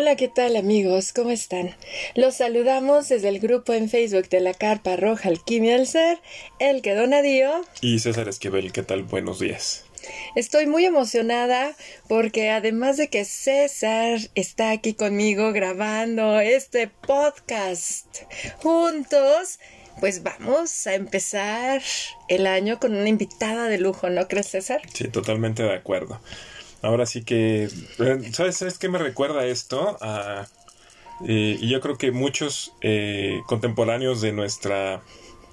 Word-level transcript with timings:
Hola, 0.00 0.16
¿qué 0.16 0.28
tal 0.28 0.56
amigos? 0.56 1.12
¿Cómo 1.12 1.30
están? 1.30 1.76
Los 2.14 2.36
saludamos 2.36 3.10
desde 3.10 3.28
el 3.28 3.38
grupo 3.38 3.74
en 3.74 3.90
Facebook 3.90 4.30
de 4.30 4.40
la 4.40 4.54
Carpa 4.54 4.96
Roja 4.96 5.28
Alquimia 5.28 5.76
del 5.76 5.86
Ser, 5.86 6.18
el 6.58 6.80
que 6.80 6.94
donadío. 6.94 7.50
Y 7.82 7.98
César 7.98 8.26
Esquivel, 8.26 8.72
¿qué 8.72 8.82
tal? 8.82 9.02
Buenos 9.02 9.40
días. 9.40 9.84
Estoy 10.36 10.66
muy 10.66 10.86
emocionada 10.86 11.76
porque 12.08 12.48
además 12.48 12.96
de 12.96 13.08
que 13.08 13.26
César 13.26 14.18
está 14.34 14.70
aquí 14.70 14.94
conmigo 14.94 15.52
grabando 15.52 16.40
este 16.40 16.88
podcast 16.88 18.22
juntos, 18.62 19.58
pues 20.00 20.22
vamos 20.22 20.86
a 20.86 20.94
empezar 20.94 21.82
el 22.28 22.46
año 22.46 22.80
con 22.80 22.94
una 22.94 23.10
invitada 23.10 23.68
de 23.68 23.76
lujo, 23.76 24.08
¿no 24.08 24.28
crees 24.28 24.46
César? 24.46 24.80
Sí, 24.94 25.08
totalmente 25.08 25.62
de 25.62 25.74
acuerdo. 25.74 26.22
Ahora 26.82 27.04
sí 27.04 27.22
que, 27.24 27.64
eh, 27.64 28.32
¿sabes, 28.32 28.56
¿sabes 28.56 28.78
qué 28.78 28.88
me 28.88 28.98
recuerda 28.98 29.44
esto? 29.44 29.98
Eh, 31.26 31.58
y 31.60 31.68
yo 31.68 31.80
creo 31.80 31.98
que 31.98 32.10
muchos 32.10 32.72
eh, 32.80 33.42
contemporáneos 33.46 34.22
de 34.22 34.32
nuestra, 34.32 35.02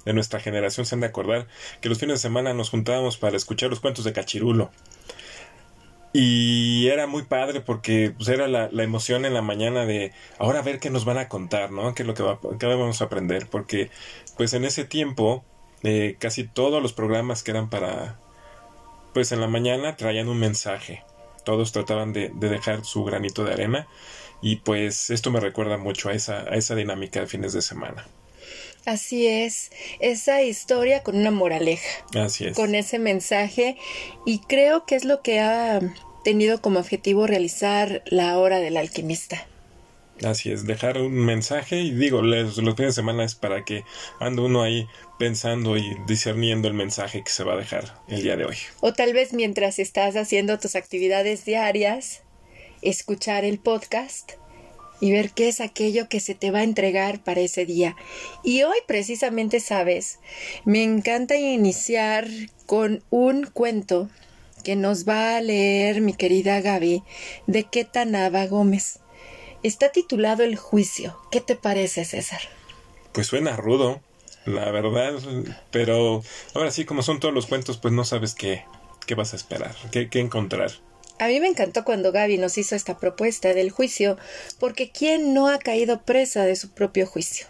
de 0.06 0.14
nuestra 0.14 0.40
generación 0.40 0.86
se 0.86 0.94
han 0.94 1.02
de 1.02 1.08
acordar 1.08 1.46
que 1.82 1.90
los 1.90 1.98
fines 1.98 2.14
de 2.14 2.22
semana 2.22 2.54
nos 2.54 2.70
juntábamos 2.70 3.18
para 3.18 3.36
escuchar 3.36 3.68
los 3.68 3.80
cuentos 3.80 4.04
de 4.04 4.14
Cachirulo. 4.14 4.70
Y 6.14 6.88
era 6.88 7.06
muy 7.06 7.24
padre 7.24 7.60
porque 7.60 8.14
pues, 8.16 8.28
era 8.30 8.48
la, 8.48 8.70
emoción 8.82 9.26
en 9.26 9.34
la 9.34 9.42
mañana 9.42 9.84
de 9.84 10.12
ahora 10.38 10.60
a 10.60 10.62
ver 10.62 10.80
qué 10.80 10.88
nos 10.88 11.04
van 11.04 11.18
a 11.18 11.28
contar, 11.28 11.70
¿no? 11.70 11.94
¿Qué 11.94 12.02
es 12.04 12.06
lo 12.06 12.14
que, 12.14 12.22
va, 12.22 12.40
qué 12.58 12.66
vamos 12.66 13.02
a 13.02 13.04
aprender? 13.04 13.46
Porque 13.50 13.90
pues 14.38 14.54
en 14.54 14.64
ese 14.64 14.84
tiempo 14.84 15.44
casi 16.18 16.44
todos 16.44 16.82
los 16.82 16.92
programas 16.92 17.42
que 17.42 17.50
eran 17.52 17.68
para 17.70 18.18
pues 19.12 19.30
en 19.32 19.40
la 19.40 19.46
mañana 19.46 19.96
traían 19.96 20.28
un 20.28 20.38
mensaje 20.38 21.04
todos 21.48 21.72
trataban 21.72 22.12
de, 22.12 22.28
dejar 22.28 22.84
su 22.84 23.04
granito 23.04 23.42
de 23.42 23.54
arena 23.54 23.88
y 24.42 24.56
pues 24.56 25.08
esto 25.08 25.30
me 25.30 25.40
recuerda 25.40 25.78
mucho 25.78 26.10
a 26.10 26.12
esa, 26.12 26.40
a 26.40 26.56
esa 26.56 26.74
dinámica 26.74 27.20
de 27.20 27.26
fines 27.26 27.54
de 27.54 27.62
semana. 27.62 28.06
Así 28.84 29.26
es, 29.26 29.70
esa 29.98 30.42
historia 30.42 31.02
con 31.02 31.16
una 31.16 31.30
moraleja. 31.30 31.88
Así 32.14 32.44
es. 32.44 32.54
Con 32.54 32.74
ese 32.74 32.98
mensaje 32.98 33.78
y 34.26 34.40
creo 34.40 34.84
que 34.84 34.94
es 34.94 35.06
lo 35.06 35.22
que 35.22 35.40
ha 35.40 35.80
tenido 36.22 36.60
como 36.60 36.80
objetivo 36.80 37.26
realizar 37.26 38.02
la 38.04 38.36
hora 38.38 38.58
del 38.58 38.76
alquimista. 38.76 39.46
Así 40.24 40.50
es, 40.50 40.66
dejar 40.66 40.98
un 40.98 41.12
mensaje 41.12 41.80
y 41.80 41.92
digo, 41.92 42.22
los, 42.22 42.56
los 42.58 42.74
fines 42.74 42.94
de 42.94 43.00
semana 43.00 43.24
es 43.24 43.34
para 43.34 43.64
que 43.64 43.84
ande 44.18 44.42
uno 44.42 44.62
ahí 44.62 44.88
pensando 45.18 45.76
y 45.76 45.96
discerniendo 46.06 46.68
el 46.68 46.74
mensaje 46.74 47.22
que 47.22 47.30
se 47.30 47.44
va 47.44 47.54
a 47.54 47.56
dejar 47.56 48.02
el 48.08 48.22
día 48.22 48.36
de 48.36 48.44
hoy. 48.44 48.56
O 48.80 48.92
tal 48.92 49.12
vez 49.12 49.32
mientras 49.32 49.78
estás 49.78 50.16
haciendo 50.16 50.58
tus 50.58 50.74
actividades 50.74 51.44
diarias, 51.44 52.22
escuchar 52.82 53.44
el 53.44 53.58
podcast 53.58 54.32
y 55.00 55.12
ver 55.12 55.30
qué 55.30 55.48
es 55.48 55.60
aquello 55.60 56.08
que 56.08 56.20
se 56.20 56.34
te 56.34 56.50
va 56.50 56.60
a 56.60 56.64
entregar 56.64 57.22
para 57.22 57.40
ese 57.40 57.64
día. 57.66 57.96
Y 58.42 58.62
hoy 58.62 58.76
precisamente 58.86 59.60
sabes, 59.60 60.18
me 60.64 60.82
encanta 60.82 61.36
iniciar 61.36 62.26
con 62.66 63.02
un 63.10 63.44
cuento 63.44 64.08
que 64.64 64.76
nos 64.76 65.08
va 65.08 65.36
a 65.36 65.40
leer 65.40 66.00
mi 66.00 66.14
querida 66.14 66.60
Gaby 66.60 67.02
de 67.46 67.64
Ketanaba 67.64 68.46
Gómez. 68.46 68.98
Está 69.62 69.90
titulado 69.90 70.44
El 70.44 70.56
juicio. 70.56 71.18
¿Qué 71.30 71.40
te 71.40 71.56
parece, 71.56 72.04
César? 72.04 72.40
Pues 73.12 73.26
suena 73.26 73.56
rudo, 73.56 74.00
la 74.44 74.70
verdad, 74.70 75.14
pero 75.70 76.22
ahora 76.54 76.70
sí, 76.70 76.84
como 76.84 77.02
son 77.02 77.18
todos 77.18 77.34
los 77.34 77.46
cuentos, 77.46 77.76
pues 77.78 77.92
no 77.92 78.04
sabes 78.04 78.34
qué, 78.34 78.64
qué 79.06 79.14
vas 79.14 79.32
a 79.32 79.36
esperar, 79.36 79.74
qué, 79.90 80.08
qué 80.08 80.20
encontrar. 80.20 80.70
A 81.18 81.26
mí 81.26 81.40
me 81.40 81.48
encantó 81.48 81.84
cuando 81.84 82.12
Gaby 82.12 82.38
nos 82.38 82.58
hizo 82.58 82.76
esta 82.76 82.98
propuesta 82.98 83.52
del 83.52 83.70
juicio, 83.70 84.16
porque 84.60 84.90
¿quién 84.90 85.34
no 85.34 85.48
ha 85.48 85.58
caído 85.58 86.02
presa 86.02 86.44
de 86.44 86.54
su 86.54 86.70
propio 86.70 87.06
juicio? 87.06 87.48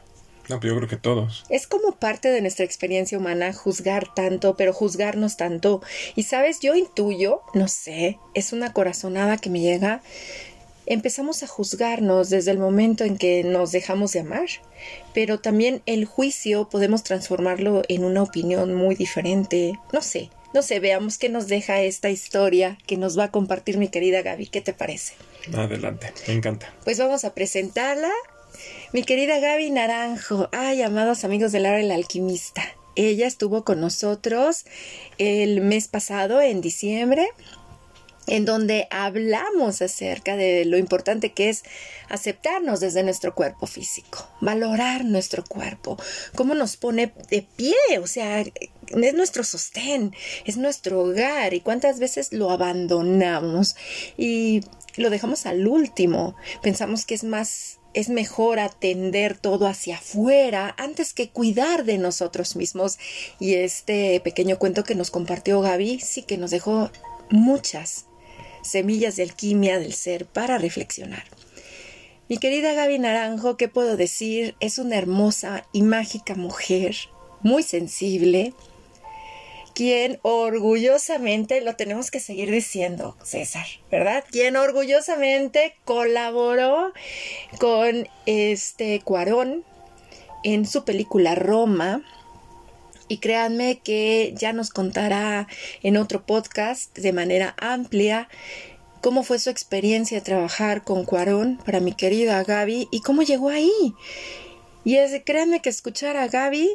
No, 0.49 0.59
pero 0.61 0.73
yo 0.73 0.79
creo 0.79 0.89
que 0.89 0.97
todos. 0.97 1.45
Es 1.51 1.67
como 1.67 1.93
parte 1.97 2.31
de 2.31 2.41
nuestra 2.41 2.65
experiencia 2.65 3.19
humana 3.19 3.53
juzgar 3.53 4.15
tanto, 4.15 4.57
pero 4.57 4.73
juzgarnos 4.73 5.37
tanto. 5.37 5.83
Y 6.17 6.23
sabes, 6.23 6.61
yo 6.61 6.75
intuyo, 6.75 7.43
no 7.53 7.69
sé, 7.69 8.19
es 8.33 8.55
una 8.55 8.73
corazonada 8.73 9.37
que 9.37 9.51
me 9.51 9.61
llega, 9.61 10.03
empezamos 10.89 11.43
a 11.43 11.47
juzgarnos 11.47 12.31
desde 12.31 12.51
el 12.51 12.59
momento 12.59 13.05
en 13.05 13.19
que 13.19 13.45
nos 13.45 13.73
dejamos 13.73 14.13
de 14.13 14.21
amar, 14.21 14.49
pero 15.15 15.39
también 15.39 15.83
el 15.87 16.07
juicio 16.07 16.69
podemos 16.69 17.05
transformarlo 17.05 17.83
en 17.89 18.05
una 18.05 18.23
opinión 18.23 18.75
muy 18.75 18.95
diferente, 18.95 19.79
no 19.93 20.03
sé. 20.03 20.31
No 20.55 20.63
sé, 20.63 20.81
veamos 20.81 21.19
qué 21.19 21.29
nos 21.29 21.47
deja 21.47 21.83
esta 21.83 22.09
historia 22.09 22.79
que 22.87 22.97
nos 22.97 23.19
va 23.19 23.25
a 23.25 23.31
compartir 23.31 23.77
mi 23.77 23.89
querida 23.89 24.23
Gaby. 24.23 24.47
¿Qué 24.47 24.63
te 24.63 24.73
parece? 24.73 25.13
Adelante, 25.55 26.11
me 26.27 26.35
encanta. 26.35 26.73
Pues 26.85 26.99
vamos 26.99 27.27
a 27.27 27.35
presentarla. 27.35 28.11
Mi 28.95 29.03
querida 29.03 29.41
Gaby 29.41 29.71
Naranjo. 29.71 30.49
Ay, 30.53 30.81
amados 30.81 31.25
amigos 31.25 31.53
del 31.53 31.67
área 31.67 31.81
del 31.81 31.91
alquimista. 31.91 32.63
Ella 32.97 33.27
estuvo 33.27 33.63
con 33.63 33.81
nosotros 33.81 34.65
el 35.19 35.61
mes 35.61 35.87
pasado, 35.87 36.41
en 36.41 36.63
diciembre, 36.63 37.29
en 38.29 38.45
donde 38.45 38.87
hablamos 38.91 39.83
acerca 39.83 40.37
de 40.37 40.65
lo 40.65 40.79
importante 40.79 41.33
que 41.33 41.49
es 41.49 41.65
aceptarnos 42.09 42.81
desde 42.81 43.03
nuestro 43.03 43.35
cuerpo 43.35 43.67
físico, 43.67 44.29
valorar 44.41 45.05
nuestro 45.05 45.45
cuerpo, 45.45 45.97
cómo 46.35 46.55
nos 46.55 46.77
pone 46.77 47.13
de 47.31 47.47
pie, 47.57 47.75
o 48.01 48.07
sea, 48.07 48.41
es 48.41 49.15
nuestro 49.15 49.45
sostén, 49.45 50.15
es 50.45 50.57
nuestro 50.57 51.01
hogar 51.01 51.55
y 51.55 51.61
cuántas 51.61 51.99
veces 51.99 52.33
lo 52.33 52.51
abandonamos 52.51 53.77
y 54.17 54.63
lo 54.97 55.11
dejamos 55.11 55.47
al 55.47 55.67
último, 55.67 56.37
pensamos 56.63 57.07
que 57.07 57.15
es 57.15 57.25
más 57.25 57.79
es 57.95 58.11
mejor 58.11 58.61
atender 58.61 59.37
todo 59.37 59.67
hacia 59.67 59.97
afuera 59.97 60.75
antes 60.79 61.15
que 61.15 61.31
cuidar 61.31 61.85
de 61.85 61.99
nosotros 61.99 62.55
mismos. 62.55 62.99
Y 63.41 63.55
este 63.55 64.21
pequeño 64.21 64.59
cuento 64.59 64.85
que 64.85 64.95
nos 64.95 65.11
compartió 65.11 65.61
Gaby 65.61 65.99
sí 65.99 66.23
que 66.23 66.37
nos 66.37 66.51
dejó 66.51 66.91
muchas, 67.31 68.07
semillas 68.69 69.17
de 69.17 69.25
alquimia 69.25 69.79
del 69.79 69.95
ser 69.95 70.27
para 70.27 70.59
reflexionar. 70.59 71.25
Mi 72.29 72.37
querida 72.39 72.75
Gaby 72.75 72.99
Naranjo, 72.99 73.57
¿qué 73.57 73.69
puedo 73.69 73.97
decir? 73.97 74.55
Es 74.61 74.79
una 74.79 74.97
hermosa 74.97 75.67
y 75.73 75.83
mágica 75.83 76.35
mujer, 76.35 76.95
muy 77.43 77.63
sensible, 77.63 78.53
quien 79.79 80.19
orgullosamente, 80.23 81.61
lo 81.61 81.77
tenemos 81.77 82.11
que 82.11 82.19
seguir 82.19 82.51
diciendo, 82.51 83.17
César, 83.23 83.65
¿verdad? 83.93 84.25
Quien 84.29 84.57
orgullosamente 84.57 85.77
colaboró 85.85 86.93
con 87.61 88.09
este 88.27 89.01
Cuarón 89.01 89.65
en 90.43 90.67
su 90.67 90.85
película 90.85 91.37
Roma, 91.37 92.03
y 93.09 93.19
créanme 93.19 93.81
que 93.81 94.35
ya 94.37 94.53
nos 94.53 94.71
contará 94.71 95.49
en 95.83 95.97
otro 95.97 96.25
podcast 96.25 96.97
de 96.97 97.13
manera 97.13 97.55
amplia 97.59 98.29
cómo 99.01 99.23
fue 99.23 99.39
su 99.39 99.51
experiencia 99.51 100.23
trabajar 100.23 100.85
con 100.85 101.05
Cuarón 101.05 101.59
para 101.65 101.81
mi 101.81 101.93
querida 101.93 102.43
Gaby 102.43 102.89
y 102.91 103.01
cómo 103.01 103.23
llegó 103.23 103.49
ahí. 103.49 103.95
Y 104.85 104.97
es, 104.97 105.23
créanme 105.25 105.61
que 105.61 105.71
escuchar 105.71 106.17
a 106.17 106.29
Gaby 106.29 106.71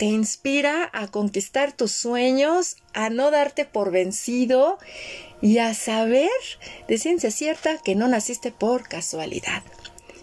te 0.00 0.06
inspira 0.06 0.88
a 0.94 1.08
conquistar 1.08 1.72
tus 1.72 1.92
sueños, 1.92 2.76
a 2.94 3.10
no 3.10 3.30
darte 3.30 3.66
por 3.66 3.90
vencido 3.90 4.78
y 5.42 5.58
a 5.58 5.74
saber 5.74 6.30
de 6.88 6.96
ciencia 6.96 7.30
cierta 7.30 7.76
que 7.76 7.94
no 7.94 8.08
naciste 8.08 8.50
por 8.50 8.88
casualidad. 8.88 9.62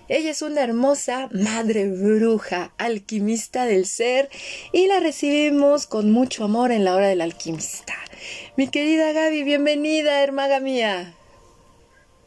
Ella 0.09 0.31
es 0.31 0.41
una 0.41 0.63
hermosa 0.63 1.27
madre 1.33 1.89
bruja, 1.89 2.71
alquimista 2.77 3.65
del 3.65 3.85
ser, 3.85 4.29
y 4.71 4.87
la 4.87 5.01
recibimos 5.01 5.85
con 5.85 6.11
mucho 6.11 6.45
amor 6.45 6.71
en 6.71 6.85
la 6.85 6.95
hora 6.95 7.09
del 7.09 7.19
alquimista. 7.19 7.93
Mi 8.55 8.69
querida 8.69 9.11
Gaby, 9.11 9.43
bienvenida, 9.43 10.23
hermaga 10.23 10.61
mía. 10.61 11.13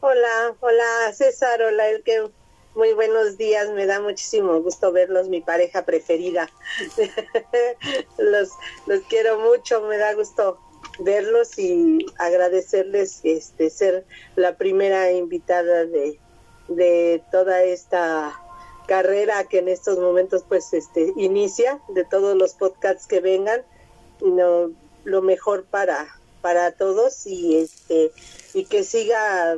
Hola, 0.01 0.55
hola 0.61 1.13
César, 1.15 1.63
hola 1.63 1.89
Elke. 1.89 2.31
Muy 2.75 2.93
buenos 2.93 3.39
días, 3.39 3.71
me 3.71 3.87
da 3.87 3.99
muchísimo 3.99 4.61
gusto 4.61 4.93
verlos, 4.93 5.31
mi 5.31 5.41
pareja 5.41 5.87
preferida. 5.87 6.51
los, 8.19 8.51
los 8.87 9.01
quiero 9.09 9.41
mucho, 9.41 9.81
me 9.83 9.97
da 9.97 10.13
gusto 10.13 10.61
verlos 10.99 11.59
y 11.59 12.05
agradecerles 12.19 13.21
este 13.25 13.71
ser 13.71 14.05
la 14.37 14.59
primera 14.59 15.11
invitada 15.13 15.87
de 15.87 16.21
de 16.71 17.23
toda 17.33 17.65
esta 17.65 18.41
carrera 18.87 19.45
que 19.45 19.59
en 19.59 19.69
estos 19.69 19.99
momentos 19.99 20.45
pues 20.49 20.73
este 20.73 21.13
inicia 21.17 21.81
de 21.89 22.05
todos 22.05 22.37
los 22.37 22.55
podcasts 22.55 23.07
que 23.07 23.21
vengan 23.21 23.63
no, 24.21 24.71
lo 25.05 25.23
mejor 25.23 25.65
para 25.65 26.09
para 26.41 26.73
todos 26.73 27.27
y 27.27 27.57
este 27.57 28.13
y 28.55 28.65
que 28.65 28.85
siga 28.85 29.57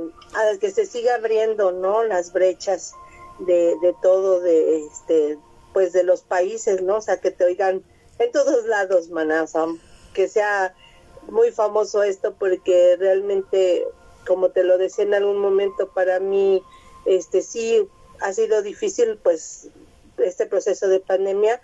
que 0.60 0.70
se 0.70 0.86
siga 0.86 1.14
abriendo 1.14 1.70
no 1.70 2.02
las 2.02 2.32
brechas 2.32 2.94
de, 3.38 3.76
de 3.80 3.94
todo 4.02 4.40
de 4.40 4.86
este 4.86 5.38
pues 5.72 5.92
de 5.92 6.02
los 6.02 6.22
países 6.22 6.82
no 6.82 6.96
o 6.96 7.00
sea 7.00 7.20
que 7.20 7.30
te 7.30 7.44
oigan 7.44 7.82
en 8.18 8.32
todos 8.32 8.64
lados 8.66 9.10
maná 9.10 9.46
que 10.14 10.28
sea 10.28 10.74
muy 11.28 11.52
famoso 11.52 12.02
esto 12.02 12.34
porque 12.38 12.96
realmente 12.98 13.86
como 14.26 14.50
te 14.50 14.64
lo 14.64 14.78
decía 14.78 15.04
en 15.04 15.14
algún 15.14 15.38
momento 15.38 15.88
para 15.88 16.20
mí 16.20 16.62
este 17.04 17.42
sí 17.42 17.88
ha 18.20 18.32
sido 18.32 18.62
difícil 18.62 19.18
pues 19.22 19.68
este 20.18 20.46
proceso 20.46 20.88
de 20.88 21.00
pandemia, 21.00 21.60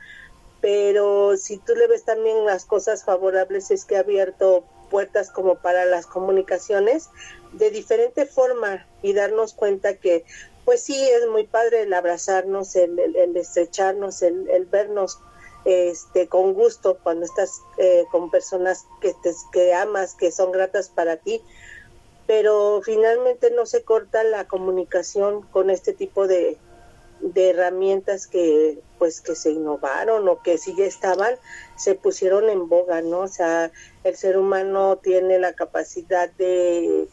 pero 0.60 1.36
si 1.36 1.58
tú 1.58 1.74
le 1.74 1.86
ves 1.86 2.04
también 2.04 2.44
las 2.44 2.64
cosas 2.64 3.04
favorables 3.04 3.70
es 3.70 3.84
que 3.84 3.96
ha 3.96 4.00
abierto 4.00 4.64
puertas 4.90 5.30
como 5.30 5.56
para 5.56 5.84
las 5.84 6.06
comunicaciones 6.06 7.10
de 7.52 7.70
diferente 7.70 8.26
forma 8.26 8.86
y 9.02 9.12
darnos 9.12 9.52
cuenta 9.52 9.94
que 9.94 10.24
pues 10.64 10.82
sí 10.82 11.08
es 11.08 11.26
muy 11.28 11.44
padre 11.44 11.82
el 11.82 11.94
abrazarnos, 11.94 12.76
el, 12.76 12.98
el, 12.98 13.36
estrecharnos, 13.36 14.22
el, 14.22 14.68
vernos 14.70 15.18
este 15.64 16.28
con 16.28 16.52
gusto 16.54 16.98
cuando 17.02 17.24
estás 17.24 17.62
eh, 17.78 18.04
con 18.10 18.30
personas 18.30 18.86
que 19.00 19.14
te 19.22 19.32
que 19.52 19.72
amas, 19.72 20.14
que 20.14 20.30
son 20.30 20.52
gratas 20.52 20.88
para 20.88 21.16
ti, 21.16 21.42
pero 22.28 22.82
finalmente 22.84 23.50
no 23.50 23.64
se 23.64 23.82
corta 23.84 24.22
la 24.22 24.46
comunicación 24.46 25.40
con 25.50 25.70
este 25.70 25.94
tipo 25.94 26.28
de, 26.28 26.58
de 27.22 27.50
herramientas 27.50 28.26
que 28.26 28.78
pues 28.98 29.22
que 29.22 29.34
se 29.34 29.50
innovaron 29.50 30.28
o 30.28 30.42
que 30.42 30.58
si 30.58 30.76
ya 30.76 30.84
estaban 30.84 31.36
se 31.78 31.94
pusieron 31.94 32.50
en 32.50 32.68
boga 32.68 33.00
no 33.00 33.20
o 33.20 33.28
sea 33.28 33.72
el 34.04 34.14
ser 34.14 34.36
humano 34.36 34.98
tiene 34.98 35.38
la 35.38 35.54
capacidad 35.54 36.28
de 36.32 37.08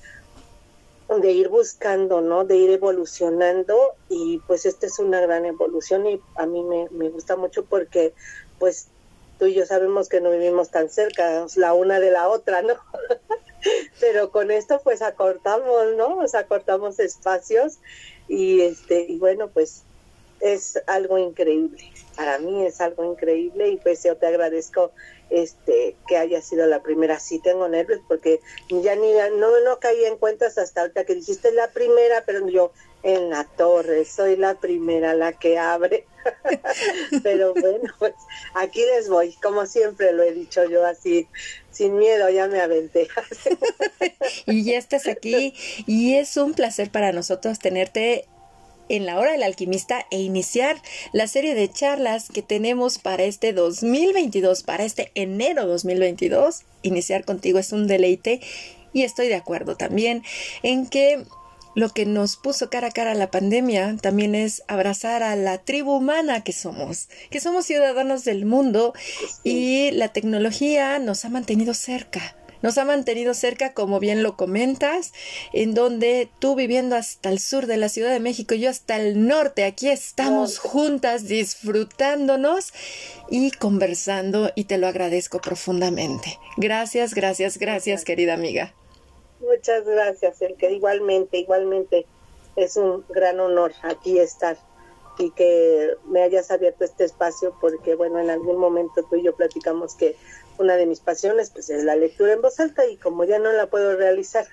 de 1.08 1.32
ir 1.32 1.48
buscando 1.48 2.20
no 2.20 2.44
de 2.44 2.58
ir 2.58 2.72
evolucionando 2.72 3.94
y 4.10 4.40
pues 4.48 4.66
esta 4.66 4.86
es 4.86 5.00
una 5.00 5.22
gran 5.22 5.46
evolución 5.46 6.06
y 6.08 6.20
a 6.36 6.46
mí 6.46 6.62
me, 6.62 6.90
me 6.92 7.08
gusta 7.08 7.38
mucho 7.38 7.64
porque 7.64 8.14
pues 8.60 8.90
tú 9.40 9.46
y 9.46 9.54
yo 9.54 9.66
sabemos 9.66 10.10
que 10.10 10.20
no 10.20 10.30
vivimos 10.30 10.72
tan 10.72 10.90
cerca 10.90 11.46
la 11.56 11.74
una 11.74 12.02
de 12.02 12.12
la 12.12 12.28
otra 12.28 12.62
no 12.64 12.74
pero 14.00 14.32
con 14.32 14.52
esto 14.52 14.80
pues 14.84 15.02
acortamos 15.02 15.96
no 15.96 16.20
o 16.20 16.28
sea 16.28 16.42
acortamos 16.42 17.00
espacios 17.00 17.80
y 18.28 18.62
este 18.62 19.06
y 19.08 19.18
bueno 19.18 19.50
pues 19.50 19.84
es 20.40 20.82
algo 20.88 21.18
increíble. 21.18 21.92
Para 22.16 22.40
mí 22.40 22.66
es 22.66 22.80
algo 22.82 23.04
increíble 23.04 23.70
y 23.70 23.78
pues 23.78 24.04
yo 24.04 24.16
te 24.16 24.28
agradezco 24.28 24.92
este 25.30 25.96
que 26.08 26.18
haya 26.18 26.42
sido 26.42 26.66
la 26.68 26.82
primera. 26.82 27.20
Sí 27.20 27.40
tengo 27.40 27.68
nervios 27.68 28.00
porque 28.08 28.40
ya 28.70 28.96
ni 28.96 29.12
no 29.38 29.60
no 29.62 29.80
caí 29.80 30.06
en 30.06 30.18
cuentas 30.18 30.58
hasta 30.58 30.82
ahorita 30.82 31.06
que 31.06 31.16
dijiste 31.16 31.52
la 31.52 31.72
primera, 31.72 32.24
pero 32.26 32.48
yo 32.48 32.72
en 33.06 33.30
la 33.30 33.44
torre 33.44 34.04
soy 34.04 34.36
la 34.36 34.56
primera 34.56 35.14
la 35.14 35.32
que 35.32 35.60
abre. 35.60 36.06
pero 37.24 37.54
bueno, 37.54 37.94
pues 38.00 38.14
aquí 38.56 38.82
les 38.82 39.08
voy, 39.08 39.34
como 39.44 39.68
siempre 39.68 40.12
lo 40.12 40.24
he 40.24 40.34
dicho 40.34 40.68
yo 40.68 40.84
así 40.84 41.28
sin 41.70 41.98
miedo, 41.98 42.28
ya 42.30 42.48
me 42.48 42.62
aventé. 42.62 43.08
y 44.48 44.64
ya 44.64 44.80
estás 44.80 45.08
aquí 45.08 45.54
y 45.86 46.16
es 46.16 46.36
un 46.36 46.56
placer 46.56 46.90
para 46.90 47.12
nosotros 47.12 47.60
tenerte 47.60 48.26
en 48.90 49.06
la 49.06 49.20
hora 49.20 49.34
del 49.34 49.44
alquimista 49.44 50.08
e 50.10 50.20
iniciar 50.20 50.82
la 51.14 51.28
serie 51.28 51.54
de 51.54 51.72
charlas 51.72 52.30
que 52.30 52.42
tenemos 52.42 52.98
para 52.98 53.24
este 53.24 53.54
2022, 53.54 54.64
para 54.64 54.84
este 54.84 55.12
enero 55.14 55.68
2022. 55.68 56.64
Iniciar 56.82 57.24
contigo 57.24 57.60
es 57.60 57.72
un 57.72 57.86
deleite 57.86 58.42
y 58.94 59.04
estoy 59.04 59.28
de 59.28 59.36
acuerdo 59.36 59.76
también 59.76 60.24
en 60.64 60.88
que 60.88 61.26
lo 61.76 61.90
que 61.90 62.06
nos 62.06 62.38
puso 62.38 62.70
cara 62.70 62.88
a 62.88 62.92
cara 62.92 63.12
a 63.12 63.16
la 63.16 63.30
pandemia 63.30 63.98
también 64.02 64.34
es 64.34 64.64
abrazar 64.68 65.22
a 65.22 65.36
la 65.36 65.60
tribu 65.60 65.98
humana 65.98 66.44
que 66.44 66.54
somos, 66.54 67.10
que 67.30 67.40
somos 67.40 67.66
ciudadanos 67.66 68.24
del 68.24 68.46
mundo 68.46 68.94
y 69.44 69.92
la 69.92 70.10
tecnología 70.10 70.98
nos 71.00 71.26
ha 71.26 71.30
mantenido 71.30 71.74
cerca 71.74 72.36
nos 72.66 72.80
ha 72.80 72.86
mantenido 72.86 73.36
cerca, 73.36 73.74
como 73.74 74.00
bien 74.00 74.24
lo 74.24 74.38
comentas, 74.38 75.14
en 75.54 75.76
donde 75.76 76.30
tú 76.40 76.56
viviendo 76.56 76.96
hasta 76.96 77.30
el 77.30 77.40
sur 77.40 77.68
de 77.68 77.78
la 77.78 77.90
Ciudad 77.90 78.12
de 78.12 78.20
México 78.20 78.56
y 78.56 78.62
yo 78.62 78.72
hasta 78.72 78.98
el 79.00 79.28
norte, 79.28 79.66
aquí 79.66 79.90
estamos 79.90 80.58
juntas 80.58 81.28
disfrutándonos 81.28 82.74
y 83.30 83.52
conversando 83.52 84.52
y 84.56 84.64
te 84.64 84.80
lo 84.80 84.88
agradezco 84.88 85.42
profundamente. 85.42 86.40
Gracias, 86.58 87.14
gracias, 87.14 87.60
gracias, 87.60 88.04
querida 88.04 88.34
amiga. 88.34 88.74
Muchas 89.40 89.86
gracias, 89.86 90.42
el 90.42 90.56
que 90.56 90.72
igualmente, 90.72 91.38
igualmente 91.38 92.06
es 92.56 92.78
un 92.78 93.06
gran 93.10 93.40
honor 93.40 93.74
aquí 93.84 94.20
estar 94.20 94.58
y 95.18 95.32
que 95.32 95.96
me 96.06 96.24
hayas 96.24 96.52
abierto 96.52 96.84
este 96.84 97.06
espacio 97.06 97.56
porque 97.62 97.96
bueno, 97.96 98.20
en 98.20 98.30
algún 98.30 98.58
momento 98.58 99.04
tú 99.10 99.16
y 99.16 99.24
yo 99.24 99.36
platicamos 99.36 99.96
que 99.96 100.16
una 100.58 100.76
de 100.76 100.86
mis 100.86 101.00
pasiones 101.00 101.50
pues 101.50 101.70
es 101.70 101.84
la 101.84 101.96
lectura 101.96 102.34
en 102.34 102.42
voz 102.42 102.60
alta 102.60 102.86
y 102.86 102.98
como 102.98 103.24
ya 103.24 103.40
no 103.40 103.52
la 103.52 103.68
puedo 103.68 103.96
realizar 103.96 104.46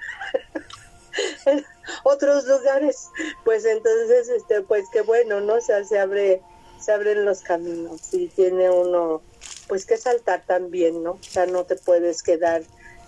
en 1.46 1.64
otros 2.04 2.44
lugares, 2.46 3.08
pues 3.44 3.64
entonces 3.64 4.28
este 4.28 4.62
pues 4.62 4.84
qué 4.92 5.02
bueno, 5.02 5.40
¿no? 5.40 5.54
O 5.54 5.60
sea, 5.60 5.84
se 5.84 5.98
abre 5.98 6.42
se 6.80 6.92
abren 6.92 7.24
los 7.24 7.42
caminos 7.42 8.12
y 8.12 8.28
tiene 8.28 8.68
uno 8.70 9.22
pues 9.68 9.86
que 9.86 9.96
saltar 9.96 10.44
también, 10.44 11.02
¿no? 11.02 11.12
O 11.12 11.22
sea, 11.22 11.46
no 11.46 11.64
te 11.64 11.76
puedes 11.76 12.22
quedar 12.22 12.62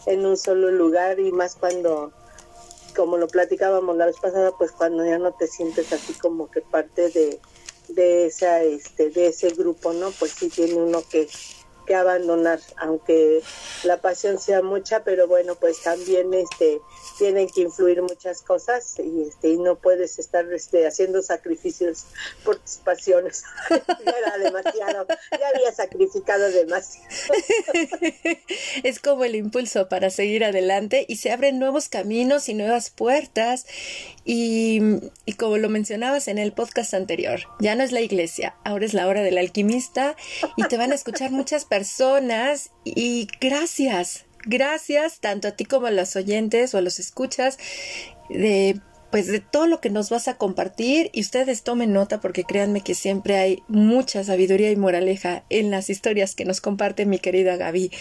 en 0.07 0.27
un 0.27 0.37
solo 0.37 0.71
lugar 0.71 1.19
y 1.21 1.33
más 1.33 1.57
cuando 1.57 2.13
como 2.95 3.17
lo 3.17 3.27
platicábamos 3.27 3.97
la 3.97 4.07
vez 4.07 4.17
pasada, 4.21 4.53
pues 4.57 4.71
cuando 4.71 5.05
ya 5.05 5.19
no 5.19 5.33
te 5.33 5.47
sientes 5.47 5.93
así 5.93 6.13
como 6.15 6.51
que 6.51 6.61
parte 6.61 7.11
de, 7.11 7.41
de 7.89 8.27
esa 8.27 8.63
este 8.63 9.11
de 9.11 9.29
ese 9.29 9.51
grupo, 9.51 9.93
¿no? 9.93 10.11
Pues 10.13 10.33
sí 10.33 10.49
tiene 10.49 10.75
uno 10.75 11.03
que 11.11 11.29
que 11.85 11.95
abandonar, 11.95 12.61
aunque 12.77 13.43
la 13.85 13.99
pasión 13.99 14.39
sea 14.39 14.63
mucha, 14.63 15.05
pero 15.05 15.27
bueno, 15.29 15.55
pues 15.55 15.83
también 15.83 16.33
este 16.35 16.81
tienen 17.19 17.49
que 17.49 17.61
influir 17.61 18.03
muchas 18.03 18.43
cosas 18.43 18.95
y 18.99 19.29
este 19.29 19.51
y 19.51 19.59
no 19.59 19.77
puedes 19.77 20.19
estar 20.19 20.51
este, 20.53 20.87
haciendo 20.87 21.23
sacrificios 21.23 22.07
por 22.45 22.57
tus 22.57 22.77
pasiones. 22.77 23.45
ya 23.71 24.13
era 24.13 24.39
demasiado, 24.39 25.07
ya 25.31 25.49
había 25.55 25.73
sacrificado 25.73 26.51
demasiado. 26.51 27.09
es 28.83 28.99
como 28.99 29.25
el 29.25 29.35
impulso 29.37 29.89
para 29.89 30.11
seguir 30.11 30.45
adelante 30.45 31.05
y 31.09 31.17
se 31.17 31.31
abren 31.31 31.59
nuevos 31.59 31.89
caminos 31.89 32.49
y 32.49 32.55
nuevas 32.55 32.91
puertas 32.91 33.67
y, 34.25 34.81
y 35.27 35.35
como 35.35 35.59
lo 35.59 35.69
mencionabas 35.69 36.29
en 36.29 36.39
el 36.39 36.53
podcast 36.53 36.95
anterior, 36.95 37.41
ya 37.61 37.75
no 37.75 37.85
es 37.85 37.93
la 37.93 38.01
iglesia, 38.01 38.57
ahora 38.65 38.87
es 38.87 38.95
la 38.95 39.07
hora 39.07 39.23
del 39.23 39.39
alquimista 39.39 40.17
y 40.57 40.65
te 40.65 40.77
van 40.77 40.93
a 40.93 40.95
escuchar 40.95 41.31
muchas 41.31 41.65
personas 41.65 41.74
y 42.85 43.29
gracias, 43.41 44.27
gracias 44.45 45.21
tanto 45.21 45.49
a 45.49 45.53
ti 45.53 45.65
como 45.65 45.87
a 45.87 45.91
los 45.91 46.15
oyentes 46.17 46.75
o 46.75 46.79
a 46.79 46.81
los 46.81 46.99
escuchas 46.99 47.59
de 48.29 48.81
pues 49.11 49.29
de 49.29 49.39
todo 49.39 49.69
lo 49.69 49.81
que 49.81 49.91
nos 49.91 50.11
vas 50.11 50.27
a 50.27 50.39
compartir 50.39 51.09
y 51.13 51.21
ustedes 51.21 51.63
tomen 51.63 51.93
nota 51.93 52.21
porque 52.21 52.43
créanme 52.43 52.81
que 52.81 52.97
siempre 52.97 53.37
hay 53.37 53.63
mucha 53.69 54.25
sabiduría 54.25 54.73
y 54.73 54.77
moraleja 54.77 55.45
en 55.51 55.71
las 55.71 55.89
historias 55.89 56.35
que 56.35 56.45
nos 56.45 56.61
comparte 56.61 57.07
mi 57.07 57.21
querida 57.21 57.57
Gaby. 57.57 57.93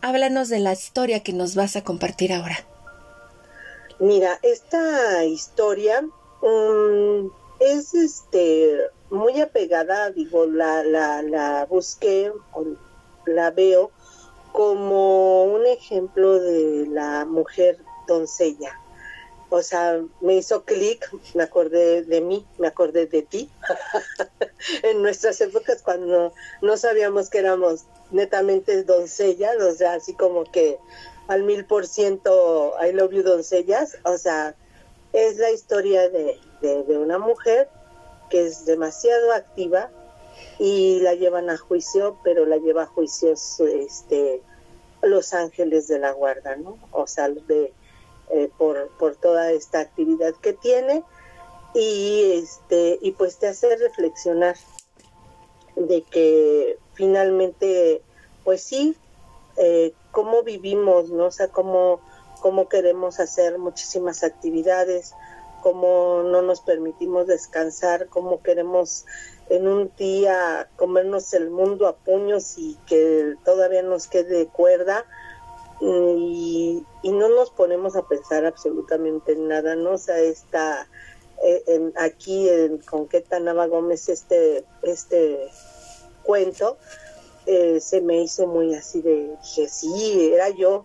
Háblanos 0.00 0.48
de 0.48 0.60
la 0.60 0.72
historia 0.72 1.22
que 1.22 1.34
nos 1.34 1.56
vas 1.56 1.76
a 1.76 1.84
compartir 1.84 2.32
ahora. 2.32 2.56
Mira, 3.98 4.38
esta 4.42 5.24
historia 5.26 6.00
um, 6.40 7.30
es 7.60 7.92
este 7.92 8.78
muy 9.10 9.40
apegada, 9.40 10.10
digo, 10.10 10.46
la, 10.46 10.82
la, 10.82 11.22
la 11.22 11.66
busqué, 11.66 12.32
la 13.26 13.50
veo 13.50 13.90
como 14.52 15.44
un 15.44 15.66
ejemplo 15.66 16.40
de 16.40 16.86
la 16.88 17.24
mujer 17.24 17.78
doncella. 18.06 18.80
O 19.48 19.62
sea, 19.62 20.00
me 20.20 20.36
hizo 20.36 20.64
clic, 20.64 21.08
me 21.34 21.44
acordé 21.44 22.02
de 22.02 22.20
mí, 22.20 22.46
me 22.58 22.66
acordé 22.66 23.06
de 23.06 23.22
ti. 23.22 23.50
en 24.82 25.02
nuestras 25.02 25.40
épocas 25.40 25.82
cuando 25.82 26.32
no 26.62 26.76
sabíamos 26.76 27.30
que 27.30 27.38
éramos 27.38 27.84
netamente 28.10 28.82
doncellas, 28.82 29.56
o 29.60 29.72
sea, 29.72 29.94
así 29.94 30.14
como 30.14 30.44
que 30.44 30.78
al 31.28 31.42
mil 31.42 31.64
por 31.64 31.86
ciento 31.86 32.74
I 32.82 32.92
love 32.92 33.12
you 33.12 33.22
doncellas, 33.22 33.98
o 34.04 34.16
sea, 34.18 34.54
es 35.12 35.36
la 35.38 35.50
historia 35.50 36.08
de, 36.08 36.38
de, 36.60 36.82
de 36.84 36.98
una 36.98 37.18
mujer 37.18 37.68
que 38.30 38.46
es 38.46 38.64
demasiado 38.64 39.32
activa, 39.32 39.90
y 40.58 41.00
la 41.00 41.14
llevan 41.14 41.50
a 41.50 41.56
juicio, 41.56 42.18
pero 42.22 42.46
la 42.46 42.56
lleva 42.56 42.84
a 42.84 42.86
juicio 42.86 43.32
este, 43.32 44.42
los 45.02 45.34
ángeles 45.34 45.88
de 45.88 45.98
la 45.98 46.12
guarda, 46.12 46.56
¿no? 46.56 46.78
O 46.92 47.06
sea, 47.06 47.28
de, 47.28 47.72
eh, 48.30 48.50
por, 48.58 48.88
por 48.98 49.16
toda 49.16 49.52
esta 49.52 49.80
actividad 49.80 50.34
que 50.34 50.52
tiene 50.52 51.04
y, 51.74 52.40
este, 52.42 52.98
y 53.02 53.12
pues 53.12 53.38
te 53.38 53.48
hace 53.48 53.76
reflexionar 53.76 54.56
de 55.76 56.02
que 56.02 56.78
finalmente, 56.94 58.02
pues 58.44 58.62
sí, 58.62 58.96
eh, 59.58 59.92
cómo 60.10 60.42
vivimos, 60.42 61.10
¿no? 61.10 61.26
O 61.26 61.30
sea, 61.30 61.48
cómo, 61.48 62.00
cómo 62.40 62.68
queremos 62.68 63.20
hacer 63.20 63.58
muchísimas 63.58 64.24
actividades, 64.24 65.14
cómo 65.62 66.22
no 66.24 66.42
nos 66.42 66.60
permitimos 66.60 67.26
descansar, 67.26 68.08
cómo 68.08 68.42
queremos 68.42 69.04
en 69.48 69.68
un 69.68 69.92
día 69.96 70.68
comernos 70.76 71.32
el 71.34 71.50
mundo 71.50 71.86
a 71.86 71.96
puños 71.96 72.58
y 72.58 72.76
que 72.86 73.34
todavía 73.44 73.82
nos 73.82 74.06
quede 74.08 74.46
cuerda 74.46 75.04
y, 75.80 76.82
y 77.02 77.12
no 77.12 77.28
nos 77.28 77.50
ponemos 77.50 77.96
a 77.96 78.06
pensar 78.06 78.44
absolutamente 78.46 79.32
en 79.32 79.48
nada, 79.48 79.76
¿no? 79.76 79.92
O 79.92 79.98
sea, 79.98 80.18
esta, 80.18 80.88
eh, 81.42 81.92
aquí 81.96 82.48
en 82.48 82.78
Conqueta 82.78 83.38
Nava 83.38 83.66
Gómez 83.66 84.08
este, 84.08 84.64
este 84.82 85.48
cuento, 86.22 86.78
eh, 87.46 87.80
se 87.80 88.00
me 88.00 88.22
hizo 88.22 88.46
muy 88.46 88.74
así 88.74 89.02
de, 89.02 89.36
sí, 89.42 90.32
era 90.32 90.48
yo. 90.50 90.84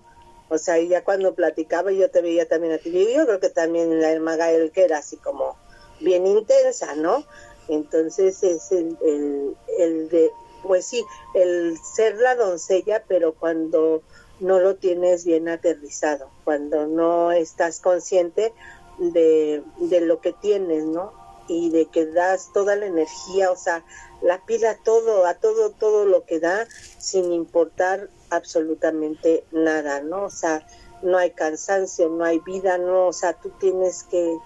O 0.50 0.58
sea, 0.58 0.78
ya 0.80 1.04
cuando 1.04 1.34
platicaba 1.34 1.92
yo 1.94 2.12
te 2.12 2.22
veía 2.22 2.48
también 2.48 2.74
a 2.74 2.78
ti. 2.78 2.92
Yo 2.92 3.26
creo 3.26 3.40
que 3.40 3.50
también 3.50 4.02
la 4.02 4.12
hermana 4.12 4.38
Gael 4.38 4.72
que 4.72 4.84
era 4.84 4.98
así 4.98 5.16
como 5.16 5.56
bien 6.02 6.28
intensa, 6.28 6.94
¿no? 6.96 7.24
Entonces 7.72 8.44
es 8.44 8.72
el, 8.72 8.98
el, 9.02 9.56
el 9.80 10.10
de, 10.10 10.32
pues 10.64 10.86
sí, 10.86 11.04
el 11.34 11.78
ser 11.78 12.18
la 12.18 12.36
doncella, 12.36 13.04
pero 13.08 13.34
cuando 13.34 14.02
no 14.40 14.60
lo 14.60 14.76
tienes 14.76 15.24
bien 15.24 15.48
aterrizado, 15.48 16.30
cuando 16.44 16.88
no 16.88 17.32
estás 17.32 17.80
consciente 17.80 18.54
de, 18.98 19.64
de 19.78 20.02
lo 20.02 20.20
que 20.20 20.34
tienes, 20.34 20.84
¿no? 20.84 21.14
Y 21.48 21.70
de 21.70 21.86
que 21.86 22.06
das 22.06 22.52
toda 22.54 22.76
la 22.76 22.86
energía, 22.88 23.52
o 23.52 23.56
sea, 23.56 23.84
la 24.22 24.46
pila 24.46 24.78
todo, 24.84 25.26
a 25.26 25.36
todo, 25.36 25.72
todo 25.72 26.06
lo 26.06 26.26
que 26.26 26.40
da, 26.40 26.68
sin 26.98 27.32
importar 27.32 28.10
absolutamente 28.30 29.44
nada, 29.52 30.02
¿no? 30.02 30.26
O 30.26 30.30
sea, 30.30 30.66
no 31.02 31.18
hay 31.18 31.32
cansancio, 31.32 32.10
no 32.10 32.24
hay 32.24 32.40
vida, 32.40 32.78
no, 32.78 33.08
o 33.08 33.14
sea, 33.14 33.34
tú 33.34 33.50
tienes 33.60 34.04
que, 34.04 34.38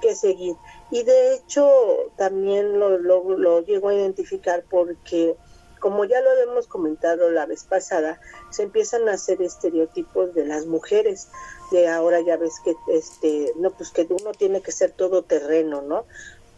que 0.00 0.14
seguir. 0.14 0.56
Y 0.90 1.02
de 1.02 1.34
hecho, 1.34 1.70
también 2.16 2.78
lo, 2.78 2.98
lo, 2.98 3.36
lo 3.36 3.60
llego 3.60 3.88
a 3.88 3.94
identificar 3.94 4.64
porque 4.68 5.36
como 5.78 6.04
ya 6.04 6.20
lo 6.20 6.32
hemos 6.42 6.66
comentado 6.66 7.30
la 7.30 7.46
vez 7.46 7.64
pasada, 7.64 8.20
se 8.50 8.64
empiezan 8.64 9.08
a 9.08 9.12
hacer 9.12 9.40
estereotipos 9.42 10.34
de 10.34 10.44
las 10.44 10.66
mujeres. 10.66 11.28
De 11.70 11.88
ahora 11.88 12.20
ya 12.20 12.36
ves 12.36 12.54
que 12.64 12.74
este, 12.88 13.52
no, 13.56 13.70
pues 13.70 13.90
que 13.90 14.06
uno 14.08 14.32
tiene 14.32 14.60
que 14.60 14.72
ser 14.72 14.92
todo 14.92 15.22
terreno, 15.22 15.82
¿no? 15.82 16.04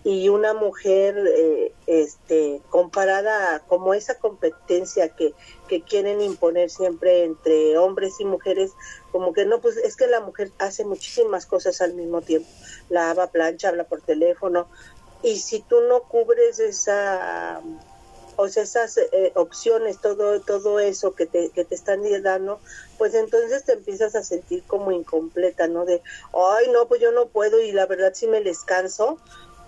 Y 0.02 0.30
una 0.30 0.54
mujer, 0.54 1.14
eh, 1.26 1.72
este, 1.86 2.62
comparada 2.70 3.60
como 3.66 3.92
esa 3.92 4.18
competencia 4.18 5.10
que, 5.10 5.34
que 5.68 5.82
quieren 5.82 6.22
imponer 6.22 6.70
siempre 6.70 7.24
entre 7.24 7.76
hombres 7.76 8.18
y 8.18 8.24
mujeres, 8.24 8.72
como 9.12 9.32
que 9.32 9.44
no, 9.44 9.60
pues 9.60 9.76
es 9.76 9.96
que 9.96 10.06
la 10.06 10.20
mujer 10.20 10.52
hace 10.58 10.84
muchísimas 10.84 11.44
cosas 11.44 11.80
al 11.82 11.94
mismo 11.94 12.22
tiempo. 12.22 12.48
Lava, 12.88 13.26
plancha, 13.26 13.68
habla 13.68 13.84
por 13.84 14.00
teléfono. 14.00 14.68
Y 15.22 15.36
si 15.36 15.60
tú 15.60 15.82
no 15.82 16.02
cubres 16.04 16.60
esa 16.60 17.60
o 18.40 18.48
sea, 18.48 18.62
esas 18.62 18.96
eh, 18.96 19.32
opciones, 19.34 20.00
todo, 20.00 20.40
todo 20.40 20.80
eso 20.80 21.14
que 21.14 21.26
te, 21.26 21.50
que 21.50 21.66
te 21.66 21.74
están 21.74 22.00
dando, 22.22 22.58
pues 22.96 23.14
entonces 23.14 23.64
te 23.64 23.74
empiezas 23.74 24.14
a 24.14 24.24
sentir 24.24 24.62
como 24.66 24.92
incompleta, 24.92 25.68
¿no? 25.68 25.84
De, 25.84 26.00
ay, 26.32 26.70
no, 26.72 26.88
pues 26.88 27.02
yo 27.02 27.12
no 27.12 27.26
puedo 27.26 27.60
y 27.60 27.72
la 27.72 27.84
verdad 27.84 28.12
sí 28.14 28.26
me 28.26 28.40
descanso. 28.40 29.18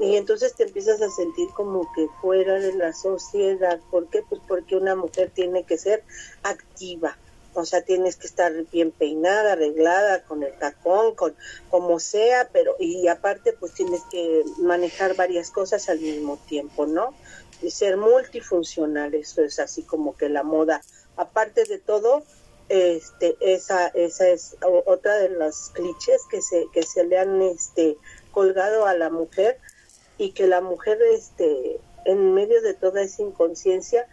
Y 0.03 0.17
entonces 0.17 0.55
te 0.55 0.65
empiezas 0.65 1.01
a 1.01 1.09
sentir 1.09 1.49
como 1.51 1.91
que 1.95 2.09
fuera 2.21 2.55
de 2.55 2.75
la 2.75 2.93
sociedad. 2.93 3.81
¿Por 3.91 4.09
qué? 4.09 4.23
Pues 4.29 4.41
porque 4.47 4.77
una 4.77 4.97
mujer 4.97 5.31
tiene 5.33 5.65
que 5.65 5.79
ser 5.79 6.03
activa. 6.43 7.17
O 7.55 7.65
sea, 7.65 7.83
tienes 7.83 8.17
que 8.17 8.27
estar 8.27 8.53
bien 8.73 8.91
peinada, 8.91 9.53
arreglada, 9.53 10.25
con 10.25 10.43
el 10.43 10.53
tacón, 10.59 11.15
con 11.15 11.35
como 11.71 12.01
sea, 12.01 12.49
pero 12.53 12.75
y 12.79 13.09
aparte 13.09 13.53
pues 13.53 13.75
tienes 13.75 14.01
que 14.11 14.43
manejar 14.59 15.15
varias 15.17 15.51
cosas 15.51 15.89
al 15.89 16.01
mismo 16.01 16.39
tiempo, 16.49 16.87
¿no? 16.87 17.15
y 17.63 17.71
ser 17.71 17.97
multifuncional, 17.97 19.15
eso 19.15 19.43
es 19.43 19.59
así 19.59 19.83
como 19.83 20.17
que 20.17 20.29
la 20.29 20.43
moda. 20.43 20.83
Aparte 21.17 21.65
de 21.65 21.79
todo, 21.79 22.25
este, 22.69 23.37
esa, 23.41 23.87
esa 23.89 24.29
es 24.29 24.57
otra 24.87 25.17
de 25.17 25.31
los 25.31 25.71
clichés 25.71 26.23
que 26.31 26.43
se, 26.43 26.67
que 26.73 26.83
se 26.83 27.05
le 27.05 27.19
han 27.19 27.41
este, 27.43 27.97
colgado 28.33 28.87
a 28.87 28.95
la 28.95 29.11
mujer 29.11 29.59
y 30.19 30.33
que 30.33 30.47
la 30.47 30.61
mujer 30.61 30.99
este, 31.13 31.81
en 32.05 32.35
medio 32.35 32.61
de 32.63 32.75
toda 32.75 33.03
esa 33.03 33.23
inconsciencia 33.23 34.07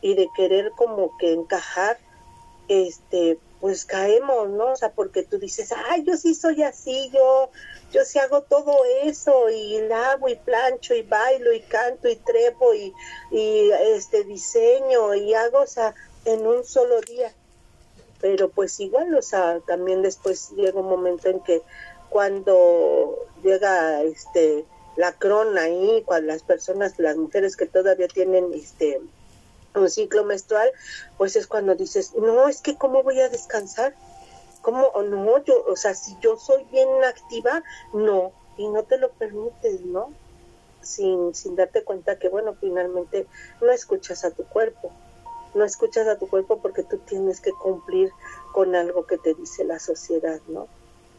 y 0.00 0.14
de 0.14 0.28
querer 0.36 0.72
como 0.76 1.16
que 1.18 1.32
encajar, 1.32 1.98
este, 2.68 3.38
pues 3.60 3.84
caemos, 3.84 4.48
¿no? 4.48 4.72
O 4.72 4.76
sea, 4.76 4.92
porque 4.92 5.22
tú 5.22 5.38
dices, 5.38 5.72
ay, 5.88 6.02
yo 6.04 6.16
sí 6.16 6.34
soy 6.34 6.62
así, 6.62 7.10
yo, 7.12 7.50
yo 7.92 8.04
sí 8.04 8.18
hago 8.18 8.42
todo 8.42 8.74
eso 9.02 9.50
y 9.50 9.80
lavo 9.82 10.28
y 10.28 10.36
plancho 10.36 10.94
y 10.94 11.02
bailo 11.02 11.52
y 11.52 11.60
canto 11.60 12.08
y 12.08 12.16
trepo 12.16 12.72
y, 12.74 12.94
y 13.30 13.70
este 13.94 14.24
diseño 14.24 15.14
y 15.14 15.34
hago, 15.34 15.60
o 15.60 15.66
sea, 15.66 15.94
en 16.24 16.46
un 16.46 16.64
solo 16.64 17.00
día. 17.02 17.32
Pero 18.20 18.48
pues 18.50 18.80
igual, 18.80 19.14
o 19.14 19.22
sea, 19.22 19.60
también 19.66 20.02
después 20.02 20.50
llega 20.52 20.80
un 20.80 20.88
momento 20.88 21.28
en 21.28 21.40
que 21.40 21.62
cuando 22.08 23.26
llega 23.42 24.02
este 24.02 24.64
la 24.96 25.12
crona 25.12 25.62
ahí, 25.62 26.02
cuando 26.04 26.28
las 26.32 26.42
personas, 26.42 26.98
las 26.98 27.16
mujeres 27.16 27.56
que 27.56 27.66
todavía 27.66 28.08
tienen 28.08 28.52
este 28.54 29.00
un 29.74 29.88
ciclo 29.88 30.24
menstrual, 30.24 30.70
pues 31.16 31.36
es 31.36 31.46
cuando 31.46 31.74
dices, 31.74 32.14
no, 32.16 32.48
es 32.48 32.60
que 32.60 32.76
cómo 32.76 33.02
voy 33.02 33.20
a 33.20 33.28
descansar, 33.28 33.94
cómo, 34.62 34.90
no, 35.02 35.44
yo, 35.44 35.64
o 35.66 35.76
sea, 35.76 35.94
si 35.94 36.16
yo 36.20 36.36
soy 36.36 36.64
bien 36.72 36.88
activa, 37.04 37.62
no, 37.92 38.32
y 38.56 38.68
no 38.68 38.82
te 38.82 38.98
lo 38.98 39.10
permites, 39.12 39.82
¿no? 39.82 40.12
Sin, 40.82 41.34
sin 41.34 41.56
darte 41.56 41.84
cuenta 41.84 42.18
que, 42.18 42.28
bueno, 42.28 42.56
finalmente 42.58 43.26
no 43.60 43.70
escuchas 43.70 44.24
a 44.24 44.30
tu 44.32 44.44
cuerpo, 44.44 44.90
no 45.54 45.64
escuchas 45.64 46.08
a 46.08 46.18
tu 46.18 46.28
cuerpo 46.28 46.58
porque 46.60 46.82
tú 46.82 46.98
tienes 46.98 47.40
que 47.40 47.52
cumplir 47.52 48.10
con 48.52 48.74
algo 48.74 49.06
que 49.06 49.18
te 49.18 49.34
dice 49.34 49.64
la 49.64 49.78
sociedad, 49.78 50.40
¿no? 50.48 50.68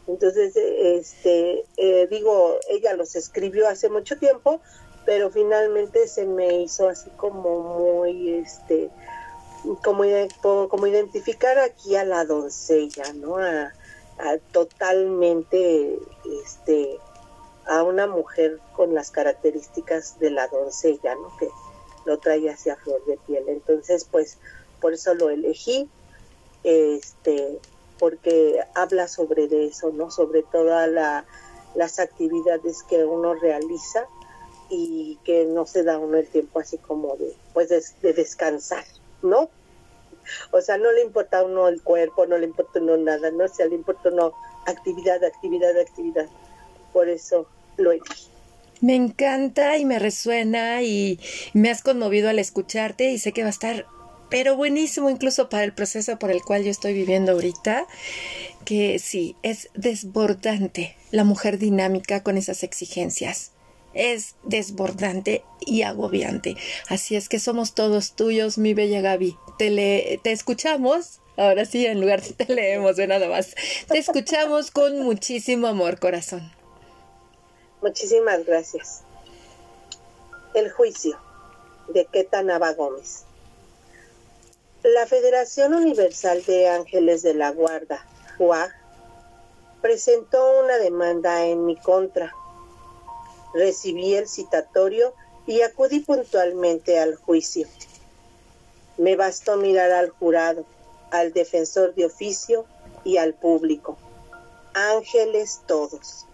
Entonces, 0.06 0.54
este, 0.56 1.64
eh, 1.76 2.06
digo, 2.10 2.58
ella 2.68 2.94
los 2.94 3.14
escribió 3.14 3.68
hace 3.68 3.88
mucho 3.88 4.18
tiempo, 4.18 4.60
pero 5.04 5.30
finalmente 5.30 6.08
se 6.08 6.26
me 6.26 6.62
hizo 6.62 6.88
así 6.88 7.10
como 7.10 7.78
muy, 7.78 8.34
este, 8.34 8.90
como, 9.82 10.04
como 10.68 10.86
identificar 10.86 11.58
aquí 11.58 11.96
a 11.96 12.04
la 12.04 12.24
doncella, 12.24 13.12
¿no? 13.14 13.36
A, 13.36 13.72
totalmente, 14.52 15.98
este, 16.44 16.98
a 17.66 17.82
una 17.82 18.06
mujer 18.06 18.60
con 18.76 18.94
las 18.94 19.10
características 19.10 20.18
de 20.20 20.30
la 20.30 20.46
doncella, 20.48 21.14
¿no? 21.14 21.36
Que 21.38 21.48
lo 22.04 22.18
trae 22.18 22.48
hacia 22.50 22.76
flor 22.76 23.04
de 23.06 23.18
piel. 23.26 23.48
Entonces, 23.48 24.06
pues, 24.08 24.38
por 24.80 24.92
eso 24.92 25.14
lo 25.14 25.30
elegí, 25.30 25.88
este, 26.62 27.58
porque 27.98 28.60
habla 28.74 29.08
sobre 29.08 29.48
eso, 29.66 29.90
¿no? 29.90 30.10
Sobre 30.10 30.42
todas 30.42 30.88
las 31.74 31.98
actividades 31.98 32.82
que 32.84 33.04
uno 33.04 33.34
realiza 33.34 34.06
y 34.70 35.18
que 35.24 35.44
no 35.44 35.66
se 35.66 35.84
da 35.84 35.98
uno 35.98 36.16
el 36.16 36.26
tiempo 36.26 36.60
así 36.60 36.78
como 36.78 37.16
de, 37.16 37.34
pues 37.52 37.68
de, 37.68 38.12
descansar, 38.12 38.84
¿no? 39.22 39.50
O 40.50 40.60
sea, 40.60 40.78
no 40.78 40.92
le 40.92 41.02
importa 41.02 41.40
a 41.40 41.44
uno 41.44 41.68
el 41.68 41.82
cuerpo, 41.82 42.26
no 42.26 42.38
le 42.38 42.46
importa 42.46 42.80
uno 42.80 42.96
nada, 42.96 43.30
no 43.30 43.44
o 43.44 43.66
le 43.68 43.74
importa 43.74 44.08
uno 44.08 44.32
actividad, 44.66 45.22
actividad, 45.24 45.78
actividad. 45.78 46.26
Por 46.92 47.08
eso 47.08 47.46
lo 47.76 47.92
elegí. 47.92 48.28
Me 48.80 48.94
encanta 48.96 49.76
y 49.76 49.84
me 49.84 49.98
resuena 49.98 50.82
y 50.82 51.20
me 51.52 51.70
has 51.70 51.82
conmovido 51.82 52.28
al 52.28 52.38
escucharte 52.38 53.10
y 53.10 53.18
sé 53.18 53.32
que 53.32 53.42
va 53.42 53.48
a 53.48 53.50
estar 53.50 53.86
pero 54.32 54.56
buenísimo 54.56 55.10
incluso 55.10 55.48
para 55.48 55.62
el 55.62 55.74
proceso 55.74 56.18
por 56.18 56.30
el 56.30 56.42
cual 56.42 56.64
yo 56.64 56.70
estoy 56.70 56.94
viviendo 56.94 57.32
ahorita, 57.32 57.86
que 58.64 58.98
sí, 58.98 59.36
es 59.42 59.68
desbordante 59.74 60.96
la 61.10 61.22
mujer 61.22 61.58
dinámica 61.58 62.22
con 62.22 62.38
esas 62.38 62.62
exigencias 62.62 63.52
es 63.94 64.36
desbordante 64.42 65.44
y 65.60 65.82
agobiante. 65.82 66.56
Así 66.88 67.14
es 67.14 67.28
que 67.28 67.38
somos 67.38 67.74
todos 67.74 68.12
tuyos, 68.12 68.56
mi 68.56 68.72
bella 68.72 69.02
Gaby. 69.02 69.36
Te, 69.58 70.18
te 70.22 70.32
escuchamos. 70.32 71.20
Ahora 71.36 71.66
sí, 71.66 71.84
en 71.86 72.00
lugar 72.00 72.22
de 72.22 72.32
te 72.32 72.52
leemos 72.52 72.96
de 72.96 73.06
nada 73.06 73.28
más. 73.28 73.54
Te 73.88 73.98
escuchamos 73.98 74.70
con 74.70 75.00
muchísimo 75.00 75.66
amor, 75.66 75.98
corazón. 75.98 76.52
Muchísimas 77.82 78.46
gracias. 78.46 79.02
El 80.54 80.70
juicio 80.70 81.18
de 81.88 82.06
Queta 82.06 82.42
Nava 82.42 82.72
Gómez. 82.72 83.24
La 84.82 85.06
Federación 85.06 85.74
Universal 85.74 86.44
de 86.44 86.68
Ángeles 86.68 87.22
de 87.22 87.34
la 87.34 87.50
Guarda, 87.50 88.04
FUAG, 88.36 88.72
presentó 89.80 90.60
una 90.60 90.76
demanda 90.78 91.46
en 91.46 91.64
mi 91.64 91.76
contra 91.76 92.34
recibí 93.54 94.14
el 94.14 94.28
citatorio 94.28 95.14
y 95.46 95.62
acudí 95.62 96.00
puntualmente 96.00 96.98
al 96.98 97.16
juicio. 97.16 97.66
Me 98.96 99.16
bastó 99.16 99.56
mirar 99.56 99.90
al 99.90 100.10
jurado, 100.10 100.64
al 101.10 101.32
defensor 101.32 101.94
de 101.94 102.06
oficio 102.06 102.66
y 103.04 103.16
al 103.16 103.34
público, 103.34 103.98
ángeles 104.74 105.62
todos, 105.66 106.26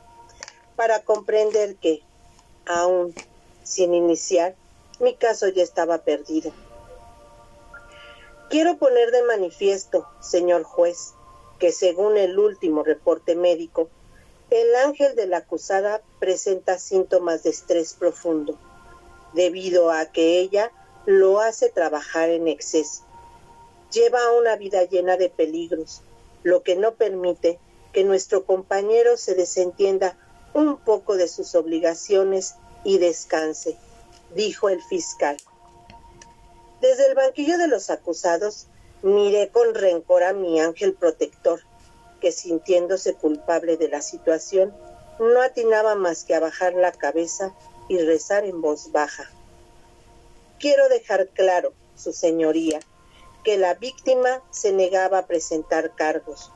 para 0.77 1.01
comprender 1.03 1.77
que, 1.77 2.03
aún 2.67 3.15
sin 3.63 3.95
iniciar, 3.95 4.55
mi 5.01 5.15
caso 5.15 5.49
ya 5.49 5.63
estaba 5.63 5.99
perdido. 5.99 6.53
Quiero 8.51 8.79
poner 8.79 9.11
de 9.11 9.23
manifiesto, 9.25 10.07
señor 10.21 10.63
juez, 10.63 11.13
que 11.59 11.71
según 11.71 12.17
el 12.17 12.39
último 12.39 12.83
reporte 12.83 13.37
médico, 13.37 13.91
El 14.51 14.75
ángel 14.77 15.15
de 15.15 15.27
la 15.27 15.39
acusada 15.39 16.01
presenta 16.19 16.79
síntomas 16.79 17.43
de 17.43 17.51
estrés 17.51 17.93
profundo, 17.93 18.59
debido 19.35 19.91
a 19.91 20.07
que 20.07 20.39
ella 20.39 20.73
lo 21.05 21.41
hace 21.41 21.69
trabajar 21.69 22.31
en 22.31 22.49
exceso. 22.49 23.03
Lleva 23.93 24.33
una 24.33 24.57
vida 24.57 24.85
llena 24.85 25.19
de 25.19 25.29
peligros, 25.29 26.01
lo 26.43 26.63
que 26.63 26.77
no 26.77 26.95
permite 26.95 27.59
que 27.93 28.05
nuestro 28.05 28.47
compañero 28.47 29.19
se 29.19 29.35
desentienda 29.35 30.17
un 30.55 30.79
poco 30.79 31.17
de 31.17 31.29
sus 31.29 31.55
obligaciones 31.55 32.55
y 32.85 32.97
descanse, 32.97 33.77
dijo 34.35 34.71
el 34.71 34.83
fiscal. 34.83 35.37
Desde 36.81 37.07
el 37.07 37.15
banquillo 37.15 37.59
de 37.59 37.67
los 37.67 37.91
acusados, 37.91 38.67
miré 39.03 39.49
con 39.49 39.75
rencor 39.75 40.23
a 40.23 40.33
mi 40.33 40.61
ángel 40.61 40.95
protector, 40.95 41.61
que 42.21 42.33
sintiéndose 42.33 43.15
culpable 43.15 43.77
de 43.77 43.89
la 43.89 44.03
situación, 44.03 44.75
no 45.19 45.43
atinaba 45.43 45.95
más 45.95 46.25
que 46.25 46.35
a 46.35 46.41
bajar 46.41 46.75
la 46.75 46.93
cabeza 46.93 47.53
y 47.89 47.99
rezar 47.99 48.45
en 48.45 48.61
voz 48.61 48.93
baja. 48.93 49.29
Quiero 50.61 50.89
dejar 50.89 51.29
claro, 51.29 51.73
su 51.97 52.13
señoría, 52.13 52.81
que 53.45 53.57
la 53.57 53.75
víctima 53.75 54.43
se 54.51 54.73
negaba 54.73 55.19
a 55.19 55.27
presentar 55.27 55.95
cargos. 55.95 56.53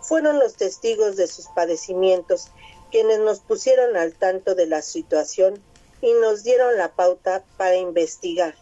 Fueron 0.00 0.38
los 0.38 0.54
testigos 0.54 1.16
de 1.16 1.26
sus 1.26 1.46
padecimientos 1.48 2.50
quienes 2.90 3.20
nos 3.20 3.40
pusieron 3.40 3.96
al 3.96 4.14
tanto 4.14 4.54
de 4.54 4.66
la 4.66 4.82
situación 4.82 5.62
y 6.00 6.12
nos 6.14 6.42
dieron 6.42 6.76
la 6.76 6.92
pauta 6.92 7.44
para 7.56 7.76
investigar, 7.76 8.54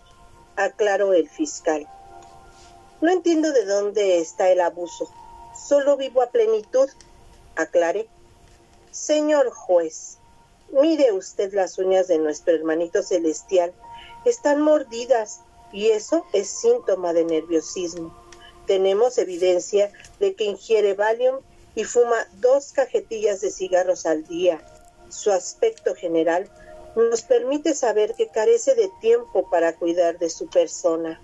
aclaró 0.58 1.14
el 1.14 1.28
fiscal. 1.28 1.88
No 3.00 3.10
entiendo 3.12 3.52
de 3.52 3.64
dónde 3.64 4.18
está 4.18 4.50
el 4.50 4.60
abuso. 4.60 5.08
Solo 5.54 5.96
vivo 5.96 6.20
a 6.20 6.30
plenitud, 6.30 6.88
aclaré. 7.54 8.08
Señor 8.90 9.50
juez, 9.50 10.18
mire 10.72 11.12
usted 11.12 11.54
las 11.54 11.78
uñas 11.78 12.08
de 12.08 12.18
nuestro 12.18 12.54
hermanito 12.54 13.02
celestial. 13.02 13.72
Están 14.24 14.60
mordidas 14.60 15.42
y 15.72 15.90
eso 15.90 16.26
es 16.32 16.48
síntoma 16.48 17.12
de 17.12 17.24
nerviosismo. 17.24 18.12
Tenemos 18.66 19.16
evidencia 19.18 19.92
de 20.18 20.34
que 20.34 20.44
ingiere 20.44 20.94
Valium 20.94 21.36
y 21.76 21.84
fuma 21.84 22.26
dos 22.40 22.72
cajetillas 22.72 23.40
de 23.40 23.52
cigarros 23.52 24.06
al 24.06 24.26
día. 24.26 24.60
Su 25.08 25.30
aspecto 25.30 25.94
general 25.94 26.50
nos 26.96 27.22
permite 27.22 27.74
saber 27.74 28.14
que 28.14 28.28
carece 28.28 28.74
de 28.74 28.90
tiempo 29.00 29.48
para 29.50 29.74
cuidar 29.74 30.18
de 30.18 30.30
su 30.30 30.48
persona. 30.48 31.20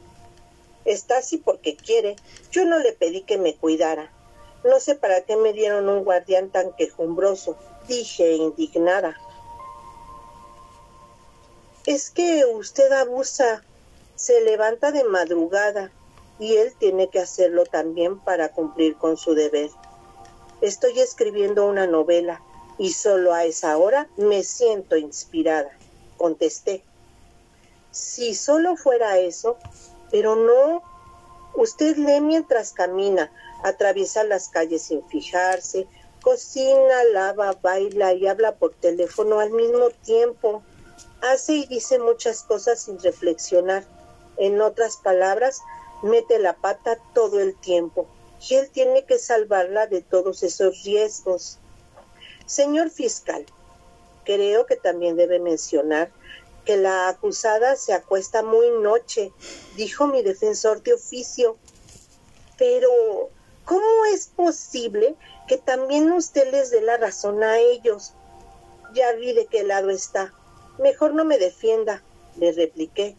Está 0.84 1.18
así 1.18 1.38
porque 1.38 1.76
quiere. 1.76 2.16
Yo 2.50 2.64
no 2.64 2.78
le 2.78 2.92
pedí 2.92 3.22
que 3.22 3.38
me 3.38 3.56
cuidara. 3.56 4.12
No 4.64 4.80
sé 4.80 4.94
para 4.94 5.22
qué 5.22 5.36
me 5.36 5.52
dieron 5.52 5.88
un 5.88 6.04
guardián 6.04 6.50
tan 6.50 6.72
quejumbroso, 6.72 7.56
dije 7.86 8.32
indignada. 8.32 9.16
Es 11.86 12.10
que 12.10 12.46
usted 12.46 12.90
abusa, 12.92 13.62
se 14.14 14.40
levanta 14.40 14.90
de 14.90 15.04
madrugada 15.04 15.90
y 16.38 16.56
él 16.56 16.72
tiene 16.78 17.08
que 17.08 17.20
hacerlo 17.20 17.64
también 17.64 18.18
para 18.18 18.52
cumplir 18.52 18.96
con 18.96 19.16
su 19.18 19.34
deber. 19.34 19.70
Estoy 20.62 20.98
escribiendo 21.00 21.66
una 21.66 21.86
novela 21.86 22.40
y 22.78 22.92
solo 22.92 23.32
a 23.32 23.44
esa 23.44 23.76
hora 23.78 24.08
me 24.16 24.42
siento 24.42 24.96
inspirada, 24.96 25.70
contesté. 26.16 26.84
Si 27.90 28.34
solo 28.34 28.76
fuera 28.76 29.18
eso, 29.18 29.56
pero 30.10 30.36
no. 30.36 30.82
Usted 31.56 31.96
lee 31.96 32.20
mientras 32.20 32.72
camina, 32.72 33.30
atraviesa 33.62 34.24
las 34.24 34.48
calles 34.48 34.82
sin 34.82 35.06
fijarse, 35.08 35.86
cocina, 36.20 37.04
lava, 37.12 37.52
baila 37.62 38.12
y 38.14 38.26
habla 38.26 38.56
por 38.56 38.74
teléfono 38.74 39.38
al 39.38 39.50
mismo 39.50 39.90
tiempo. 40.02 40.62
Hace 41.22 41.52
y 41.52 41.66
dice 41.66 42.00
muchas 42.00 42.42
cosas 42.42 42.80
sin 42.80 42.98
reflexionar. 42.98 43.84
En 44.36 44.60
otras 44.60 44.96
palabras, 44.96 45.60
mete 46.02 46.40
la 46.40 46.54
pata 46.56 46.98
todo 47.14 47.38
el 47.38 47.54
tiempo 47.60 48.08
y 48.48 48.54
él 48.56 48.70
tiene 48.70 49.04
que 49.04 49.18
salvarla 49.18 49.86
de 49.86 50.02
todos 50.02 50.42
esos 50.42 50.82
riesgos. 50.82 51.58
Señor 52.46 52.90
fiscal, 52.90 53.44
creo 54.24 54.66
que 54.66 54.76
también 54.76 55.16
debe 55.16 55.38
mencionar 55.38 56.10
que 56.64 56.76
la 56.76 57.08
acusada 57.08 57.76
se 57.76 57.92
acuesta 57.92 58.42
muy 58.42 58.70
noche, 58.82 59.32
dijo 59.76 60.06
mi 60.06 60.22
defensor 60.22 60.82
de 60.82 60.94
oficio. 60.94 61.56
Pero, 62.56 62.90
¿cómo 63.64 64.04
es 64.12 64.28
posible 64.28 65.14
que 65.46 65.58
también 65.58 66.10
usted 66.12 66.50
les 66.50 66.70
dé 66.70 66.80
la 66.80 66.96
razón 66.96 67.42
a 67.42 67.58
ellos? 67.58 68.14
Ya 68.94 69.12
vi 69.12 69.32
de 69.32 69.46
qué 69.46 69.64
lado 69.64 69.90
está. 69.90 70.32
Mejor 70.78 71.14
no 71.14 71.24
me 71.24 71.38
defienda, 71.38 72.02
le 72.36 72.52
repliqué 72.52 73.16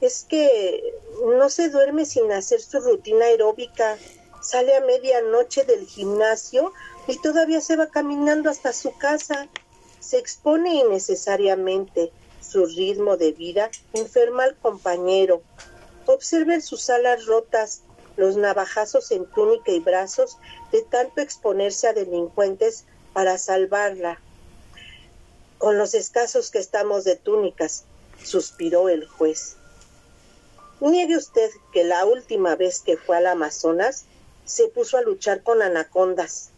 es 0.00 0.24
que 0.28 0.94
no 1.24 1.48
se 1.48 1.70
duerme 1.70 2.04
sin 2.04 2.30
hacer 2.32 2.60
su 2.60 2.80
rutina 2.80 3.26
aeróbica, 3.26 3.96
sale 4.40 4.76
a 4.76 4.80
medianoche 4.80 5.64
del 5.64 5.86
gimnasio 5.86 6.72
y 7.08 7.16
todavía 7.16 7.62
se 7.62 7.74
va 7.74 7.86
caminando 7.86 8.50
hasta 8.50 8.72
su 8.74 8.96
casa. 8.96 9.48
Se 9.98 10.18
expone 10.18 10.74
innecesariamente. 10.74 12.12
Su 12.40 12.66
ritmo 12.66 13.16
de 13.16 13.32
vida 13.32 13.70
enferma 13.94 14.44
al 14.44 14.56
compañero. 14.56 15.42
Observen 16.06 16.62
sus 16.62 16.88
alas 16.88 17.26
rotas, 17.26 17.82
los 18.16 18.36
navajazos 18.36 19.10
en 19.10 19.26
túnica 19.26 19.72
y 19.72 19.80
brazos 19.80 20.38
de 20.70 20.82
tanto 20.82 21.20
exponerse 21.20 21.88
a 21.88 21.92
delincuentes 21.94 22.84
para 23.12 23.38
salvarla. 23.38 24.20
Con 25.58 25.78
los 25.78 25.94
escasos 25.94 26.50
que 26.50 26.58
estamos 26.58 27.04
de 27.04 27.16
túnicas, 27.16 27.84
suspiró 28.22 28.88
el 28.88 29.06
juez. 29.06 29.56
Niegue 30.80 31.16
usted 31.16 31.50
que 31.72 31.84
la 31.84 32.04
última 32.04 32.54
vez 32.54 32.80
que 32.80 32.96
fue 32.96 33.16
al 33.16 33.26
Amazonas 33.26 34.04
se 34.44 34.68
puso 34.68 34.96
a 34.96 35.02
luchar 35.02 35.42
con 35.42 35.60
anacondas 35.60 36.50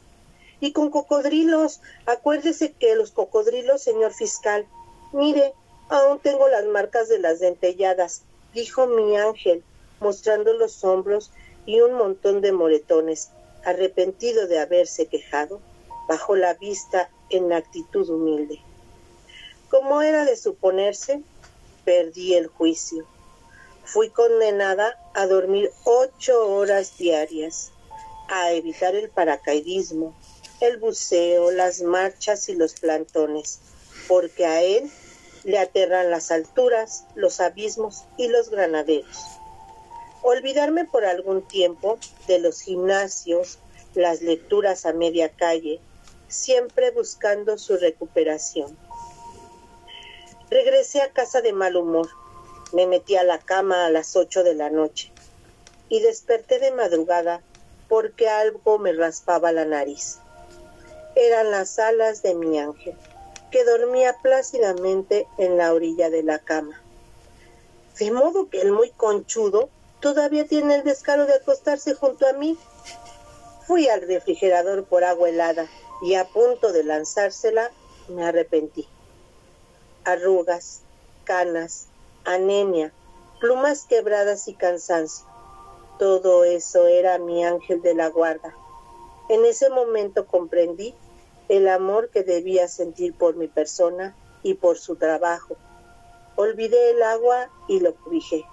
y 0.60 0.72
con 0.72 0.90
cocodrilos. 0.90 1.80
Acuérdese 2.06 2.72
que 2.72 2.94
los 2.94 3.10
cocodrilos, 3.10 3.82
señor 3.82 4.12
fiscal, 4.12 4.66
mire, 5.12 5.54
aún 5.88 6.18
tengo 6.20 6.48
las 6.48 6.64
marcas 6.66 7.08
de 7.08 7.18
las 7.18 7.40
dentelladas, 7.40 8.22
dijo 8.54 8.86
mi 8.86 9.16
ángel, 9.16 9.62
mostrando 10.00 10.52
los 10.54 10.84
hombros 10.84 11.30
y 11.66 11.80
un 11.80 11.94
montón 11.94 12.40
de 12.40 12.52
moretones, 12.52 13.30
arrepentido 13.64 14.46
de 14.46 14.58
haberse 14.58 15.06
quejado, 15.06 15.60
bajo 16.08 16.36
la 16.36 16.54
vista 16.54 17.10
en 17.28 17.52
actitud 17.52 18.08
humilde. 18.08 18.60
Como 19.68 20.02
era 20.02 20.24
de 20.24 20.36
suponerse, 20.36 21.22
perdí 21.84 22.34
el 22.34 22.48
juicio 22.48 23.06
fui 23.92 24.08
condenada 24.10 24.96
a 25.14 25.26
dormir 25.26 25.72
ocho 25.82 26.48
horas 26.48 26.96
diarias, 26.96 27.72
a 28.28 28.52
evitar 28.52 28.94
el 28.94 29.08
paracaidismo, 29.08 30.14
el 30.60 30.78
buceo, 30.78 31.50
las 31.50 31.82
marchas 31.82 32.48
y 32.48 32.54
los 32.54 32.74
plantones, 32.74 33.60
porque 34.08 34.46
a 34.46 34.62
él 34.62 34.90
le 35.44 35.58
aterran 35.58 36.10
las 36.10 36.30
alturas, 36.30 37.04
los 37.14 37.40
abismos 37.40 38.04
y 38.16 38.28
los 38.28 38.50
granaderos. 38.50 39.18
Olvidarme 40.22 40.84
por 40.84 41.04
algún 41.04 41.46
tiempo 41.48 41.98
de 42.26 42.38
los 42.38 42.60
gimnasios, 42.60 43.58
las 43.94 44.20
lecturas 44.20 44.84
a 44.84 44.92
media 44.92 45.30
calle, 45.30 45.80
siempre 46.28 46.90
buscando 46.90 47.56
su 47.56 47.76
recuperación. 47.78 48.76
Regresé 50.50 51.00
a 51.00 51.12
casa 51.12 51.40
de 51.40 51.52
mal 51.52 51.76
humor, 51.76 52.08
me 52.72 52.86
metí 52.86 53.16
a 53.16 53.24
la 53.24 53.38
cama 53.38 53.86
a 53.86 53.90
las 53.90 54.14
ocho 54.14 54.44
de 54.44 54.54
la 54.54 54.68
noche 54.68 55.10
y 55.88 56.00
desperté 56.00 56.58
de 56.58 56.70
madrugada 56.70 57.42
porque 57.88 58.28
algo 58.28 58.78
me 58.78 58.92
raspaba 58.92 59.52
la 59.52 59.64
nariz. 59.64 60.18
Eran 61.14 61.50
las 61.50 61.78
alas 61.78 62.22
de 62.22 62.34
mi 62.34 62.58
ángel, 62.58 62.96
que 63.50 63.64
dormía 63.64 64.16
plácidamente 64.22 65.26
en 65.38 65.56
la 65.56 65.74
orilla 65.74 66.10
de 66.10 66.22
la 66.22 66.38
cama. 66.38 66.80
De 67.98 68.10
modo 68.10 68.48
que 68.48 68.60
el 68.60 68.72
muy 68.72 68.90
conchudo 68.92 69.68
todavía 70.00 70.46
tiene 70.46 70.76
el 70.76 70.84
descaro 70.84 71.26
de 71.26 71.34
acostarse 71.34 71.94
junto 71.94 72.26
a 72.26 72.32
mí. 72.32 72.56
Fui 73.66 73.88
al 73.88 74.02
refrigerador 74.02 74.84
por 74.84 75.04
agua 75.04 75.28
helada 75.28 75.68
y 76.02 76.14
a 76.14 76.24
punto 76.24 76.72
de 76.72 76.84
lanzársela 76.84 77.70
me 78.08 78.24
arrepentí. 78.24 78.88
Arrugas, 80.04 80.82
canas, 81.24 81.88
anemia, 82.24 82.92
plumas 83.40 83.84
quebradas 83.84 84.48
y 84.48 84.54
cansancio. 84.54 85.26
Todo 85.98 86.44
eso 86.44 86.86
era 86.86 87.18
mi 87.18 87.44
ángel 87.44 87.82
de 87.82 87.94
la 87.94 88.08
guarda. 88.08 88.54
En 89.30 89.44
ese 89.44 89.70
momento 89.70 90.26
comprendí 90.26 90.92
el 91.48 91.68
amor 91.68 92.10
que 92.10 92.24
debía 92.24 92.66
sentir 92.66 93.14
por 93.14 93.36
mi 93.36 93.46
persona 93.46 94.16
y 94.42 94.54
por 94.54 94.76
su 94.76 94.96
trabajo. 94.96 95.56
Olvidé 96.34 96.90
el 96.90 97.00
agua 97.04 97.48
y 97.68 97.78
lo 97.78 97.94
cubijé. 97.94 98.44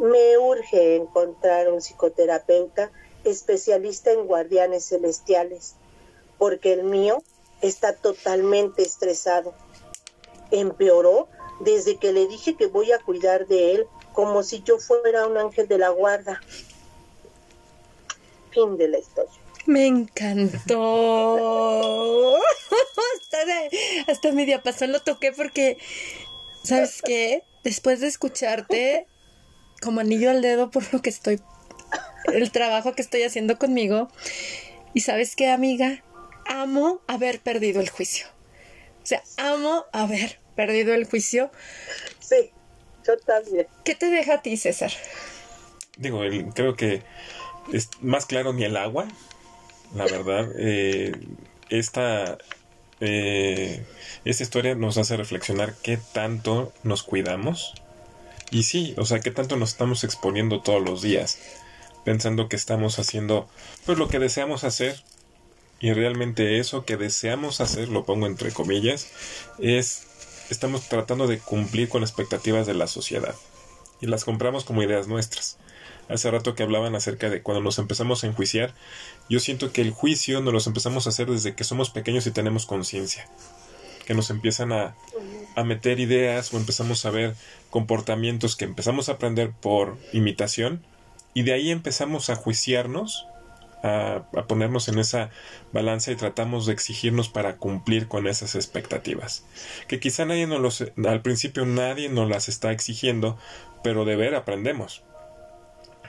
Me 0.00 0.36
urge 0.38 0.96
encontrar 0.96 1.70
un 1.70 1.80
psicoterapeuta 1.80 2.90
especialista 3.22 4.10
en 4.10 4.26
guardianes 4.26 4.88
celestiales, 4.88 5.76
porque 6.36 6.72
el 6.72 6.82
mío 6.82 7.22
está 7.62 7.94
totalmente 7.94 8.82
estresado. 8.82 9.54
Empeoró 10.50 11.28
desde 11.60 11.96
que 11.98 12.12
le 12.12 12.26
dije 12.26 12.56
que 12.56 12.66
voy 12.66 12.90
a 12.90 12.98
cuidar 12.98 13.46
de 13.46 13.76
él 13.76 13.86
como 14.14 14.42
si 14.42 14.64
yo 14.64 14.80
fuera 14.80 15.28
un 15.28 15.36
ángel 15.36 15.68
de 15.68 15.78
la 15.78 15.90
guarda. 15.90 16.40
Fin 18.50 18.76
de 18.76 18.88
la 18.88 18.98
historia. 18.98 19.43
Me 19.66 19.86
encantó. 19.86 20.74
hasta, 23.22 23.38
hasta 24.10 24.32
media 24.32 24.62
pasó 24.62 24.86
lo 24.86 25.00
toqué 25.00 25.32
porque, 25.32 25.78
¿sabes 26.62 27.00
qué? 27.02 27.42
Después 27.62 28.00
de 28.00 28.08
escucharte, 28.08 29.06
como 29.80 30.00
anillo 30.00 30.30
al 30.30 30.42
dedo 30.42 30.70
por 30.70 30.92
lo 30.92 31.00
que 31.00 31.10
estoy, 31.10 31.40
el 32.32 32.50
trabajo 32.50 32.94
que 32.94 33.02
estoy 33.02 33.22
haciendo 33.22 33.58
conmigo, 33.58 34.08
y 34.92 35.00
sabes 35.00 35.34
qué, 35.36 35.50
amiga, 35.50 36.02
amo 36.46 37.00
haber 37.06 37.40
perdido 37.40 37.80
el 37.80 37.88
juicio. 37.88 38.26
O 39.02 39.06
sea, 39.06 39.22
amo 39.36 39.84
haber 39.92 40.38
perdido 40.54 40.94
el 40.94 41.04
juicio. 41.04 41.50
Sí, 42.20 42.52
yo 43.06 43.18
también. 43.18 43.66
¿Qué 43.84 43.94
te 43.94 44.06
deja 44.06 44.34
a 44.34 44.42
ti, 44.42 44.56
César? 44.56 44.92
Digo, 45.96 46.20
creo 46.54 46.76
que 46.76 47.02
es 47.72 47.90
más 48.00 48.26
claro 48.26 48.52
ni 48.52 48.64
el 48.64 48.76
agua, 48.76 49.08
la 49.94 50.04
verdad. 50.04 50.50
Eh, 50.58 51.12
esta, 51.70 52.38
eh, 53.00 53.84
esta 54.24 54.42
historia 54.42 54.74
nos 54.74 54.98
hace 54.98 55.16
reflexionar 55.16 55.74
qué 55.82 55.98
tanto 56.12 56.72
nos 56.82 57.02
cuidamos. 57.02 57.74
Y 58.50 58.64
sí, 58.64 58.94
o 58.96 59.04
sea, 59.04 59.20
qué 59.20 59.30
tanto 59.30 59.56
nos 59.56 59.70
estamos 59.70 60.04
exponiendo 60.04 60.60
todos 60.60 60.82
los 60.82 61.02
días, 61.02 61.38
pensando 62.04 62.48
que 62.48 62.56
estamos 62.56 62.98
haciendo 62.98 63.48
pues 63.84 63.98
lo 63.98 64.08
que 64.08 64.18
deseamos 64.18 64.64
hacer 64.64 65.02
y 65.80 65.92
realmente 65.92 66.58
eso 66.58 66.84
que 66.84 66.96
deseamos 66.96 67.60
hacer, 67.60 67.88
lo 67.88 68.04
pongo 68.04 68.26
entre 68.26 68.52
comillas, 68.52 69.08
es 69.58 70.06
estamos 70.50 70.88
tratando 70.88 71.26
de 71.26 71.38
cumplir 71.38 71.88
con 71.88 72.02
expectativas 72.02 72.66
de 72.66 72.74
la 72.74 72.86
sociedad 72.86 73.34
y 74.00 74.06
las 74.06 74.24
compramos 74.24 74.64
como 74.64 74.82
ideas 74.82 75.08
nuestras. 75.08 75.58
Hace 76.08 76.30
rato 76.30 76.54
que 76.54 76.62
hablaban 76.62 76.94
acerca 76.94 77.30
de 77.30 77.42
cuando 77.42 77.62
nos 77.62 77.78
empezamos 77.78 78.22
a 78.22 78.26
enjuiciar, 78.26 78.74
yo 79.28 79.40
siento 79.40 79.72
que 79.72 79.80
el 79.80 79.90
juicio 79.90 80.40
nos 80.40 80.52
lo 80.52 80.70
empezamos 80.70 81.06
a 81.06 81.10
hacer 81.10 81.28
desde 81.30 81.54
que 81.54 81.64
somos 81.64 81.90
pequeños 81.90 82.26
y 82.26 82.30
tenemos 82.30 82.66
conciencia, 82.66 83.28
que 84.06 84.14
nos 84.14 84.30
empiezan 84.30 84.72
a, 84.72 84.94
a 85.56 85.64
meter 85.64 86.00
ideas 86.00 86.52
o 86.52 86.58
empezamos 86.58 87.06
a 87.06 87.10
ver 87.10 87.34
comportamientos 87.70 88.56
que 88.56 88.64
empezamos 88.64 89.08
a 89.08 89.12
aprender 89.12 89.52
por 89.52 89.96
imitación 90.12 90.84
y 91.32 91.42
de 91.42 91.54
ahí 91.54 91.70
empezamos 91.70 92.30
a 92.30 92.36
juiciarnos 92.36 93.26
a, 93.84 94.24
ponernos 94.48 94.88
en 94.88 94.98
esa 94.98 95.30
balanza 95.72 96.10
y 96.10 96.16
tratamos 96.16 96.66
de 96.66 96.72
exigirnos 96.72 97.28
para 97.28 97.56
cumplir 97.56 98.08
con 98.08 98.26
esas 98.26 98.54
expectativas. 98.54 99.44
Que 99.88 100.00
quizá 100.00 100.24
nadie 100.24 100.46
los, 100.46 100.84
al 101.04 101.22
principio 101.22 101.66
nadie 101.66 102.08
nos 102.08 102.28
las 102.28 102.48
está 102.48 102.72
exigiendo, 102.72 103.36
pero 103.82 104.04
de 104.06 104.16
ver 104.16 104.34
aprendemos. 104.34 105.02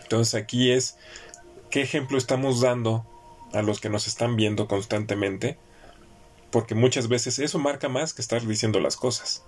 Entonces 0.06 0.36
aquí 0.36 0.72
es 0.72 0.98
qué 1.72 1.82
ejemplo 1.82 2.18
estamos 2.18 2.62
dando 2.62 3.06
a 3.54 3.64
los 3.64 3.80
que 3.80 3.90
nos 3.90 4.06
están 4.06 4.36
viendo 4.36 4.68
constantemente, 4.68 5.58
porque 6.52 6.76
muchas 6.76 7.08
veces 7.08 7.40
eso 7.40 7.58
marca 7.58 7.90
más 7.90 8.14
que 8.14 8.22
estar 8.22 8.46
diciendo 8.46 8.80
las 8.80 8.98
cosas. 8.98 9.44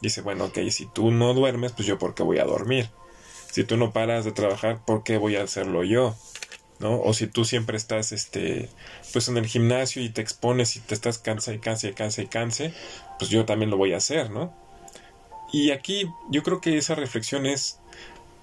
Dice, 0.00 0.20
bueno, 0.20 0.44
ok, 0.44 0.58
si 0.70 0.86
tú 0.86 1.10
no 1.10 1.34
duermes, 1.34 1.72
pues 1.72 1.88
yo 1.88 1.98
por 1.98 2.14
qué 2.14 2.22
voy 2.22 2.38
a 2.38 2.44
dormir. 2.44 2.88
Si 3.50 3.64
tú 3.64 3.76
no 3.76 3.92
paras 3.92 4.24
de 4.24 4.32
trabajar, 4.32 4.84
¿por 4.84 5.02
qué 5.02 5.16
voy 5.16 5.34
a 5.34 5.42
hacerlo 5.42 5.82
yo? 5.82 6.14
¿no? 6.78 7.00
O 7.00 7.14
si 7.14 7.26
tú 7.26 7.44
siempre 7.44 7.76
estás, 7.76 8.12
este, 8.12 8.68
pues 9.12 9.28
en 9.28 9.36
el 9.36 9.46
gimnasio 9.46 10.02
y 10.02 10.10
te 10.10 10.20
expones 10.20 10.76
y 10.76 10.80
te 10.80 10.94
estás 10.94 11.18
cansa 11.18 11.52
y 11.52 11.58
cansa 11.58 11.88
y 11.88 11.92
cansa 11.94 12.22
y 12.22 12.26
canse, 12.26 12.72
pues 13.18 13.30
yo 13.30 13.44
también 13.44 13.70
lo 13.70 13.76
voy 13.76 13.92
a 13.92 13.96
hacer, 13.96 14.30
¿no? 14.30 14.52
Y 15.52 15.70
aquí 15.70 16.10
yo 16.30 16.42
creo 16.42 16.60
que 16.60 16.76
esa 16.76 16.94
reflexión 16.94 17.46
es 17.46 17.78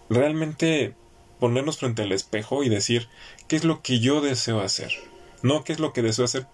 realmente 0.10 0.95
ponernos 1.43 1.77
frente 1.77 2.03
al 2.03 2.13
espejo 2.13 2.63
y 2.63 2.69
decir 2.69 3.10
qué 3.49 3.58
es 3.58 3.65
lo 3.65 3.82
que 3.82 3.99
yo 3.99 4.21
deseo 4.21 4.62
hacer, 4.62 4.93
no 5.41 5.65
qué 5.65 5.73
es 5.73 5.79
lo 5.82 5.91
que 5.91 6.01
deseo 6.01 6.23
hacer 6.23 6.47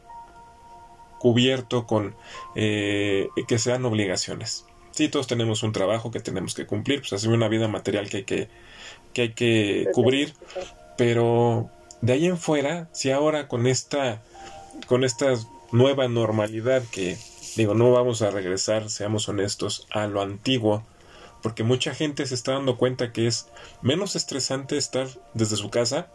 cubierto 1.19 1.85
con 1.85 2.15
eh, 2.55 3.27
que 3.47 3.59
sean 3.59 3.85
obligaciones. 3.85 4.65
Sí, 4.89 5.07
todos 5.07 5.27
tenemos 5.27 5.61
un 5.61 5.73
trabajo 5.73 6.09
que 6.09 6.21
tenemos 6.21 6.55
que 6.55 6.65
cumplir, 6.65 7.01
pues 7.01 7.13
hacer 7.13 7.29
una 7.29 7.47
vida 7.47 7.67
material 7.67 8.09
que 8.09 8.17
hay 8.17 8.23
que, 8.23 8.49
que, 9.13 9.21
hay 9.21 9.33
que 9.33 9.89
cubrir, 9.93 10.33
pero 10.97 11.69
de 12.01 12.13
ahí 12.13 12.25
en 12.25 12.39
fuera, 12.39 12.89
si 12.91 13.11
ahora 13.11 13.47
con 13.47 13.67
esta, 13.67 14.23
con 14.87 15.03
esta 15.03 15.35
nueva 15.71 16.07
normalidad 16.07 16.81
que 16.91 17.15
digo, 17.55 17.75
no 17.75 17.91
vamos 17.91 18.23
a 18.23 18.31
regresar, 18.31 18.89
seamos 18.89 19.29
honestos, 19.29 19.85
a 19.91 20.07
lo 20.07 20.23
antiguo, 20.23 20.83
porque 21.41 21.63
mucha 21.63 21.93
gente 21.93 22.25
se 22.25 22.35
está 22.35 22.53
dando 22.53 22.77
cuenta 22.77 23.11
que 23.13 23.27
es 23.27 23.47
menos 23.81 24.15
estresante 24.15 24.77
estar 24.77 25.07
desde 25.33 25.55
su 25.55 25.69
casa, 25.69 26.07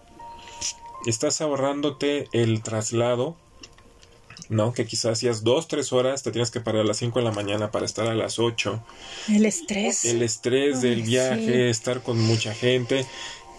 estás 1.07 1.41
ahorrándote 1.41 2.29
el 2.33 2.63
traslado, 2.63 3.37
¿no? 4.49 4.73
Que 4.73 4.87
quizás 4.87 5.13
hacías 5.13 5.45
dos, 5.45 5.69
tres 5.69 5.93
horas, 5.93 6.23
te 6.23 6.33
tienes 6.33 6.51
que 6.51 6.61
parar 6.61 6.83
a 6.83 6.85
las 6.85 6.99
cinco 6.99 7.19
de 7.19 7.25
la 7.25 7.33
mañana 7.33 7.71
para 7.71 7.87
estar 7.87 8.07
a 8.07 8.15
las 8.15 8.39
ocho. 8.39 8.83
El 9.29 9.47
estrés. 9.47 10.05
El 10.05 10.23
estrés 10.23 10.83
del 10.83 11.03
viaje, 11.03 11.71
estar 11.71 12.03
con 12.03 12.21
mucha 12.21 12.55
gente. 12.55 13.07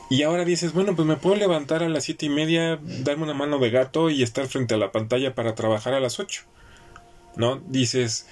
Y 0.09 0.21
ahora 0.21 0.45
dices, 0.45 0.73
bueno, 0.73 0.95
pues 0.95 1.07
me 1.07 1.15
puedo 1.15 1.35
levantar 1.35 1.81
a 1.81 1.89
las 1.89 2.03
siete 2.03 2.27
y 2.27 2.29
media, 2.29 2.79
darme 2.81 3.23
una 3.23 3.33
mano 3.33 3.57
de 3.57 3.71
gato 3.71 4.09
y 4.09 4.21
estar 4.21 4.47
frente 4.47 4.75
a 4.75 4.77
la 4.77 4.91
pantalla 4.91 5.33
para 5.33 5.55
trabajar 5.55 5.93
a 5.93 5.99
las 5.99 6.19
ocho. 6.19 6.43
¿No? 7.35 7.57
Dices, 7.67 8.27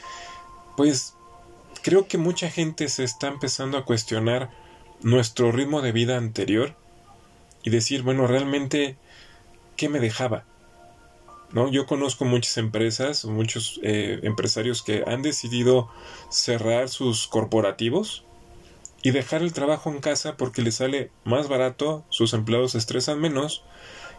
pues 0.78 1.16
creo 1.84 2.08
que 2.08 2.18
mucha 2.18 2.50
gente 2.50 2.88
se 2.88 3.04
está 3.04 3.28
empezando 3.28 3.78
a 3.78 3.86
cuestionar 3.86 4.50
nuestro 5.02 5.52
ritmo 5.52 5.82
de 5.82 5.92
vida 5.92 6.18
anterior 6.18 6.76
y 7.62 7.70
decir, 7.70 8.02
bueno, 8.02 8.26
realmente, 8.26 8.98
¿qué 9.76 9.90
me 9.90 10.00
dejaba? 10.00 10.46
¿No? 11.52 11.70
Yo 11.70 11.86
conozco 11.86 12.26
muchas 12.26 12.58
empresas, 12.58 13.26
muchos 13.26 13.80
eh, 13.84 14.20
empresarios 14.24 14.82
que 14.82 15.04
han 15.06 15.22
decidido 15.22 15.92
cerrar 16.30 16.90
sus 16.90 17.28
corporativos 17.28 18.24
y 19.04 19.12
dejar 19.12 19.44
el 19.44 19.54
trabajo 19.54 19.92
en 19.92 20.00
casa 20.00 20.36
porque 20.38 20.62
le 20.62 20.72
sale 20.72 21.12
más 21.26 21.48
barato, 21.50 22.06
sus 22.10 22.34
empleados 22.34 22.72
se 22.72 22.78
estresan 22.80 23.20
menos 23.20 23.64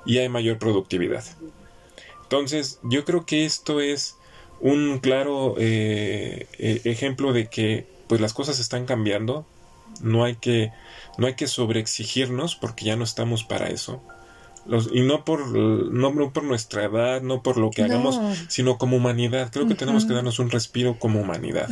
y 0.07 0.18
hay 0.18 0.29
mayor 0.29 0.59
productividad. 0.59 1.24
Entonces, 2.22 2.79
yo 2.83 3.05
creo 3.05 3.24
que 3.27 3.46
esto 3.46 3.81
es 3.81 4.16
un 4.61 4.99
claro 4.99 5.57
eh, 5.59 6.47
e, 6.59 6.81
ejemplo 6.85 7.33
de 7.33 7.49
que 7.49 7.87
pues 8.07 8.21
las 8.21 8.33
cosas 8.33 8.61
están 8.61 8.87
cambiando, 8.87 9.47
no 10.01 10.25
hay 10.25 10.37
que 10.37 10.73
no 11.19 11.27
hay 11.27 11.35
que 11.35 11.47
sobreexigirnos 11.47 12.57
porque 12.57 12.85
ya 12.85 12.97
no 12.97 13.05
estamos 13.05 13.45
para 13.45 13.69
eso. 13.69 14.03
Y 14.93 15.03
no 15.03 15.25
por, 15.25 15.47
no, 15.49 16.33
por 16.33 16.43
nuestra 16.43 16.85
edad, 16.85 17.21
no 17.21 17.43
por 17.43 17.59
lo 17.59 17.71
que 17.71 17.83
hagamos, 17.83 18.19
sino 18.49 18.79
como 18.79 18.97
humanidad. 18.97 19.51
Creo 19.53 19.67
que 19.69 19.75
tenemos 19.75 20.07
que 20.07 20.14
darnos 20.14 20.38
un 20.38 20.51
respiro 20.51 20.99
como 20.99 21.21
humanidad. 21.21 21.69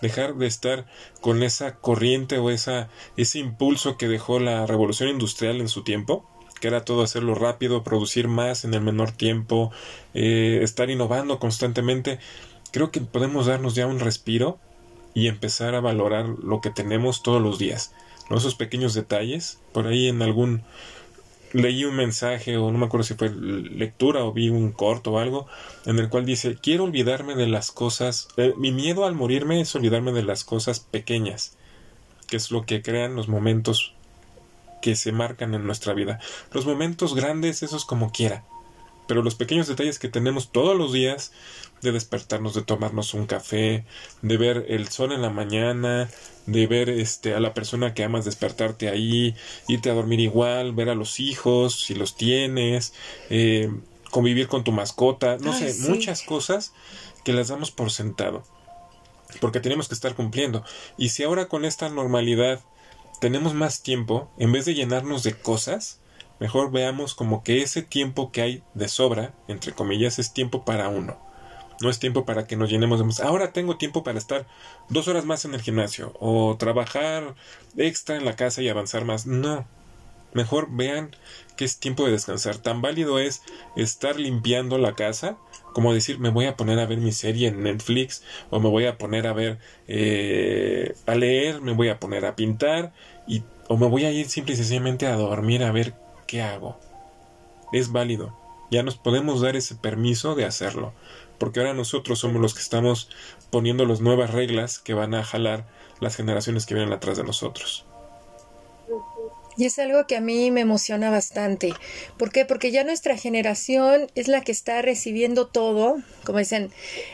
Dejar 0.00 0.36
de 0.36 0.46
estar 0.46 0.86
con 1.20 1.42
esa 1.42 1.76
corriente 1.76 2.38
o 2.38 2.50
esa, 2.50 2.88
ese 3.18 3.38
impulso 3.38 3.98
que 3.98 4.08
dejó 4.08 4.40
la 4.40 4.66
revolución 4.66 5.10
industrial 5.10 5.60
en 5.60 5.68
su 5.68 5.84
tiempo, 5.84 6.24
que 6.62 6.68
era 6.68 6.84
todo 6.84 7.02
hacerlo 7.02 7.34
rápido, 7.34 7.82
producir 7.82 8.28
más 8.28 8.64
en 8.64 8.72
el 8.72 8.82
menor 8.82 9.10
tiempo, 9.10 9.72
eh, 10.14 10.60
estar 10.62 10.90
innovando 10.90 11.40
constantemente. 11.40 12.20
Creo 12.70 12.92
que 12.92 13.00
podemos 13.00 13.46
darnos 13.46 13.74
ya 13.74 13.88
un 13.88 13.98
respiro 13.98 14.60
y 15.12 15.26
empezar 15.26 15.74
a 15.74 15.80
valorar 15.80 16.24
lo 16.28 16.60
que 16.60 16.70
tenemos 16.70 17.24
todos 17.24 17.42
los 17.42 17.58
días. 17.58 17.92
Esos 18.30 18.54
pequeños 18.54 18.94
detalles, 18.94 19.58
por 19.72 19.88
ahí 19.88 20.06
en 20.06 20.22
algún 20.22 20.62
leí 21.52 21.84
un 21.84 21.96
mensaje 21.96 22.56
o 22.56 22.70
no 22.70 22.78
me 22.78 22.86
acuerdo 22.86 23.04
si 23.04 23.14
fue 23.14 23.28
lectura 23.28 24.24
o 24.24 24.32
vi 24.32 24.48
un 24.48 24.70
corto 24.70 25.14
o 25.14 25.18
algo 25.18 25.48
en 25.84 25.98
el 25.98 26.08
cual 26.08 26.24
dice 26.24 26.56
quiero 26.62 26.84
olvidarme 26.84 27.34
de 27.34 27.46
las 27.46 27.70
cosas 27.72 28.28
eh, 28.38 28.54
mi 28.56 28.72
miedo 28.72 29.04
al 29.04 29.14
morirme 29.14 29.60
es 29.60 29.74
olvidarme 29.74 30.12
de 30.12 30.22
las 30.22 30.44
cosas 30.44 30.80
pequeñas 30.80 31.58
que 32.26 32.38
es 32.38 32.50
lo 32.50 32.64
que 32.64 32.80
crean 32.80 33.16
los 33.16 33.28
momentos 33.28 33.94
que 34.82 34.96
se 34.96 35.12
marcan 35.12 35.54
en 35.54 35.64
nuestra 35.64 35.94
vida. 35.94 36.20
Los 36.52 36.66
momentos 36.66 37.14
grandes 37.14 37.62
esos 37.62 37.86
como 37.86 38.12
quiera. 38.12 38.44
Pero 39.06 39.22
los 39.22 39.34
pequeños 39.34 39.66
detalles 39.66 39.98
que 39.98 40.08
tenemos 40.08 40.52
todos 40.52 40.76
los 40.76 40.92
días 40.92 41.32
de 41.80 41.92
despertarnos, 41.92 42.54
de 42.54 42.62
tomarnos 42.62 43.14
un 43.14 43.26
café, 43.26 43.84
de 44.22 44.36
ver 44.36 44.66
el 44.68 44.88
sol 44.88 45.12
en 45.12 45.22
la 45.22 45.30
mañana, 45.30 46.08
de 46.46 46.66
ver 46.66 46.88
este 46.88 47.34
a 47.34 47.40
la 47.40 47.54
persona 47.54 47.94
que 47.94 48.04
amas 48.04 48.24
despertarte 48.24 48.88
ahí, 48.88 49.34
irte 49.68 49.90
a 49.90 49.94
dormir 49.94 50.20
igual, 50.20 50.72
ver 50.72 50.88
a 50.88 50.94
los 50.94 51.18
hijos 51.18 51.84
si 51.84 51.94
los 51.94 52.16
tienes, 52.16 52.94
eh, 53.30 53.70
convivir 54.10 54.46
con 54.46 54.62
tu 54.62 54.72
mascota, 54.72 55.38
no 55.38 55.52
sé, 55.52 55.74
muchas 55.88 56.22
cosas 56.22 56.72
que 57.24 57.32
las 57.32 57.48
damos 57.48 57.70
por 57.70 57.90
sentado, 57.90 58.44
porque 59.40 59.60
tenemos 59.60 59.88
que 59.88 59.94
estar 59.94 60.14
cumpliendo. 60.14 60.64
Y 60.96 61.08
si 61.08 61.24
ahora 61.24 61.48
con 61.48 61.64
esta 61.64 61.88
normalidad 61.88 62.60
tenemos 63.22 63.54
más 63.54 63.84
tiempo, 63.84 64.28
en 64.36 64.50
vez 64.50 64.64
de 64.64 64.74
llenarnos 64.74 65.22
de 65.22 65.32
cosas, 65.32 66.00
Mejor 66.40 66.72
veamos 66.72 67.14
como 67.14 67.44
que 67.44 67.62
ese 67.62 67.82
tiempo 67.82 68.32
que 68.32 68.42
hay 68.42 68.62
de 68.74 68.88
sobra, 68.88 69.32
entre 69.46 69.70
comillas, 69.70 70.18
es 70.18 70.32
tiempo 70.32 70.64
para 70.64 70.88
uno. 70.88 71.16
No 71.80 71.88
es 71.88 72.00
tiempo 72.00 72.24
para 72.24 72.48
que 72.48 72.56
nos 72.56 72.68
llenemos 72.68 72.98
de. 72.98 73.24
Ahora 73.24 73.52
tengo 73.52 73.76
tiempo 73.76 74.02
para 74.02 74.18
estar 74.18 74.44
dos 74.88 75.06
horas 75.06 75.24
más 75.24 75.44
en 75.44 75.54
el 75.54 75.62
gimnasio 75.62 76.12
o 76.18 76.56
trabajar 76.58 77.36
extra 77.76 78.16
en 78.16 78.24
la 78.24 78.34
casa 78.34 78.60
y 78.60 78.68
avanzar 78.68 79.04
más. 79.04 79.24
No. 79.24 79.68
Mejor 80.32 80.66
vean 80.68 81.14
que 81.56 81.64
es 81.64 81.78
tiempo 81.78 82.06
de 82.06 82.10
descansar. 82.10 82.56
Tan 82.56 82.82
válido 82.82 83.20
es 83.20 83.42
estar 83.76 84.18
limpiando 84.18 84.78
la 84.78 84.96
casa 84.96 85.36
como 85.72 85.94
decir 85.94 86.18
me 86.18 86.30
voy 86.30 86.46
a 86.46 86.56
poner 86.56 86.78
a 86.78 86.86
ver 86.86 86.98
mi 86.98 87.12
serie 87.12 87.48
en 87.48 87.62
Netflix 87.62 88.22
o 88.50 88.60
me 88.60 88.68
voy 88.68 88.86
a 88.86 88.98
poner 88.98 89.26
a 89.26 89.32
ver 89.32 89.58
eh, 89.88 90.94
a 91.06 91.14
leer, 91.14 91.60
me 91.60 91.72
voy 91.72 91.88
a 91.88 91.98
poner 91.98 92.24
a 92.24 92.36
pintar 92.36 92.92
y 93.26 93.42
o 93.68 93.76
me 93.76 93.86
voy 93.86 94.04
a 94.04 94.10
ir 94.10 94.28
simple 94.28 94.54
y 94.54 94.56
sencillamente 94.56 95.06
a 95.06 95.16
dormir 95.16 95.64
a 95.64 95.72
ver 95.72 95.94
qué 96.26 96.42
hago. 96.42 96.78
Es 97.72 97.92
válido. 97.92 98.36
Ya 98.70 98.82
nos 98.82 98.96
podemos 98.96 99.40
dar 99.40 99.56
ese 99.56 99.74
permiso 99.74 100.34
de 100.34 100.44
hacerlo 100.44 100.92
porque 101.42 101.58
ahora 101.58 101.74
nosotros 101.74 102.20
somos 102.20 102.40
los 102.40 102.54
que 102.54 102.60
estamos 102.60 103.08
poniendo 103.50 103.84
las 103.84 104.00
nuevas 104.00 104.30
reglas 104.30 104.78
que 104.78 104.94
van 104.94 105.12
a 105.12 105.24
jalar 105.24 105.66
las 105.98 106.14
generaciones 106.14 106.66
que 106.66 106.74
vienen 106.74 106.92
atrás 106.92 107.16
de 107.16 107.24
nosotros. 107.24 107.84
Y 109.56 109.66
es 109.66 109.78
algo 109.78 110.06
que 110.06 110.16
a 110.16 110.20
mí 110.20 110.50
me 110.50 110.60
emociona 110.60 111.10
bastante. 111.10 111.72
¿Por 112.16 112.30
qué? 112.32 112.44
Porque 112.44 112.70
ya 112.70 112.84
nuestra 112.84 113.16
generación 113.16 114.10
es 114.14 114.28
la 114.28 114.40
que 114.42 114.52
está 114.52 114.82
recibiendo 114.82 115.46
todo, 115.46 115.98
como 116.24 116.38
dicen, 116.38 116.70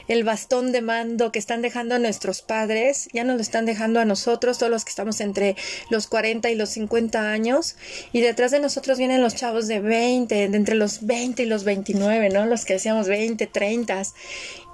el 0.09 0.24
bastón 0.24 0.72
de 0.72 0.83
mando 0.83 1.33
que 1.33 1.38
están 1.38 1.62
dejando 1.62 1.94
a 1.94 1.98
nuestros 1.98 2.42
padres, 2.42 3.09
ya 3.12 3.24
nos 3.24 3.37
lo 3.37 3.42
están 3.42 3.66
dejando 3.66 4.01
a 4.01 4.05
nosotros, 4.05 4.59
todos 4.59 4.70
los 4.70 4.85
que 4.85 4.90
estamos 4.90 5.20
entre 5.20 5.57
los 5.90 6.07
40 6.07 6.51
y 6.51 6.55
los 6.55 6.70
50 6.70 7.31
años. 7.31 7.77
Y 8.12 8.20
detrás 8.20 8.51
de 8.51 8.61
nosotros 8.61 8.98
vienen 8.98 9.22
los 9.22 9.35
chavos 9.35 9.66
de 9.66 9.81
20, 9.81 10.48
de 10.48 10.57
entre 10.57 10.74
los 10.74 11.07
20 11.07 11.42
y 11.42 11.46
los 11.46 11.64
29, 11.64 12.31
¿no? 12.31 12.46
Los 12.46 12.64
que 12.64 12.74
decíamos 12.74 13.09
20, 13.09 13.46
30 13.46 13.79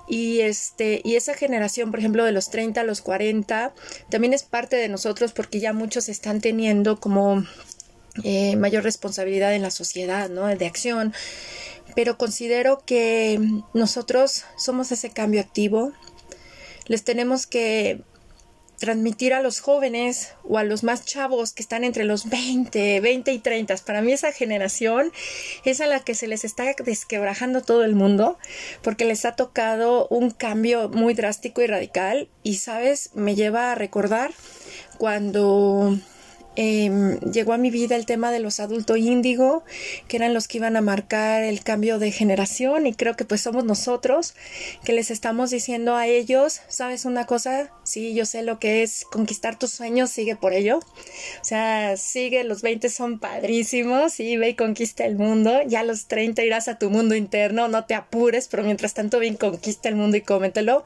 y 0.06 0.40
este 0.40 1.00
y 1.04 1.16
esa 1.16 1.34
generación 1.34 1.90
por 1.90 1.98
ejemplo 1.98 2.24
de 2.24 2.32
los 2.32 2.50
30 2.50 2.82
a 2.82 2.84
los 2.84 3.00
40 3.00 3.74
también 4.10 4.34
es 4.34 4.42
parte 4.42 4.76
de 4.76 4.88
nosotros 4.88 5.32
porque 5.32 5.60
ya 5.60 5.72
muchos 5.72 6.08
están 6.08 6.40
teniendo 6.40 7.00
como 7.00 7.44
eh, 8.22 8.54
mayor 8.54 8.84
responsabilidad 8.84 9.54
en 9.54 9.62
la 9.62 9.70
sociedad 9.70 10.28
no 10.30 10.46
de 10.46 10.66
acción. 10.66 11.12
Pero 11.96 12.16
considero 12.16 12.82
que 12.84 13.40
nosotros 13.72 14.44
somos 14.56 14.92
ese 14.92 15.10
cambio 15.10 15.40
activo. 15.40 15.92
Les 16.86 17.02
tenemos 17.02 17.46
que 17.46 18.02
transmitir 18.78 19.34
a 19.34 19.42
los 19.42 19.60
jóvenes 19.60 20.32
o 20.44 20.58
a 20.58 20.64
los 20.64 20.82
más 20.82 21.04
chavos 21.04 21.52
que 21.52 21.62
están 21.62 21.84
entre 21.84 22.04
los 22.04 22.28
20, 22.28 23.00
20 23.00 23.32
y 23.32 23.38
30. 23.38 23.76
Para 23.86 24.02
mí 24.02 24.12
esa 24.12 24.32
generación 24.32 25.12
es 25.64 25.80
a 25.80 25.86
la 25.86 26.00
que 26.00 26.14
se 26.14 26.26
les 26.26 26.44
está 26.44 26.64
desquebrajando 26.84 27.62
todo 27.62 27.84
el 27.84 27.94
mundo 27.94 28.38
porque 28.82 29.04
les 29.04 29.24
ha 29.24 29.36
tocado 29.36 30.06
un 30.08 30.30
cambio 30.30 30.88
muy 30.88 31.14
drástico 31.14 31.62
y 31.62 31.66
radical 31.66 32.28
y, 32.42 32.56
sabes, 32.56 33.10
me 33.14 33.34
lleva 33.34 33.72
a 33.72 33.74
recordar 33.74 34.32
cuando 34.98 35.98
Em, 36.56 37.18
llegó 37.20 37.52
a 37.52 37.58
mi 37.58 37.70
vida 37.70 37.96
el 37.96 38.06
tema 38.06 38.30
de 38.30 38.38
los 38.38 38.60
adultos 38.60 38.98
índigo, 38.98 39.64
que 40.06 40.16
eran 40.16 40.34
los 40.34 40.46
que 40.46 40.58
iban 40.58 40.76
a 40.76 40.80
marcar 40.80 41.42
el 41.42 41.62
cambio 41.64 41.98
de 41.98 42.12
generación 42.12 42.86
y 42.86 42.94
creo 42.94 43.16
que 43.16 43.24
pues 43.24 43.40
somos 43.40 43.64
nosotros 43.64 44.34
que 44.84 44.92
les 44.92 45.10
estamos 45.10 45.50
diciendo 45.50 45.96
a 45.96 46.06
ellos, 46.06 46.60
¿sabes 46.68 47.04
una 47.06 47.26
cosa? 47.26 47.70
Sí, 47.82 48.14
yo 48.14 48.24
sé 48.24 48.42
lo 48.42 48.58
que 48.58 48.82
es 48.82 49.04
conquistar 49.10 49.58
tus 49.58 49.70
sueños, 49.70 50.10
sigue 50.10 50.36
por 50.36 50.52
ello. 50.52 50.78
O 50.78 51.44
sea, 51.44 51.96
sigue, 51.96 52.44
los 52.44 52.62
20 52.62 52.88
son 52.88 53.18
padrísimos 53.18 54.20
y 54.20 54.36
ve 54.36 54.50
y 54.50 54.54
conquista 54.54 55.04
el 55.04 55.16
mundo. 55.16 55.60
Ya 55.66 55.80
a 55.80 55.84
los 55.84 56.06
30 56.06 56.44
irás 56.44 56.68
a 56.68 56.78
tu 56.78 56.88
mundo 56.90 57.16
interno, 57.16 57.68
no 57.68 57.84
te 57.84 57.94
apures, 57.94 58.48
pero 58.48 58.62
mientras 58.62 58.94
tanto 58.94 59.18
bien 59.18 59.34
conquista 59.36 59.88
el 59.88 59.96
mundo 59.96 60.16
y 60.16 60.20
cómetelo 60.20 60.84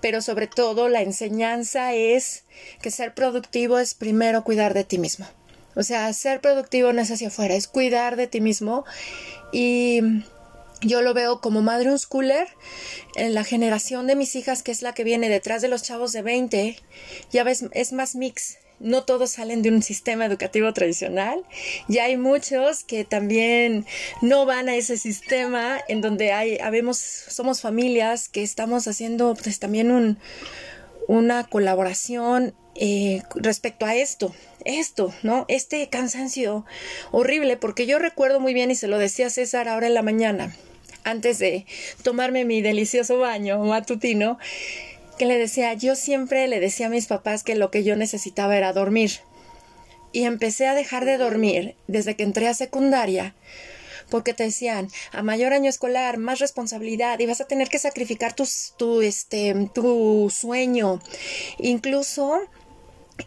pero 0.00 0.22
sobre 0.22 0.46
todo 0.46 0.88
la 0.88 1.02
enseñanza 1.02 1.94
es 1.94 2.44
que 2.82 2.90
ser 2.90 3.14
productivo 3.14 3.78
es 3.78 3.94
primero 3.94 4.44
cuidar 4.44 4.74
de 4.74 4.84
ti 4.84 4.98
mismo. 4.98 5.26
O 5.74 5.82
sea, 5.82 6.12
ser 6.12 6.40
productivo 6.40 6.92
no 6.92 7.00
es 7.00 7.10
hacia 7.10 7.28
afuera, 7.28 7.54
es 7.54 7.68
cuidar 7.68 8.16
de 8.16 8.26
ti 8.26 8.40
mismo 8.40 8.84
y 9.52 10.00
yo 10.80 11.02
lo 11.02 11.14
veo 11.14 11.40
como 11.40 11.62
madre 11.62 11.90
un 11.90 11.98
schooler 11.98 12.48
en 13.16 13.34
la 13.34 13.44
generación 13.44 14.06
de 14.06 14.16
mis 14.16 14.36
hijas, 14.36 14.62
que 14.62 14.72
es 14.72 14.82
la 14.82 14.94
que 14.94 15.04
viene 15.04 15.28
detrás 15.28 15.62
de 15.62 15.68
los 15.68 15.82
chavos 15.82 16.12
de 16.12 16.22
20, 16.22 16.76
ya 17.30 17.44
ves, 17.44 17.64
es 17.72 17.92
más 17.92 18.14
mix 18.14 18.58
no 18.80 19.04
todos 19.04 19.30
salen 19.30 19.62
de 19.62 19.70
un 19.70 19.82
sistema 19.82 20.26
educativo 20.26 20.72
tradicional 20.72 21.42
y 21.88 21.98
hay 21.98 22.16
muchos 22.16 22.84
que 22.84 23.04
también 23.04 23.86
no 24.22 24.46
van 24.46 24.68
a 24.68 24.76
ese 24.76 24.96
sistema 24.96 25.78
en 25.88 26.00
donde 26.00 26.32
hay 26.32 26.58
somos 26.92 27.60
familias 27.60 28.28
que 28.28 28.42
estamos 28.42 28.86
haciendo 28.86 29.34
pues 29.34 29.58
también 29.58 29.90
un, 29.90 30.18
una 31.08 31.44
colaboración 31.44 32.54
eh, 32.80 33.22
respecto 33.34 33.86
a 33.86 33.96
esto, 33.96 34.32
esto, 34.64 35.12
¿no? 35.24 35.46
Este 35.48 35.88
cansancio 35.88 36.64
horrible, 37.10 37.56
porque 37.56 37.86
yo 37.86 37.98
recuerdo 37.98 38.38
muy 38.38 38.54
bien 38.54 38.70
y 38.70 38.76
se 38.76 38.86
lo 38.86 38.98
decía 38.98 39.30
César 39.30 39.68
ahora 39.68 39.88
en 39.88 39.94
la 39.94 40.02
mañana, 40.02 40.54
antes 41.02 41.40
de 41.40 41.66
tomarme 42.02 42.44
mi 42.44 42.62
delicioso 42.62 43.18
baño 43.18 43.58
matutino, 43.64 44.38
que 45.18 45.26
le 45.26 45.36
decía, 45.36 45.74
yo 45.74 45.94
siempre 45.94 46.48
le 46.48 46.60
decía 46.60 46.86
a 46.86 46.90
mis 46.90 47.06
papás 47.06 47.44
que 47.44 47.54
lo 47.54 47.70
que 47.70 47.84
yo 47.84 47.96
necesitaba 47.96 48.56
era 48.56 48.72
dormir. 48.72 49.20
Y 50.12 50.24
empecé 50.24 50.66
a 50.66 50.74
dejar 50.74 51.04
de 51.04 51.18
dormir 51.18 51.74
desde 51.86 52.16
que 52.16 52.22
entré 52.22 52.48
a 52.48 52.54
secundaria, 52.54 53.34
porque 54.08 54.32
te 54.32 54.44
decían, 54.44 54.88
a 55.12 55.22
mayor 55.22 55.52
año 55.52 55.68
escolar, 55.68 56.16
más 56.16 56.38
responsabilidad 56.38 57.18
y 57.18 57.26
vas 57.26 57.42
a 57.42 57.46
tener 57.46 57.68
que 57.68 57.78
sacrificar 57.78 58.34
tu, 58.34 58.48
tu, 58.78 59.02
este, 59.02 59.68
tu 59.74 60.32
sueño. 60.34 61.02
Incluso 61.58 62.40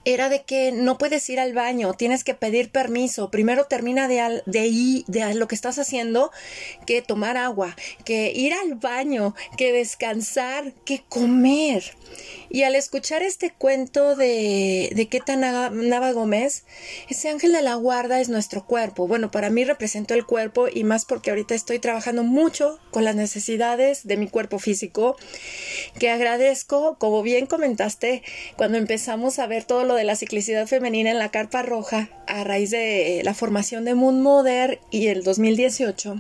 era 0.06 0.30
de 0.30 0.44
que 0.44 0.72
no 0.72 0.98
puedes 0.98 1.30
ir 1.30 1.40
al 1.40 1.54
baño, 1.54 1.94
tienes 1.94 2.24
que 2.24 2.34
pedir 2.34 2.72
permiso, 2.72 3.30
primero 3.30 3.66
termina 3.66 4.08
de, 4.08 4.42
de 4.46 4.60
ahí, 4.60 5.04
de 5.08 5.34
lo 5.36 5.48
que 5.48 5.56
estás 5.56 5.80
haciendo, 5.80 6.32
que 6.86 7.02
tomar 7.02 7.38
agua, 7.38 7.76
que 8.06 8.32
ir 8.36 8.54
al 8.54 8.76
baño, 8.76 9.36
que 9.58 9.72
descansar, 9.72 10.74
que 10.86 11.04
comer. 11.08 11.96
Y 12.54 12.64
al 12.64 12.76
escuchar 12.76 13.24
este 13.24 13.52
cuento 13.52 14.18
de, 14.18 14.92
de 14.94 15.08
Keta 15.08 15.38
Nava 15.38 16.12
Gómez, 16.12 16.66
ese 17.08 17.30
ángel 17.30 17.54
de 17.54 17.62
la 17.62 17.76
guarda 17.76 18.20
es 18.20 18.28
nuestro 18.28 18.66
cuerpo. 18.66 19.08
Bueno, 19.08 19.32
para 19.32 19.50
mí 19.50 19.64
representó 19.64 20.16
el 20.16 20.26
cuerpo 20.26 20.68
y 20.68 20.84
más 20.84 21.06
porque 21.06 21.30
ahorita 21.30 21.56
estoy 21.56 21.80
trabajando 21.80 22.24
mucho 22.24 22.78
con 22.92 23.06
las 23.06 23.16
necesidades 23.16 24.06
de 24.06 24.18
mi 24.18 24.28
cuerpo 24.28 24.60
físico, 24.60 25.16
que 25.98 26.10
agradezco, 26.10 26.98
como 26.98 27.24
bien 27.24 27.46
comentaste, 27.46 28.22
cuando 28.58 28.78
empezamos 28.78 29.40
a 29.40 29.48
ver 29.48 29.64
todo 29.64 29.86
lo 29.86 29.96
de 29.96 30.04
la 30.04 30.18
ciclicidad 30.18 30.68
femenina 30.68 31.10
en 31.10 31.20
la 31.20 31.32
carpa 31.32 31.62
roja 31.62 32.10
a 32.28 32.44
raíz 32.44 32.70
de 32.70 33.22
la 33.24 33.34
formación 33.34 33.86
de 33.86 33.96
Moon 33.96 34.22
Mother 34.22 34.82
y 34.92 35.08
el 35.08 35.24
2018. 35.24 36.20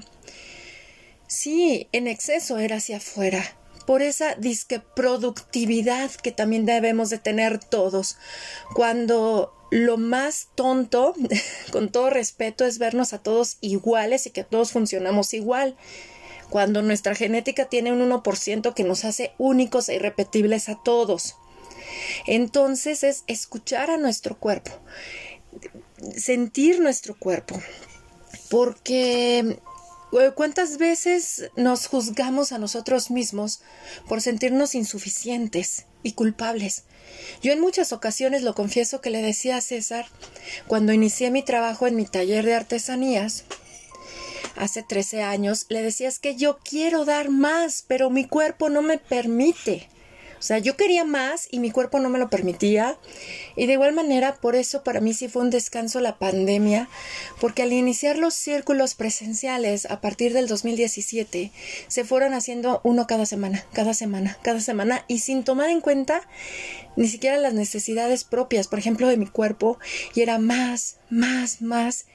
Sí, 1.27 1.89
en 1.91 2.07
exceso 2.07 2.57
era 2.57 2.77
hacia 2.77 2.97
afuera 2.97 3.57
por 3.81 4.01
esa 4.01 4.35
disque 4.35 4.81
productividad 4.95 6.11
que 6.11 6.31
también 6.31 6.65
debemos 6.65 7.09
de 7.09 7.17
tener 7.17 7.59
todos. 7.59 8.17
Cuando 8.73 9.53
lo 9.71 9.97
más 9.97 10.49
tonto, 10.55 11.13
con 11.71 11.91
todo 11.91 12.09
respeto, 12.09 12.65
es 12.65 12.77
vernos 12.77 13.13
a 13.13 13.19
todos 13.19 13.57
iguales 13.61 14.27
y 14.27 14.31
que 14.31 14.43
todos 14.43 14.71
funcionamos 14.71 15.33
igual. 15.33 15.75
Cuando 16.49 16.81
nuestra 16.81 17.15
genética 17.15 17.65
tiene 17.65 17.93
un 17.93 18.01
1% 18.11 18.73
que 18.73 18.83
nos 18.83 19.05
hace 19.05 19.31
únicos 19.37 19.87
e 19.87 19.95
irrepetibles 19.95 20.67
a 20.67 20.75
todos. 20.83 21.35
Entonces 22.27 23.03
es 23.03 23.23
escuchar 23.27 23.89
a 23.89 23.97
nuestro 23.97 24.37
cuerpo, 24.37 24.71
sentir 26.15 26.79
nuestro 26.79 27.15
cuerpo, 27.17 27.61
porque 28.49 29.57
¿Cuántas 30.35 30.77
veces 30.77 31.49
nos 31.55 31.87
juzgamos 31.87 32.51
a 32.51 32.57
nosotros 32.57 33.11
mismos 33.11 33.61
por 34.09 34.19
sentirnos 34.19 34.75
insuficientes 34.75 35.85
y 36.03 36.13
culpables? 36.13 36.83
Yo 37.41 37.53
en 37.53 37.61
muchas 37.61 37.93
ocasiones 37.93 38.41
lo 38.41 38.53
confieso 38.53 38.99
que 38.99 39.09
le 39.09 39.21
decía 39.21 39.55
a 39.55 39.61
César 39.61 40.05
cuando 40.67 40.91
inicié 40.91 41.31
mi 41.31 41.43
trabajo 41.43 41.87
en 41.87 41.95
mi 41.95 42.05
taller 42.05 42.45
de 42.45 42.55
artesanías. 42.55 43.45
Hace 44.57 44.83
13 44.83 45.23
años 45.23 45.65
le 45.69 45.81
decía 45.81 46.09
es 46.09 46.19
que 46.19 46.35
yo 46.35 46.59
quiero 46.59 47.05
dar 47.05 47.29
más, 47.29 47.85
pero 47.87 48.09
mi 48.09 48.25
cuerpo 48.27 48.69
no 48.69 48.81
me 48.81 48.97
permite. 48.97 49.87
O 50.41 50.43
sea, 50.43 50.57
yo 50.57 50.75
quería 50.75 51.05
más 51.05 51.47
y 51.51 51.59
mi 51.59 51.69
cuerpo 51.69 51.99
no 51.99 52.09
me 52.09 52.17
lo 52.17 52.31
permitía. 52.31 52.97
Y 53.55 53.67
de 53.67 53.73
igual 53.73 53.93
manera, 53.93 54.33
por 54.41 54.55
eso 54.55 54.83
para 54.83 54.99
mí 54.99 55.13
sí 55.13 55.27
fue 55.27 55.43
un 55.43 55.51
descanso 55.51 55.99
la 55.99 56.17
pandemia, 56.17 56.89
porque 57.39 57.61
al 57.61 57.71
iniciar 57.71 58.17
los 58.17 58.33
círculos 58.33 58.95
presenciales 58.95 59.85
a 59.85 60.01
partir 60.01 60.33
del 60.33 60.47
2017, 60.47 61.51
se 61.87 62.03
fueron 62.03 62.33
haciendo 62.33 62.81
uno 62.83 63.05
cada 63.05 63.27
semana, 63.27 63.63
cada 63.71 63.93
semana, 63.93 64.35
cada 64.41 64.61
semana, 64.61 65.05
y 65.07 65.19
sin 65.19 65.43
tomar 65.43 65.69
en 65.69 65.79
cuenta 65.79 66.27
ni 66.95 67.07
siquiera 67.07 67.37
las 67.37 67.53
necesidades 67.53 68.23
propias, 68.23 68.67
por 68.67 68.79
ejemplo, 68.79 69.07
de 69.07 69.17
mi 69.17 69.27
cuerpo, 69.27 69.77
y 70.15 70.21
era 70.21 70.39
más, 70.39 70.97
más, 71.11 71.61
más. 71.61 72.05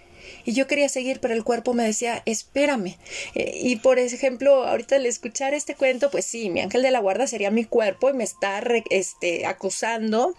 Y 0.45 0.53
yo 0.53 0.67
quería 0.67 0.89
seguir, 0.89 1.21
pero 1.21 1.35
el 1.35 1.45
cuerpo 1.45 1.75
me 1.75 1.85
decía, 1.85 2.23
espérame. 2.27 2.97
Eh, 3.35 3.61
y 3.62 3.77
por 3.77 3.99
ejemplo, 3.99 4.65
ahorita 4.65 4.97
al 4.97 5.07
escuchar 5.07 5.55
este 5.55 5.75
cuento, 5.75 6.11
pues 6.11 6.25
sí, 6.25 6.51
mi 6.51 6.61
ángel 6.61 6.83
de 6.83 6.91
la 6.91 7.01
guarda 7.01 7.27
sería 7.27 7.51
mi 7.51 7.65
cuerpo 7.65 8.11
y 8.11 8.15
me 8.15 8.25
está 8.25 8.62
este, 8.91 9.47
acusando. 9.47 10.35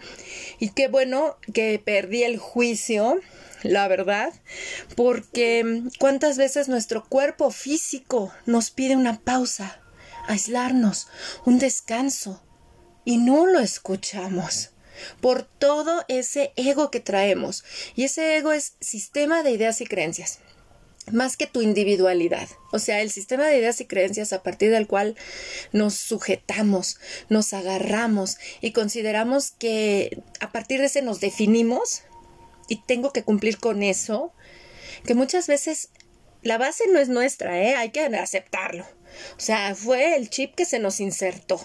Y 0.58 0.70
qué 0.70 0.88
bueno 0.88 1.36
que 1.52 1.80
perdí 1.84 2.22
el 2.22 2.38
juicio 2.38 3.20
la 3.62 3.88
verdad, 3.88 4.32
porque 4.94 5.82
cuántas 5.98 6.38
veces 6.38 6.68
nuestro 6.68 7.04
cuerpo 7.04 7.50
físico 7.50 8.32
nos 8.46 8.70
pide 8.70 8.94
una 8.94 9.20
pausa, 9.20 9.80
aislarnos, 10.28 11.08
un 11.44 11.58
descanso, 11.58 12.40
y 13.04 13.16
no 13.16 13.46
lo 13.46 13.58
escuchamos 13.58 14.70
por 15.20 15.42
todo 15.42 16.04
ese 16.08 16.52
ego 16.56 16.90
que 16.90 17.00
traemos. 17.00 17.64
Y 17.94 18.04
ese 18.04 18.36
ego 18.36 18.52
es 18.52 18.74
sistema 18.80 19.42
de 19.42 19.52
ideas 19.52 19.80
y 19.80 19.86
creencias 19.86 20.40
más 21.12 21.36
que 21.36 21.46
tu 21.46 21.62
individualidad, 21.62 22.48
o 22.72 22.78
sea, 22.78 23.00
el 23.00 23.10
sistema 23.10 23.46
de 23.46 23.58
ideas 23.58 23.80
y 23.80 23.86
creencias 23.86 24.32
a 24.32 24.42
partir 24.42 24.70
del 24.70 24.86
cual 24.86 25.16
nos 25.72 25.94
sujetamos, 25.94 26.98
nos 27.28 27.52
agarramos 27.52 28.38
y 28.60 28.72
consideramos 28.72 29.52
que 29.52 30.22
a 30.40 30.52
partir 30.52 30.80
de 30.80 30.86
ese 30.86 31.02
nos 31.02 31.20
definimos 31.20 32.02
y 32.68 32.82
tengo 32.82 33.12
que 33.12 33.22
cumplir 33.22 33.58
con 33.58 33.82
eso, 33.82 34.32
que 35.06 35.14
muchas 35.14 35.46
veces 35.46 35.90
la 36.42 36.58
base 36.58 36.84
no 36.92 36.98
es 36.98 37.08
nuestra, 37.08 37.60
¿eh? 37.62 37.74
hay 37.74 37.90
que 37.90 38.00
aceptarlo. 38.00 38.84
O 39.36 39.40
sea, 39.40 39.74
fue 39.74 40.16
el 40.16 40.30
chip 40.30 40.54
que 40.54 40.64
se 40.64 40.78
nos 40.78 41.00
insertó 41.00 41.58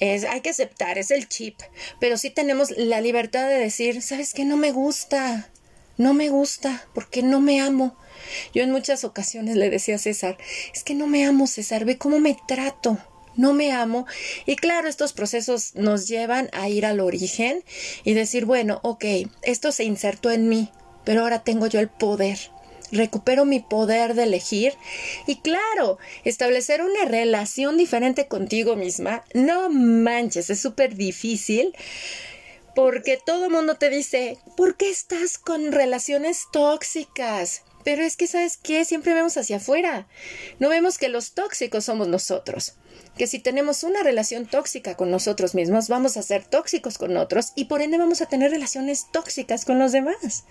es, 0.00 0.24
hay 0.24 0.40
que 0.40 0.50
aceptar, 0.50 0.98
es 0.98 1.10
el 1.10 1.28
chip, 1.28 1.60
pero 2.00 2.16
sí 2.16 2.30
tenemos 2.30 2.70
la 2.70 3.00
libertad 3.00 3.48
de 3.48 3.58
decir, 3.58 4.02
¿sabes 4.02 4.34
qué? 4.34 4.44
No 4.44 4.56
me 4.56 4.72
gusta, 4.72 5.50
no 5.96 6.14
me 6.14 6.28
gusta, 6.28 6.86
porque 6.94 7.22
no 7.22 7.40
me 7.40 7.60
amo. 7.60 7.96
Yo 8.54 8.62
en 8.62 8.70
muchas 8.70 9.04
ocasiones 9.04 9.56
le 9.56 9.70
decía 9.70 9.96
a 9.96 9.98
César, 9.98 10.38
es 10.74 10.84
que 10.84 10.94
no 10.94 11.06
me 11.06 11.24
amo, 11.24 11.46
César, 11.46 11.84
ve 11.84 11.98
cómo 11.98 12.20
me 12.20 12.36
trato, 12.46 12.98
no 13.36 13.52
me 13.52 13.72
amo. 13.72 14.06
Y 14.46 14.56
claro, 14.56 14.88
estos 14.88 15.12
procesos 15.12 15.74
nos 15.74 16.08
llevan 16.08 16.50
a 16.52 16.68
ir 16.68 16.86
al 16.86 17.00
origen 17.00 17.64
y 18.04 18.14
decir, 18.14 18.44
bueno, 18.44 18.80
ok, 18.82 19.04
esto 19.42 19.72
se 19.72 19.84
insertó 19.84 20.30
en 20.30 20.48
mí, 20.48 20.70
pero 21.04 21.22
ahora 21.22 21.42
tengo 21.42 21.66
yo 21.66 21.80
el 21.80 21.88
poder 21.88 22.38
recupero 22.92 23.44
mi 23.44 23.60
poder 23.60 24.14
de 24.14 24.24
elegir 24.24 24.74
y 25.26 25.36
claro, 25.36 25.98
establecer 26.24 26.82
una 26.82 27.04
relación 27.04 27.76
diferente 27.76 28.28
contigo 28.28 28.76
misma, 28.76 29.24
no 29.34 29.70
manches, 29.70 30.50
es 30.50 30.60
súper 30.60 30.94
difícil 30.94 31.74
porque 32.74 33.18
todo 33.24 33.50
mundo 33.50 33.74
te 33.74 33.90
dice, 33.90 34.38
¿por 34.56 34.76
qué 34.76 34.88
estás 34.88 35.36
con 35.36 35.72
relaciones 35.72 36.44
tóxicas? 36.52 37.62
Pero 37.82 38.02
es 38.02 38.16
que, 38.16 38.28
¿sabes 38.28 38.56
qué? 38.56 38.84
Siempre 38.84 39.14
vemos 39.14 39.36
hacia 39.36 39.56
afuera. 39.56 40.06
No 40.60 40.68
vemos 40.68 40.96
que 40.96 41.08
los 41.08 41.32
tóxicos 41.32 41.86
somos 41.86 42.06
nosotros. 42.06 42.74
Que 43.16 43.26
si 43.26 43.40
tenemos 43.40 43.82
una 43.82 44.04
relación 44.04 44.46
tóxica 44.46 44.96
con 44.96 45.10
nosotros 45.10 45.56
mismos, 45.56 45.88
vamos 45.88 46.16
a 46.16 46.22
ser 46.22 46.44
tóxicos 46.44 46.98
con 46.98 47.16
otros 47.16 47.52
y 47.56 47.64
por 47.64 47.82
ende 47.82 47.98
vamos 47.98 48.20
a 48.20 48.26
tener 48.26 48.52
relaciones 48.52 49.06
tóxicas 49.10 49.64
con 49.64 49.80
los 49.80 49.90
demás 49.90 50.44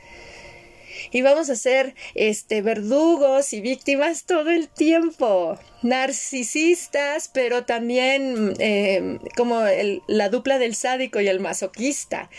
y 1.12 1.22
vamos 1.22 1.50
a 1.50 1.56
ser 1.56 1.96
este 2.15 2.62
verdugos 2.62 3.54
y 3.54 3.62
víctimas 3.62 4.26
todo 4.26 4.50
el 4.50 4.67
tiempo, 4.67 5.58
narcisistas, 5.82 7.30
pero 7.34 7.65
también 7.65 8.54
eh, 8.60 9.20
como 9.36 9.62
la 10.08 10.30
dupla 10.30 10.60
del 10.60 10.76
sádico 10.76 11.20
y 11.22 11.28
el 11.28 11.39
masoquista. 11.39 12.30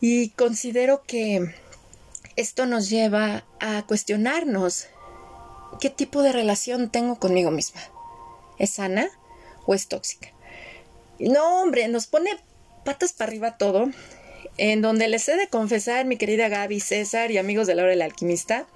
Y 0.00 0.30
considero 0.30 1.02
que 1.02 1.54
esto 2.36 2.66
nos 2.66 2.90
lleva 2.90 3.44
a 3.60 3.84
cuestionarnos 3.86 4.88
qué 5.80 5.90
tipo 5.90 6.22
de 6.22 6.32
relación 6.32 6.90
tengo 6.90 7.18
conmigo 7.18 7.50
misma. 7.50 7.80
¿Es 8.58 8.70
sana 8.70 9.08
o 9.66 9.74
es 9.74 9.88
tóxica? 9.88 10.28
No, 11.18 11.62
hombre, 11.62 11.88
nos 11.88 12.06
pone 12.06 12.30
patas 12.84 13.12
para 13.12 13.30
arriba 13.30 13.56
todo 13.56 13.90
en 14.58 14.82
donde 14.82 15.08
les 15.08 15.28
he 15.28 15.36
de 15.36 15.48
confesar, 15.48 16.04
mi 16.06 16.16
querida 16.16 16.48
Gaby, 16.48 16.80
César 16.80 17.30
y 17.30 17.38
amigos 17.38 17.66
de 17.66 17.74
la 17.74 17.82
hora 17.82 17.90
del 17.90 18.02
alquimista, 18.02 18.66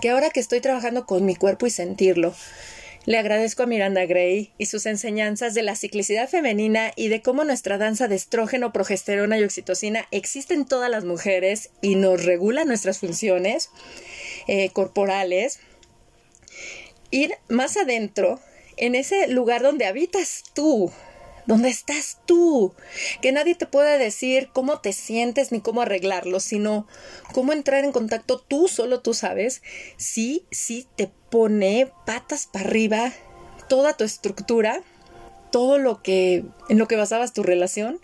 que 0.00 0.10
ahora 0.10 0.30
que 0.30 0.40
estoy 0.40 0.60
trabajando 0.60 1.06
con 1.06 1.24
mi 1.24 1.34
cuerpo 1.34 1.66
y 1.66 1.70
sentirlo, 1.70 2.34
le 3.04 3.18
agradezco 3.18 3.64
a 3.64 3.66
Miranda 3.66 4.06
Gray 4.06 4.52
y 4.58 4.66
sus 4.66 4.86
enseñanzas 4.86 5.54
de 5.54 5.62
la 5.62 5.74
ciclicidad 5.74 6.28
femenina 6.28 6.92
y 6.94 7.08
de 7.08 7.20
cómo 7.20 7.42
nuestra 7.42 7.76
danza 7.76 8.06
de 8.06 8.14
estrógeno, 8.14 8.72
progesterona 8.72 9.38
y 9.38 9.44
oxitocina 9.44 10.06
existe 10.12 10.54
en 10.54 10.66
todas 10.66 10.88
las 10.88 11.04
mujeres 11.04 11.70
y 11.80 11.96
nos 11.96 12.24
regula 12.24 12.64
nuestras 12.64 12.98
funciones 12.98 13.70
eh, 14.46 14.70
corporales. 14.70 15.58
Ir 17.10 17.34
más 17.48 17.76
adentro, 17.76 18.40
en 18.76 18.94
ese 18.94 19.26
lugar 19.26 19.62
donde 19.62 19.86
habitas 19.86 20.44
tú, 20.54 20.92
donde 21.46 21.68
estás 21.68 22.18
tú, 22.26 22.74
que 23.20 23.32
nadie 23.32 23.54
te 23.54 23.66
puede 23.66 23.98
decir 23.98 24.50
cómo 24.52 24.80
te 24.80 24.92
sientes 24.92 25.52
ni 25.52 25.60
cómo 25.60 25.82
arreglarlo, 25.82 26.40
sino 26.40 26.86
cómo 27.32 27.52
entrar 27.52 27.84
en 27.84 27.92
contacto 27.92 28.38
tú, 28.38 28.68
solo 28.68 29.00
tú 29.00 29.14
sabes, 29.14 29.62
sí, 29.96 30.46
sí 30.50 30.86
te 30.96 31.10
pone 31.30 31.90
patas 32.06 32.46
para 32.46 32.66
arriba 32.66 33.12
toda 33.68 33.96
tu 33.96 34.04
estructura, 34.04 34.82
todo 35.50 35.78
lo 35.78 36.02
que 36.02 36.44
en 36.68 36.78
lo 36.78 36.88
que 36.88 36.96
basabas 36.96 37.32
tu 37.32 37.42
relación. 37.42 38.00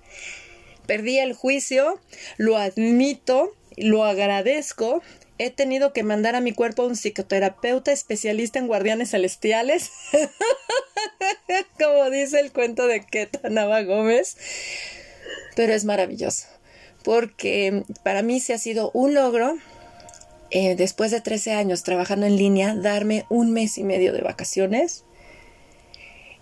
Perdí 0.87 1.19
el 1.19 1.35
juicio, 1.35 2.01
lo 2.39 2.57
admito, 2.57 3.53
lo 3.77 4.05
agradezco 4.05 5.03
he 5.39 5.51
tenido 5.51 5.93
que 5.93 6.03
mandar 6.03 6.35
a 6.35 6.41
mi 6.41 6.53
cuerpo 6.53 6.83
a 6.83 6.87
un 6.87 6.97
psicoterapeuta 6.97 7.93
especialista 7.93 8.59
en 8.59 8.67
guardianes 8.67 9.11
celestiales, 9.11 9.91
como 11.79 12.11
dice 12.11 12.41
el 12.41 12.53
cuento 12.53 12.87
de 12.87 13.05
Keta 13.05 13.49
Nava 13.49 13.83
Gómez, 13.83 14.37
pero 15.57 15.73
es 15.73 15.85
maravilloso, 15.85 16.47
porque 17.05 17.85
para 18.03 18.23
mí 18.23 18.41
se 18.41 18.55
ha 18.55 18.59
sido 18.59 18.91
un 18.93 19.15
logro, 19.15 19.57
eh, 20.51 20.75
después 20.77 21.11
de 21.11 21.21
13 21.21 21.53
años 21.53 21.83
trabajando 21.83 22.27
en 22.27 22.37
línea, 22.37 22.75
darme 22.75 23.27
un 23.29 23.53
mes 23.53 23.79
y 23.79 23.85
medio 23.85 24.13
de 24.13 24.23
vacaciones. 24.23 25.05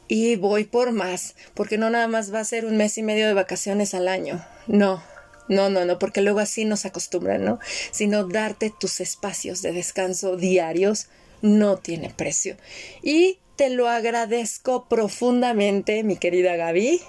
Y 0.09 0.37
voy 0.37 0.63
por 0.63 0.93
más, 0.93 1.35
porque 1.55 1.79
no 1.79 1.91
nada 1.91 2.07
más 2.07 2.33
va 2.33 2.39
a 2.39 2.45
ser 2.45 2.65
un 2.65 2.77
mes 2.77 2.97
y 2.97 3.03
medio 3.03 3.27
de 3.27 3.35
vacaciones 3.35 3.93
al 3.93 4.07
año, 4.07 4.47
no, 4.69 5.03
no, 5.49 5.71
no, 5.71 5.85
no, 5.85 5.99
porque 5.99 6.23
luego 6.23 6.41
así 6.41 6.65
nos 6.65 6.85
acostumbran, 6.85 7.45
¿no? 7.45 7.59
Sino 7.91 8.25
darte 8.25 8.73
tus 8.79 9.01
espacios 9.01 9.63
de 9.63 9.73
descanso 9.73 10.37
diarios 10.37 11.09
no 11.43 11.77
tiene 11.77 12.11
precio. 12.11 12.57
Y 13.03 13.39
te 13.57 13.71
lo 13.71 13.89
agradezco 13.89 14.87
profundamente, 14.89 16.03
mi 16.03 16.17
querida 16.17 16.57
Gaby. 16.57 17.01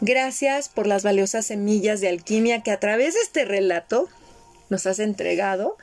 Gracias 0.00 0.68
por 0.68 0.86
las 0.86 1.02
valiosas 1.02 1.46
semillas 1.46 2.00
de 2.00 2.08
alquimia 2.08 2.62
que 2.62 2.70
a 2.70 2.80
través 2.80 3.14
de 3.14 3.20
este 3.20 3.44
relato 3.44 4.08
nos 4.70 4.86
has 4.86 4.98
entregado, 4.98 5.76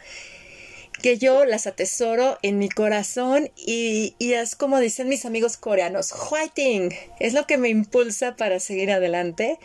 que 1.01 1.17
yo 1.17 1.45
las 1.45 1.67
atesoro 1.67 2.39
en 2.41 2.57
mi 2.57 2.69
corazón 2.69 3.51
y, 3.55 4.15
es 4.19 4.55
como 4.55 4.79
dicen 4.79 5.09
mis 5.09 5.25
amigos 5.25 5.57
coreanos, 5.57 6.11
fighting, 6.29 6.93
es 7.19 7.33
lo 7.33 7.45
que 7.45 7.57
me 7.57 7.69
impulsa 7.69 8.35
para 8.35 8.59
seguir 8.59 8.91
adelante 8.91 9.59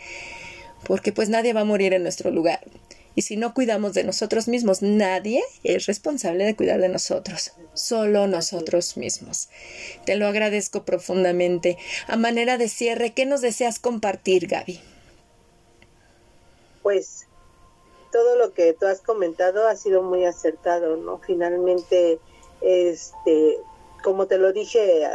porque 0.85 1.11
pues 1.11 1.29
nadie 1.29 1.53
va 1.53 1.61
a 1.61 1.65
morir 1.65 1.93
en 1.93 2.03
nuestro 2.03 2.31
lugar. 2.31 2.61
Y 3.15 3.21
si 3.21 3.37
no 3.37 3.53
cuidamos 3.53 3.93
de 3.93 4.03
nosotros 4.03 4.47
mismos, 4.47 4.81
nadie 4.81 5.43
es 5.63 5.85
responsable 5.85 6.45
de 6.45 6.55
cuidar 6.55 6.81
de 6.81 6.89
nosotros, 6.89 7.53
solo 7.73 8.27
nosotros 8.27 8.97
mismos. 8.97 9.49
Te 10.05 10.15
lo 10.15 10.27
agradezco 10.27 10.83
profundamente. 10.83 11.77
A 12.07 12.17
manera 12.17 12.57
de 12.57 12.69
cierre, 12.69 13.13
¿qué 13.13 13.25
nos 13.25 13.41
deseas 13.41 13.77
compartir, 13.77 14.47
Gaby? 14.47 14.81
Pues 16.81 17.27
todo 18.11 18.35
lo 18.35 18.53
que 18.53 18.73
tú 18.73 18.87
has 18.87 19.01
comentado 19.01 19.67
ha 19.67 19.75
sido 19.75 20.01
muy 20.01 20.25
acertado, 20.25 20.97
¿no? 20.97 21.19
Finalmente, 21.19 22.19
este, 22.61 23.57
como 24.03 24.25
te 24.25 24.37
lo 24.37 24.53
dije 24.53 25.05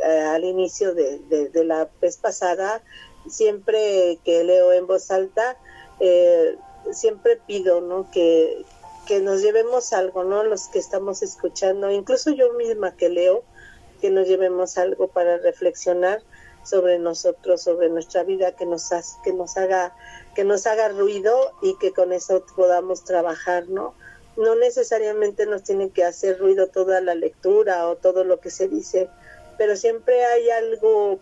al 0.00 0.44
inicio 0.44 0.94
de, 0.94 1.18
de 1.52 1.64
la 1.64 1.88
vez 2.00 2.16
pasada, 2.18 2.82
siempre 3.30 4.18
que 4.24 4.44
leo 4.44 4.72
en 4.72 4.86
voz 4.86 5.10
alta, 5.10 5.56
eh, 6.00 6.56
siempre 6.92 7.36
pido, 7.46 7.80
¿no? 7.80 8.10
Que, 8.10 8.64
que 9.06 9.20
nos 9.20 9.42
llevemos 9.42 9.92
algo, 9.92 10.24
¿no? 10.24 10.42
Los 10.42 10.68
que 10.68 10.78
estamos 10.78 11.22
escuchando, 11.22 11.90
incluso 11.90 12.30
yo 12.30 12.52
misma 12.54 12.96
que 12.96 13.08
leo, 13.08 13.42
que 14.00 14.10
nos 14.10 14.28
llevemos 14.28 14.78
algo 14.78 15.08
para 15.08 15.38
reflexionar 15.38 16.22
sobre 16.62 16.98
nosotros, 16.98 17.62
sobre 17.62 17.88
nuestra 17.88 18.22
vida, 18.22 18.52
que 18.52 18.66
nos, 18.66 18.90
que 19.24 19.32
nos 19.32 19.56
haga 19.56 19.94
que 20.38 20.44
nos 20.44 20.68
haga 20.68 20.88
ruido 20.88 21.52
y 21.62 21.76
que 21.78 21.92
con 21.92 22.12
eso 22.12 22.44
podamos 22.54 23.02
trabajar, 23.04 23.68
¿no? 23.68 23.94
No 24.36 24.54
necesariamente 24.54 25.46
nos 25.46 25.64
tiene 25.64 25.90
que 25.90 26.04
hacer 26.04 26.38
ruido 26.38 26.68
toda 26.68 27.00
la 27.00 27.16
lectura 27.16 27.88
o 27.88 27.96
todo 27.96 28.22
lo 28.22 28.38
que 28.38 28.50
se 28.50 28.68
dice, 28.68 29.10
pero 29.58 29.76
siempre 29.76 30.24
hay 30.24 30.48
algo, 30.50 31.18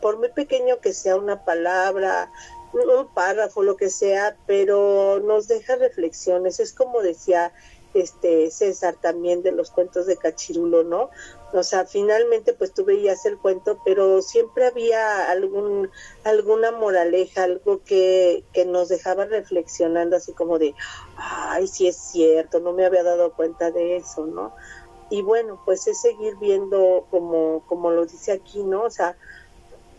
por 0.00 0.18
muy 0.18 0.30
pequeño 0.30 0.80
que 0.80 0.94
sea 0.94 1.16
una 1.16 1.44
palabra, 1.44 2.30
un 2.72 3.08
párrafo, 3.12 3.62
lo 3.62 3.76
que 3.76 3.90
sea, 3.90 4.36
pero 4.46 5.20
nos 5.20 5.48
deja 5.48 5.76
reflexiones. 5.76 6.60
Es 6.60 6.72
como 6.72 7.02
decía 7.02 7.52
este 7.92 8.50
César 8.52 8.94
también 9.00 9.42
de 9.42 9.50
los 9.50 9.70
cuentos 9.70 10.06
de 10.06 10.16
Cachirulo, 10.16 10.84
¿no? 10.84 11.10
O 11.52 11.64
sea, 11.64 11.86
finalmente 11.86 12.52
pues 12.52 12.72
tú 12.72 12.84
veías 12.84 13.26
el 13.26 13.36
cuento, 13.36 13.80
pero 13.84 14.22
siempre 14.22 14.66
había 14.66 15.28
algún 15.28 15.90
alguna 16.22 16.70
moraleja, 16.70 17.44
algo 17.44 17.82
que, 17.82 18.44
que 18.52 18.64
nos 18.64 18.88
dejaba 18.88 19.24
reflexionando 19.24 20.16
así 20.16 20.32
como 20.32 20.60
de, 20.60 20.74
ay, 21.16 21.66
sí 21.66 21.88
es 21.88 21.96
cierto, 21.96 22.60
no 22.60 22.72
me 22.72 22.86
había 22.86 23.02
dado 23.02 23.32
cuenta 23.32 23.72
de 23.72 23.96
eso, 23.96 24.26
¿no? 24.26 24.54
Y 25.10 25.22
bueno, 25.22 25.60
pues 25.64 25.86
es 25.86 26.00
seguir 26.00 26.36
viendo 26.36 27.06
como 27.10 27.62
como 27.66 27.90
lo 27.90 28.06
dice 28.06 28.32
aquí, 28.32 28.62
¿no? 28.62 28.84
O 28.84 28.90
sea, 28.90 29.16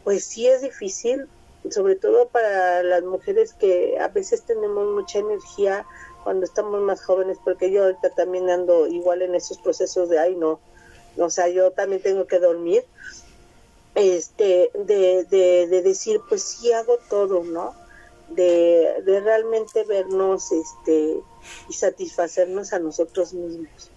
pues 0.03 0.24
sí 0.26 0.47
es 0.47 0.62
difícil, 0.62 1.28
sobre 1.70 1.95
todo 1.95 2.28
para 2.28 2.82
las 2.82 3.03
mujeres 3.03 3.53
que 3.53 3.99
a 3.99 4.07
veces 4.07 4.43
tenemos 4.43 4.88
mucha 4.88 5.20
energía 5.20 5.86
cuando 6.24 6.45
estamos 6.45 6.82
más 6.82 7.03
jóvenes, 7.03 7.38
porque 7.43 7.72
yo 7.72 7.84
ahorita 7.84 8.12
también 8.12 8.49
ando 8.49 8.88
igual 8.88 9.22
en 9.22 9.36
esos 9.36 9.57
procesos 9.57 10.09
de, 10.09 10.20
ay, 10.20 10.36
no, 10.36 10.59
o 11.18 11.30
sea, 11.30 11.49
yo 11.49 11.72
también 11.72 12.01
tengo 12.01 12.26
que 12.26 12.39
dormir, 12.39 12.84
este, 13.95 14.72
de, 14.74 15.26
de, 15.26 15.68
de 15.68 15.82
decir, 15.82 16.22
pues 16.30 16.43
sí 16.43 16.72
hago 16.72 16.97
todo, 17.09 17.43
¿no? 17.43 17.74
De, 18.30 19.01
de 19.03 19.20
realmente 19.20 19.84
vernos, 19.84 20.51
este, 20.51 21.18
y 21.70 21.74
satisfacernos 21.74 22.72
a 22.72 22.80
nosotros 22.80 23.34
mismos, 23.34 23.90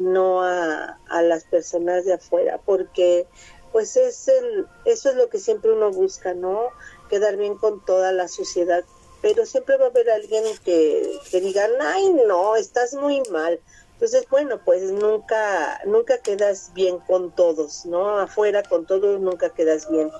no 0.00 0.42
a, 0.42 0.98
a 1.08 1.22
las 1.22 1.44
personas 1.44 2.04
de 2.04 2.14
afuera, 2.14 2.58
porque 2.64 3.28
pues 3.72 3.96
es 3.96 4.26
el, 4.26 4.66
eso 4.84 5.10
es 5.10 5.16
lo 5.16 5.28
que 5.28 5.38
siempre 5.38 5.72
uno 5.72 5.90
busca, 5.90 6.34
¿no? 6.34 6.68
Quedar 7.08 7.36
bien 7.36 7.56
con 7.56 7.84
toda 7.84 8.12
la 8.12 8.26
sociedad, 8.26 8.84
pero 9.22 9.46
siempre 9.46 9.76
va 9.76 9.86
a 9.86 9.88
haber 9.88 10.10
alguien 10.10 10.44
que, 10.64 11.18
que 11.30 11.40
diga, 11.40 11.68
ay, 11.80 12.08
no, 12.26 12.56
estás 12.56 12.94
muy 12.94 13.22
mal. 13.30 13.60
Entonces, 14.00 14.26
bueno, 14.30 14.58
pues 14.64 14.90
nunca, 14.92 15.78
nunca 15.84 16.18
quedas 16.18 16.72
bien 16.72 16.98
con 17.00 17.30
todos, 17.32 17.84
¿no? 17.84 18.18
Afuera 18.18 18.62
con 18.62 18.86
todos 18.86 19.20
nunca 19.20 19.50
quedas 19.50 19.90
bien, 19.90 20.10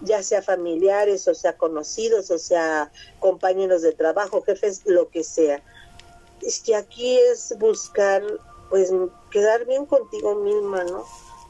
ya 0.00 0.22
sea 0.22 0.40
familiares, 0.40 1.28
o 1.28 1.34
sea 1.34 1.56
conocidos, 1.58 2.30
o 2.30 2.38
sea 2.38 2.90
compañeros 3.18 3.82
de 3.82 3.92
trabajo, 3.92 4.42
jefes, 4.42 4.80
lo 4.86 5.10
que 5.10 5.24
sea. 5.24 5.62
Es 6.40 6.60
que 6.60 6.74
aquí 6.74 7.18
es 7.18 7.54
buscar, 7.58 8.22
pues, 8.70 8.92
quedar 9.30 9.66
bien 9.66 9.86
contigo 9.86 10.34
misma, 10.36 10.84
¿no? 10.84 11.04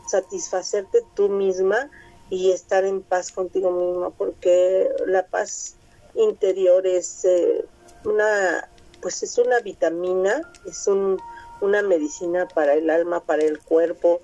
satisfacerte 0.08 1.02
tú 1.14 1.28
misma 1.28 1.90
y 2.30 2.50
estar 2.50 2.84
en 2.84 3.02
paz 3.02 3.30
contigo 3.30 3.70
misma, 3.70 4.10
porque 4.10 4.88
la 5.06 5.26
paz 5.26 5.76
interior 6.14 6.86
es 6.86 7.24
eh, 7.24 7.64
una, 8.04 8.68
pues 9.00 9.22
es 9.22 9.38
una 9.38 9.60
vitamina, 9.60 10.50
es 10.66 10.86
un, 10.86 11.18
una 11.60 11.82
medicina 11.82 12.48
para 12.48 12.74
el 12.74 12.90
alma, 12.90 13.20
para 13.20 13.44
el 13.44 13.58
cuerpo, 13.60 14.20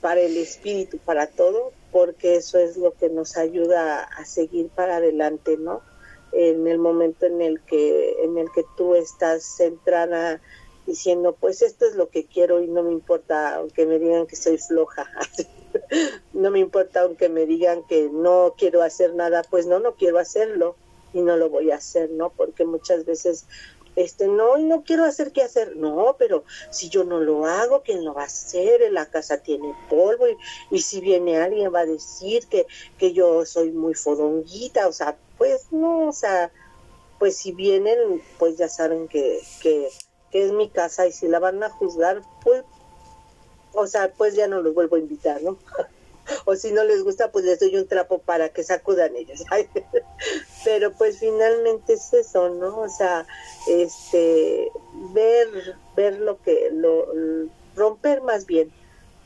para 0.00 0.20
el 0.20 0.36
espíritu, 0.36 0.98
para 0.98 1.26
todo, 1.26 1.72
porque 1.92 2.36
eso 2.36 2.58
es 2.58 2.76
lo 2.76 2.92
que 2.92 3.08
nos 3.08 3.36
ayuda 3.36 4.02
a 4.02 4.24
seguir 4.24 4.68
para 4.68 4.96
adelante, 4.96 5.56
¿no? 5.56 5.80
En 6.32 6.66
el 6.66 6.78
momento 6.78 7.24
en 7.24 7.40
el 7.40 7.62
que, 7.62 8.22
en 8.22 8.36
el 8.36 8.50
que 8.52 8.64
tú 8.76 8.94
estás 8.94 9.42
centrada 9.42 10.40
diciendo, 10.86 11.36
pues 11.38 11.62
esto 11.62 11.86
es 11.86 11.96
lo 11.96 12.08
que 12.08 12.26
quiero 12.26 12.62
y 12.62 12.68
no 12.68 12.82
me 12.82 12.92
importa 12.92 13.56
aunque 13.56 13.86
me 13.86 13.98
digan 13.98 14.26
que 14.26 14.36
soy 14.36 14.58
floja, 14.58 15.10
no 16.32 16.50
me 16.50 16.60
importa 16.60 17.02
aunque 17.02 17.28
me 17.28 17.46
digan 17.46 17.84
que 17.86 18.08
no 18.10 18.54
quiero 18.56 18.82
hacer 18.82 19.14
nada, 19.14 19.42
pues 19.48 19.66
no, 19.66 19.80
no 19.80 19.94
quiero 19.94 20.18
hacerlo 20.18 20.76
y 21.12 21.20
no 21.22 21.36
lo 21.36 21.50
voy 21.50 21.70
a 21.70 21.76
hacer, 21.76 22.10
¿no? 22.10 22.30
Porque 22.30 22.64
muchas 22.64 23.04
veces 23.04 23.46
este 23.96 24.28
no 24.28 24.58
no 24.58 24.84
quiero 24.84 25.04
hacer 25.04 25.32
qué 25.32 25.42
hacer 25.42 25.74
no 25.76 26.16
pero 26.18 26.44
si 26.70 26.90
yo 26.90 27.02
no 27.04 27.18
lo 27.18 27.46
hago 27.46 27.82
quién 27.82 28.04
lo 28.04 28.12
va 28.12 28.22
a 28.22 28.26
hacer 28.26 28.92
la 28.92 29.06
casa 29.06 29.38
tiene 29.38 29.74
polvo 29.88 30.28
y, 30.28 30.36
y 30.70 30.82
si 30.82 31.00
viene 31.00 31.38
alguien 31.38 31.74
va 31.74 31.80
a 31.80 31.86
decir 31.86 32.46
que 32.46 32.66
que 32.98 33.14
yo 33.14 33.46
soy 33.46 33.72
muy 33.72 33.94
fodonguita 33.94 34.86
o 34.86 34.92
sea 34.92 35.16
pues 35.38 35.72
no 35.72 36.08
o 36.08 36.12
sea 36.12 36.52
pues 37.18 37.36
si 37.36 37.52
vienen 37.52 38.22
pues 38.38 38.58
ya 38.58 38.68
saben 38.68 39.08
que 39.08 39.40
que 39.62 39.88
es 40.42 40.52
mi 40.52 40.68
casa 40.68 41.06
y 41.06 41.12
si 41.12 41.28
la 41.28 41.38
van 41.38 41.62
a 41.62 41.70
juzgar, 41.70 42.22
pues, 42.42 42.64
o 43.72 43.86
sea, 43.86 44.12
pues 44.12 44.34
ya 44.34 44.48
no 44.48 44.62
los 44.62 44.74
vuelvo 44.74 44.96
a 44.96 45.00
invitar, 45.00 45.42
¿no? 45.42 45.58
o 46.44 46.56
si 46.56 46.72
no 46.72 46.84
les 46.84 47.02
gusta, 47.02 47.30
pues 47.30 47.44
les 47.44 47.60
doy 47.60 47.76
un 47.76 47.86
trapo 47.86 48.18
para 48.18 48.48
que 48.48 48.64
sacudan 48.64 49.14
ellos. 49.16 49.44
Pero 50.64 50.92
pues 50.92 51.18
finalmente 51.18 51.94
es 51.94 52.12
eso, 52.12 52.48
¿no? 52.48 52.80
O 52.80 52.88
sea, 52.88 53.26
este, 53.68 54.70
ver, 55.12 55.76
ver 55.94 56.18
lo 56.18 56.40
que, 56.42 56.70
lo, 56.72 57.06
romper 57.74 58.22
más 58.22 58.46
bien 58.46 58.72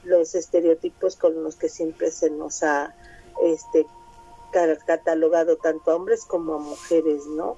los 0.05 0.35
estereotipos 0.35 1.17
con 1.17 1.43
los 1.43 1.57
que 1.57 1.69
siempre 1.69 2.11
se 2.11 2.31
nos 2.31 2.63
ha, 2.63 2.95
este, 3.43 3.87
catalogado 4.87 5.57
tanto 5.57 5.91
a 5.91 5.97
hombres 5.97 6.25
como 6.25 6.55
a 6.55 6.59
mujeres, 6.59 7.27
¿no? 7.27 7.57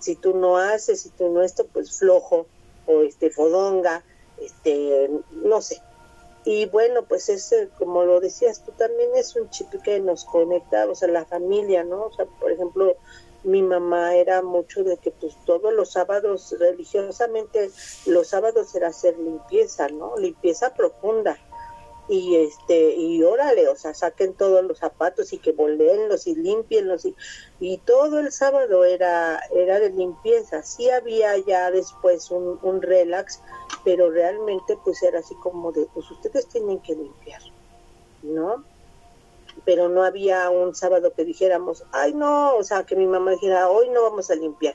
Si 0.00 0.16
tú 0.16 0.36
no 0.36 0.56
haces, 0.56 1.02
si 1.02 1.10
tú 1.10 1.28
no 1.28 1.42
esto, 1.42 1.66
pues 1.72 1.98
flojo, 1.98 2.46
o 2.86 3.02
este 3.02 3.30
fodonga, 3.30 4.04
este, 4.38 5.10
no 5.30 5.60
sé. 5.60 5.80
Y 6.44 6.66
bueno, 6.66 7.04
pues 7.04 7.28
es, 7.28 7.52
eh, 7.52 7.68
como 7.78 8.04
lo 8.04 8.20
decías 8.20 8.64
tú 8.64 8.72
también, 8.72 9.10
es 9.14 9.36
un 9.36 9.48
chip 9.50 9.68
que 9.82 10.00
nos 10.00 10.24
conecta, 10.24 10.86
o 10.88 10.94
sea, 10.94 11.08
la 11.08 11.24
familia, 11.24 11.84
¿no? 11.84 12.06
O 12.06 12.12
sea, 12.12 12.26
por 12.26 12.50
ejemplo, 12.50 12.96
mi 13.44 13.62
mamá 13.62 14.16
era 14.16 14.42
mucho 14.42 14.82
de 14.82 14.96
que 14.96 15.12
pues 15.12 15.36
todos 15.44 15.72
los 15.72 15.92
sábados, 15.92 16.54
religiosamente, 16.58 17.70
los 18.06 18.28
sábados 18.28 18.74
era 18.74 18.88
hacer 18.88 19.16
limpieza, 19.18 19.88
¿no? 19.88 20.16
Limpieza 20.16 20.74
profunda 20.74 21.38
y 22.12 22.36
este 22.36 22.94
y 22.94 23.22
órale, 23.22 23.68
o 23.68 23.76
sea, 23.76 23.94
saquen 23.94 24.34
todos 24.34 24.62
los 24.64 24.78
zapatos 24.78 25.32
y 25.32 25.38
que 25.38 25.52
voleenlos 25.52 26.26
y 26.26 26.34
limpienlos 26.34 27.06
y, 27.06 27.16
y 27.58 27.78
todo 27.78 28.18
el 28.18 28.30
sábado 28.32 28.84
era 28.84 29.40
era 29.50 29.80
de 29.80 29.90
limpieza. 29.90 30.62
Sí 30.62 30.90
había 30.90 31.38
ya 31.38 31.70
después 31.70 32.30
un, 32.30 32.58
un 32.62 32.82
relax, 32.82 33.40
pero 33.82 34.10
realmente 34.10 34.78
pues 34.84 35.02
era 35.02 35.20
así 35.20 35.34
como 35.36 35.72
de 35.72 35.86
pues 35.94 36.10
ustedes 36.10 36.46
tienen 36.48 36.80
que 36.80 36.94
limpiar, 36.94 37.40
¿no? 38.22 38.62
Pero 39.64 39.88
no 39.88 40.02
había 40.02 40.50
un 40.50 40.74
sábado 40.74 41.14
que 41.14 41.24
dijéramos, 41.24 41.84
ay 41.92 42.12
no, 42.12 42.56
o 42.56 42.62
sea, 42.62 42.84
que 42.84 42.94
mi 42.94 43.06
mamá 43.06 43.32
dijera, 43.32 43.70
hoy 43.70 43.88
no 43.88 44.02
vamos 44.02 44.30
a 44.30 44.34
limpiar 44.34 44.74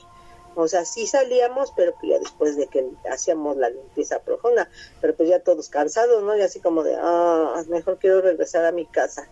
o 0.59 0.67
sea, 0.67 0.85
sí 0.85 1.05
salíamos, 1.05 1.71
pero 1.75 1.93
pues 1.93 2.11
ya 2.11 2.19
después 2.19 2.57
de 2.57 2.65
que 2.65 2.83
hacíamos 3.11 3.57
la 3.57 3.69
limpieza 3.69 4.19
profunda, 4.19 4.67
pero 4.99 5.15
pues 5.15 5.29
ya 5.29 5.39
todos 5.39 5.69
cansados, 5.69 6.23
¿no? 6.23 6.35
Y 6.35 6.41
así 6.41 6.59
como 6.59 6.83
de, 6.83 6.97
ah, 6.99 7.63
mejor 7.69 7.99
quiero 7.99 8.21
regresar 8.21 8.65
a 8.65 8.71
mi 8.71 8.87
casa. 8.87 9.29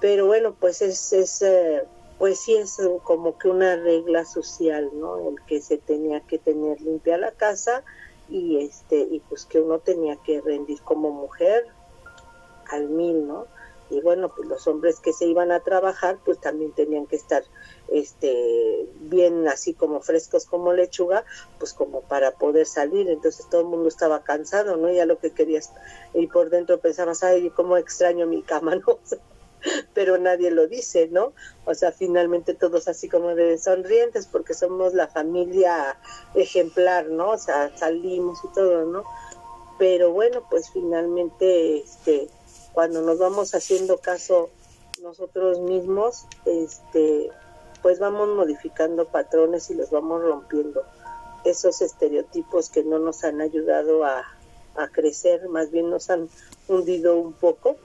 Pero 0.00 0.26
bueno, 0.26 0.56
pues 0.58 0.82
es, 0.82 1.12
es 1.12 1.42
eh, 1.42 1.84
pues 2.18 2.40
sí 2.40 2.56
es 2.56 2.76
como 3.04 3.38
que 3.38 3.48
una 3.48 3.76
regla 3.76 4.24
social, 4.24 4.90
¿no? 4.94 5.28
El 5.28 5.36
que 5.46 5.62
se 5.62 5.78
tenía 5.78 6.20
que 6.20 6.38
tener 6.38 6.80
limpia 6.80 7.16
la 7.16 7.30
casa 7.30 7.84
y 8.28 8.64
este, 8.64 8.98
y 8.98 9.20
pues 9.28 9.46
que 9.46 9.60
uno 9.60 9.78
tenía 9.78 10.16
que 10.16 10.40
rendir 10.40 10.82
como 10.82 11.10
mujer 11.12 11.66
al 12.68 12.88
mil, 12.88 13.28
¿no? 13.28 13.46
Y 13.90 14.00
bueno, 14.00 14.32
pues 14.34 14.48
los 14.48 14.66
hombres 14.66 15.00
que 15.00 15.12
se 15.12 15.26
iban 15.26 15.52
a 15.52 15.60
trabajar, 15.60 16.18
pues 16.24 16.40
también 16.40 16.72
tenían 16.72 17.06
que 17.06 17.16
estar 17.16 17.42
este 17.88 18.88
bien 19.00 19.48
así 19.48 19.74
como 19.74 20.00
frescos 20.00 20.46
como 20.46 20.72
lechuga, 20.72 21.24
pues 21.58 21.72
como 21.72 22.02
para 22.02 22.32
poder 22.32 22.66
salir, 22.66 23.08
entonces 23.08 23.46
todo 23.50 23.62
el 23.62 23.66
mundo 23.66 23.88
estaba 23.88 24.22
cansado, 24.22 24.76
¿no? 24.76 24.90
Ya 24.90 25.06
lo 25.06 25.18
que 25.18 25.32
querías 25.32 25.72
y 26.14 26.26
por 26.28 26.50
dentro 26.50 26.78
pensabas, 26.78 27.22
ay, 27.22 27.50
cómo 27.50 27.76
extraño 27.76 28.26
mi 28.26 28.42
cama, 28.42 28.76
¿no? 28.86 28.98
pero 29.94 30.18
nadie 30.18 30.50
lo 30.50 30.66
dice, 30.66 31.08
¿no? 31.08 31.32
O 31.64 31.74
sea, 31.74 31.92
finalmente 31.92 32.54
todos 32.54 32.88
así 32.88 33.08
como 33.08 33.34
de 33.34 33.58
sonrientes 33.58 34.26
porque 34.26 34.54
somos 34.54 34.94
la 34.94 35.08
familia 35.08 35.98
ejemplar, 36.34 37.06
¿no? 37.06 37.30
O 37.30 37.38
sea, 37.38 37.76
salimos 37.76 38.38
y 38.44 38.48
todo, 38.54 38.84
¿no? 38.84 39.04
Pero 39.78 40.12
bueno, 40.12 40.46
pues 40.50 40.70
finalmente 40.70 41.78
este 41.78 42.28
cuando 42.72 43.02
nos 43.02 43.18
vamos 43.18 43.54
haciendo 43.54 43.98
caso 43.98 44.50
nosotros 45.02 45.60
mismos, 45.60 46.26
este, 46.44 47.30
pues 47.82 47.98
vamos 47.98 48.28
modificando 48.28 49.06
patrones 49.06 49.70
y 49.70 49.74
los 49.74 49.90
vamos 49.90 50.22
rompiendo. 50.22 50.82
Esos 51.44 51.80
estereotipos 51.80 52.68
que 52.68 52.84
no 52.84 52.98
nos 52.98 53.24
han 53.24 53.40
ayudado 53.40 54.04
a, 54.04 54.24
a 54.76 54.88
crecer, 54.88 55.48
más 55.48 55.70
bien 55.70 55.90
nos 55.90 56.10
han 56.10 56.28
hundido 56.68 57.16
un 57.18 57.32
poco 57.32 57.76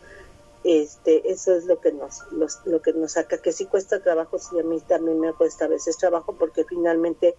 este 0.65 1.31
eso 1.31 1.53
es 1.53 1.65
lo 1.65 1.79
que 1.79 1.91
nos 1.91 2.23
lo 2.65 2.81
que 2.81 2.91
nos 2.93 3.13
saca 3.13 3.37
que 3.37 3.51
sí 3.51 3.65
cuesta 3.65 4.01
trabajo 4.01 4.39
sí 4.39 4.59
a 4.59 4.63
mí 4.63 4.79
también 4.81 5.19
me 5.19 5.31
cuesta 5.33 5.65
a 5.65 5.67
veces 5.67 5.97
trabajo 5.97 6.35
porque 6.39 6.63
finalmente 6.63 7.35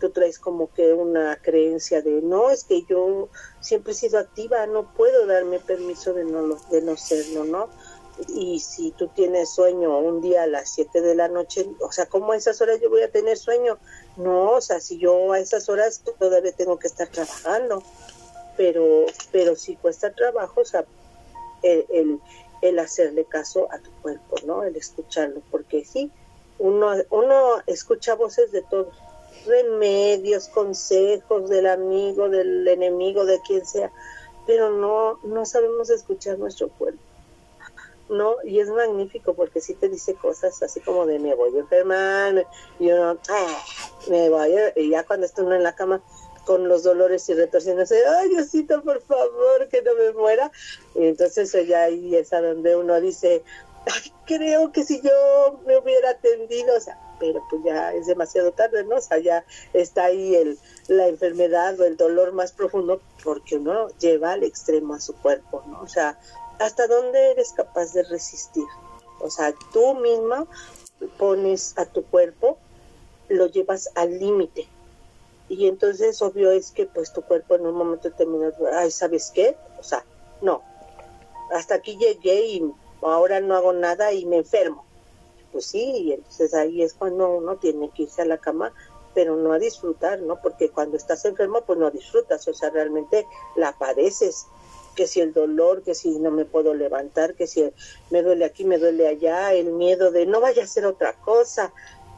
tú 0.00 0.10
traes 0.10 0.38
como 0.38 0.72
que 0.72 0.94
una 0.94 1.36
creencia 1.42 2.00
de 2.00 2.22
no 2.22 2.50
es 2.50 2.64
que 2.64 2.82
yo 2.84 3.28
siempre 3.60 3.92
he 3.92 3.96
sido 3.96 4.18
activa 4.18 4.66
no 4.66 4.94
puedo 4.94 5.26
darme 5.26 5.60
permiso 5.60 6.14
de 6.14 6.24
no 6.24 6.56
de 6.70 6.80
no 6.80 6.96
serlo 6.96 7.44
no 7.44 7.68
y 8.28 8.60
si 8.60 8.90
tú 8.92 9.08
tienes 9.08 9.50
sueño 9.50 9.98
un 9.98 10.20
día 10.20 10.42
a 10.42 10.46
las 10.46 10.70
7 10.70 11.00
de 11.00 11.14
la 11.14 11.28
noche, 11.28 11.66
o 11.80 11.90
sea, 11.90 12.06
¿cómo 12.06 12.32
a 12.32 12.36
esas 12.36 12.60
horas 12.60 12.78
yo 12.80 12.90
voy 12.90 13.02
a 13.02 13.10
tener 13.10 13.36
sueño? 13.38 13.78
No, 14.16 14.52
o 14.52 14.60
sea, 14.60 14.80
si 14.80 14.98
yo 14.98 15.32
a 15.32 15.38
esas 15.38 15.68
horas 15.68 16.02
todavía 16.18 16.52
tengo 16.52 16.78
que 16.78 16.88
estar 16.88 17.08
trabajando, 17.08 17.82
pero, 18.56 19.06
pero 19.32 19.56
sí 19.56 19.76
cuesta 19.76 20.12
trabajo, 20.12 20.60
o 20.60 20.64
sea, 20.64 20.84
el, 21.62 21.86
el, 21.90 22.20
hacerle 22.78 23.24
caso 23.24 23.68
a 23.72 23.78
tu 23.78 23.90
cuerpo, 24.02 24.36
¿no? 24.44 24.64
El 24.64 24.76
escucharlo, 24.76 25.42
porque 25.50 25.84
sí, 25.84 26.10
uno, 26.58 26.92
uno 27.10 27.62
escucha 27.66 28.14
voces 28.14 28.52
de 28.52 28.62
todos, 28.62 28.94
remedios, 29.46 30.48
consejos 30.48 31.48
del 31.48 31.66
amigo, 31.66 32.28
del 32.28 32.66
enemigo, 32.68 33.24
de 33.24 33.40
quien 33.40 33.64
sea, 33.64 33.90
pero 34.46 34.70
no, 34.70 35.18
no 35.22 35.46
sabemos 35.46 35.90
escuchar 35.90 36.38
nuestro 36.38 36.68
cuerpo. 36.68 37.00
¿no? 38.10 38.34
Y 38.42 38.58
es 38.58 38.68
magnífico 38.68 39.34
porque 39.34 39.60
sí 39.60 39.74
te 39.74 39.88
dice 39.88 40.14
cosas 40.14 40.60
así 40.64 40.80
como 40.80 41.06
de 41.06 41.20
me 41.20 41.34
voy 41.34 41.56
a 41.56 41.60
enfermar, 41.60 42.46
y 42.80 42.90
uno, 42.90 43.16
ah, 43.28 43.64
me 44.08 44.28
voy 44.28 44.52
y 44.76 44.90
ya 44.90 45.04
cuando 45.04 45.26
está 45.26 45.42
uno 45.42 45.54
en 45.54 45.62
la 45.62 45.76
cama 45.76 46.02
con 46.50 46.66
los 46.66 46.82
dolores 46.82 47.28
y 47.28 47.34
retorciéndose, 47.34 48.04
ay 48.04 48.28
Diosito, 48.30 48.82
por 48.82 49.00
favor, 49.02 49.68
que 49.70 49.82
no 49.82 49.94
me 49.94 50.10
muera. 50.14 50.50
Y 50.96 51.06
entonces 51.06 51.52
ya 51.68 51.82
ahí 51.82 52.16
es 52.16 52.32
a 52.32 52.40
donde 52.40 52.74
uno 52.74 53.00
dice, 53.00 53.44
creo 54.26 54.72
que 54.72 54.82
si 54.82 55.00
yo 55.00 55.60
me 55.64 55.78
hubiera 55.78 56.10
atendido, 56.10 56.76
o 56.76 56.80
sea, 56.80 56.98
pero 57.20 57.40
pues 57.48 57.62
ya 57.62 57.94
es 57.94 58.08
demasiado 58.08 58.50
tarde, 58.50 58.82
¿no? 58.82 58.96
O 58.96 59.00
sea, 59.00 59.18
ya 59.18 59.44
está 59.74 60.06
ahí 60.06 60.34
el, 60.34 60.58
la 60.88 61.06
enfermedad 61.06 61.78
o 61.78 61.84
el 61.84 61.96
dolor 61.96 62.32
más 62.32 62.50
profundo 62.50 63.00
porque 63.22 63.54
uno 63.54 63.86
lleva 64.00 64.32
al 64.32 64.42
extremo 64.42 64.94
a 64.94 65.00
su 65.00 65.14
cuerpo, 65.14 65.62
¿no? 65.68 65.80
O 65.82 65.86
sea, 65.86 66.18
¿hasta 66.58 66.88
dónde 66.88 67.30
eres 67.30 67.52
capaz 67.52 67.92
de 67.92 68.02
resistir? 68.02 68.66
O 69.20 69.30
sea, 69.30 69.54
tú 69.72 69.94
misma 69.94 70.48
pones 71.16 71.74
a 71.78 71.84
tu 71.84 72.02
cuerpo, 72.06 72.58
lo 73.28 73.46
llevas 73.46 73.88
al 73.94 74.18
límite. 74.18 74.66
Y 75.50 75.66
entonces 75.66 76.22
obvio 76.22 76.52
es 76.52 76.70
que 76.70 76.86
pues 76.86 77.12
tu 77.12 77.22
cuerpo 77.22 77.56
en 77.56 77.66
un 77.66 77.74
momento 77.74 78.08
determinado, 78.08 78.54
ay, 78.72 78.90
¿sabes 78.92 79.32
qué? 79.34 79.56
O 79.80 79.82
sea, 79.82 80.04
no, 80.40 80.62
hasta 81.52 81.74
aquí 81.74 81.98
llegué 81.98 82.46
y 82.46 82.72
ahora 83.02 83.40
no 83.40 83.56
hago 83.56 83.72
nada 83.72 84.12
y 84.12 84.24
me 84.26 84.36
enfermo. 84.36 84.86
Pues 85.50 85.66
sí, 85.66 85.82
y 85.82 86.12
entonces 86.12 86.54
ahí 86.54 86.82
es 86.82 86.94
cuando 86.94 87.36
uno 87.36 87.56
tiene 87.56 87.90
que 87.90 88.04
irse 88.04 88.22
a 88.22 88.26
la 88.26 88.38
cama, 88.38 88.72
pero 89.12 89.34
no 89.34 89.52
a 89.52 89.58
disfrutar, 89.58 90.20
¿no? 90.20 90.40
Porque 90.40 90.70
cuando 90.70 90.96
estás 90.96 91.24
enfermo, 91.24 91.62
pues 91.66 91.80
no 91.80 91.90
disfrutas, 91.90 92.46
o 92.46 92.54
sea, 92.54 92.70
realmente 92.70 93.26
la 93.56 93.76
padeces 93.76 94.46
que 94.94 95.06
si 95.06 95.20
el 95.20 95.32
dolor, 95.32 95.82
que 95.82 95.94
si 95.94 96.18
no 96.18 96.30
me 96.30 96.44
puedo 96.44 96.74
levantar, 96.74 97.34
que 97.34 97.46
si 97.46 97.72
me 98.10 98.22
duele 98.22 98.44
aquí, 98.44 98.64
me 98.64 98.78
duele 98.78 99.08
allá, 99.08 99.52
el 99.54 99.72
miedo 99.72 100.10
de 100.10 100.26
no 100.26 100.40
vaya 100.40 100.64
a 100.64 100.66
ser 100.66 100.86
otra 100.86 101.14
cosa. 101.14 101.72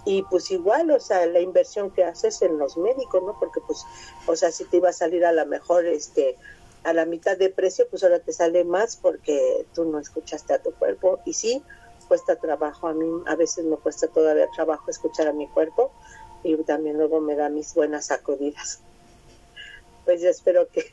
Y 0.05 0.22
pues 0.24 0.50
igual, 0.50 0.90
o 0.90 0.98
sea, 0.98 1.26
la 1.26 1.40
inversión 1.40 1.90
que 1.90 2.05
haces 2.05 2.42
en 2.42 2.59
los 2.59 2.76
médicos, 2.76 3.22
¿no? 3.22 3.38
Porque 3.38 3.61
pues, 3.66 3.84
o 4.26 4.34
sea, 4.34 4.50
si 4.50 4.64
te 4.64 4.78
iba 4.78 4.88
a 4.88 4.92
salir 4.92 5.24
a 5.24 5.32
la 5.32 5.44
mejor, 5.44 5.86
este, 5.86 6.36
a 6.82 6.92
la 6.92 7.07
mitad 7.07 7.36
de 7.36 7.50
precio, 7.50 7.86
pues 7.88 8.03
ahora 8.03 8.18
te 8.18 8.32
sale 8.32 8.64
más 8.64 8.96
porque 8.96 9.64
tú 9.74 9.84
no 9.84 9.98
escuchaste 9.98 10.55
a 10.55 10.62
tu 10.62 10.72
cuerpo. 10.72 11.20
Y 11.24 11.34
sí, 11.34 11.62
cuesta 12.09 12.36
trabajo, 12.36 12.88
a 12.88 12.94
mí 12.94 13.07
a 13.26 13.36
veces 13.36 13.64
me 13.64 13.76
cuesta 13.76 14.09
todavía 14.09 14.48
trabajo 14.55 14.90
escuchar 14.90 15.28
a 15.28 15.32
mi 15.32 15.46
cuerpo 15.48 15.92
y 16.42 16.57
también 16.64 16.98
luego 16.98 17.20
me 17.20 17.36
da 17.36 17.48
mis 17.48 17.72
buenas 17.74 18.07
sacudidas. 18.07 18.80
Pues 20.05 20.20
yo 20.20 20.28
espero 20.28 20.66
que 20.68 20.90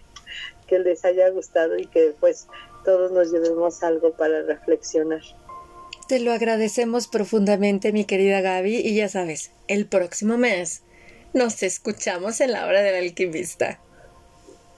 que 0.70 0.80
les 0.80 1.04
haya 1.04 1.30
gustado 1.30 1.78
y 1.78 1.88
que 1.88 2.16
pues 2.20 2.48
todos 2.86 3.12
nos 3.12 3.32
llevemos 3.32 3.82
algo 3.82 4.12
para 4.14 4.44
reflexionar. 4.44 5.22
Te 6.10 6.20
lo 6.20 6.34
agradecemos 6.34 7.08
profundamente, 7.08 7.92
mi 7.92 8.04
querida 8.04 8.42
Gaby, 8.42 8.78
y 8.78 8.96
ya 8.96 9.08
sabes, 9.10 9.52
el 9.68 9.86
próximo 9.86 10.40
mes 10.40 10.82
nos 11.36 11.62
escuchamos 11.62 12.42
en 12.42 12.54
la 12.54 12.66
hora 12.66 12.82
del 12.82 12.96
alquimista. 12.96 13.80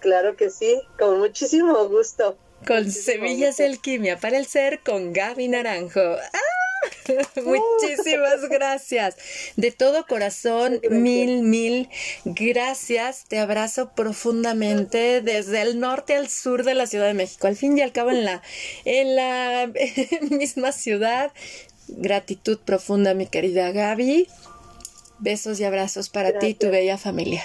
Claro 0.02 0.36
que 0.36 0.50
sí, 0.50 0.82
con 1.00 1.20
muchísimo 1.20 1.88
gusto. 1.88 2.38
Con 2.68 2.92
Semillas 2.92 3.56
de 3.56 3.68
Alquimia 3.68 4.20
para 4.20 4.38
el 4.38 4.46
Ser 4.46 4.82
con 4.82 5.14
Gaby 5.14 5.48
Naranjo. 5.48 6.02
¡Ah! 6.02 6.61
Muchísimas 7.44 8.48
gracias. 8.50 9.16
De 9.56 9.72
todo 9.72 10.06
corazón, 10.08 10.80
mil, 10.90 11.44
mil 11.44 11.90
gracias. 12.26 13.26
Te 13.28 13.40
abrazo 13.40 13.92
profundamente 13.96 15.22
desde 15.22 15.62
el 15.62 15.80
norte 15.80 16.16
al 16.16 16.30
sur 16.30 16.64
de 16.64 16.76
la 16.76 16.88
Ciudad 16.88 17.08
de 17.08 17.14
México. 17.14 17.48
Al 17.48 17.56
fin 17.56 17.78
y 17.78 17.82
al 17.82 17.92
cabo 17.92 18.12
en 18.12 18.26
la, 18.26 18.42
en 18.86 19.16
la 19.16 19.72
misma 20.30 20.72
ciudad. 20.72 21.32
Gratitud 21.88 22.60
profunda, 22.60 23.14
mi 23.14 23.28
querida 23.28 23.72
Gaby. 23.72 24.28
Besos 25.20 25.60
y 25.60 25.66
abrazos 25.66 26.10
para 26.10 26.40
ti 26.40 26.48
y 26.48 26.54
tu 26.56 26.70
bella 26.70 26.98
familia. 26.98 27.44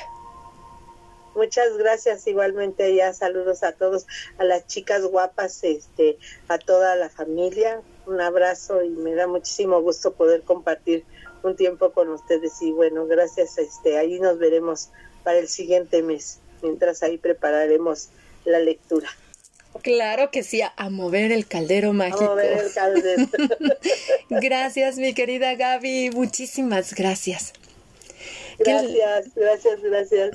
Muchas 1.36 1.76
gracias 1.76 2.26
igualmente 2.26 2.94
ya 2.94 3.12
saludos 3.12 3.62
a 3.62 3.72
todos, 3.72 4.06
a 4.38 4.44
las 4.44 4.66
chicas 4.66 5.02
guapas, 5.02 5.62
este, 5.64 6.16
a 6.48 6.58
toda 6.58 6.96
la 6.96 7.10
familia, 7.10 7.82
un 8.06 8.22
abrazo 8.22 8.82
y 8.82 8.88
me 8.88 9.14
da 9.14 9.26
muchísimo 9.26 9.82
gusto 9.82 10.14
poder 10.14 10.42
compartir 10.42 11.04
un 11.42 11.54
tiempo 11.54 11.92
con 11.92 12.08
ustedes 12.08 12.62
y 12.62 12.72
bueno, 12.72 13.06
gracias, 13.06 13.58
este, 13.58 13.98
ahí 13.98 14.18
nos 14.18 14.38
veremos 14.38 14.88
para 15.24 15.38
el 15.38 15.48
siguiente 15.48 16.02
mes, 16.02 16.38
mientras 16.62 17.02
ahí 17.02 17.18
prepararemos 17.18 18.08
la 18.46 18.58
lectura. 18.58 19.10
Claro 19.82 20.30
que 20.30 20.42
sí, 20.42 20.62
a 20.62 20.90
mover 20.90 21.32
el 21.32 21.46
caldero 21.46 21.92
mágico. 21.92 22.24
A 22.24 22.28
mover 22.28 22.64
el 22.64 22.72
caldero. 22.72 23.28
gracias, 24.30 24.96
mi 24.96 25.12
querida 25.12 25.54
Gaby, 25.54 26.12
muchísimas 26.12 26.94
gracias. 26.94 27.52
Gracias, 28.58 29.34
gracias, 29.34 29.82
gracias. 29.82 30.30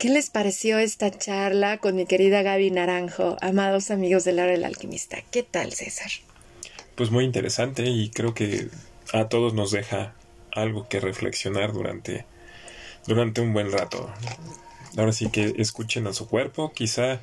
¿Qué 0.00 0.08
les 0.08 0.30
pareció 0.30 0.78
esta 0.78 1.10
charla 1.10 1.76
con 1.76 1.94
mi 1.94 2.06
querida 2.06 2.40
Gaby 2.40 2.70
Naranjo, 2.70 3.36
amados 3.42 3.90
amigos 3.90 4.24
del 4.24 4.38
Hora 4.38 4.52
del 4.52 4.64
Alquimista? 4.64 5.18
¿Qué 5.30 5.42
tal, 5.42 5.74
César? 5.74 6.10
Pues 6.94 7.10
muy 7.10 7.22
interesante 7.26 7.84
y 7.84 8.08
creo 8.08 8.32
que 8.32 8.68
a 9.12 9.28
todos 9.28 9.52
nos 9.52 9.72
deja 9.72 10.14
algo 10.52 10.88
que 10.88 11.00
reflexionar 11.00 11.74
durante, 11.74 12.24
durante 13.06 13.42
un 13.42 13.52
buen 13.52 13.70
rato. 13.70 14.10
Ahora 14.96 15.12
sí 15.12 15.28
que 15.28 15.52
escuchen 15.58 16.06
a 16.06 16.14
su 16.14 16.26
cuerpo, 16.28 16.72
quizá 16.72 17.20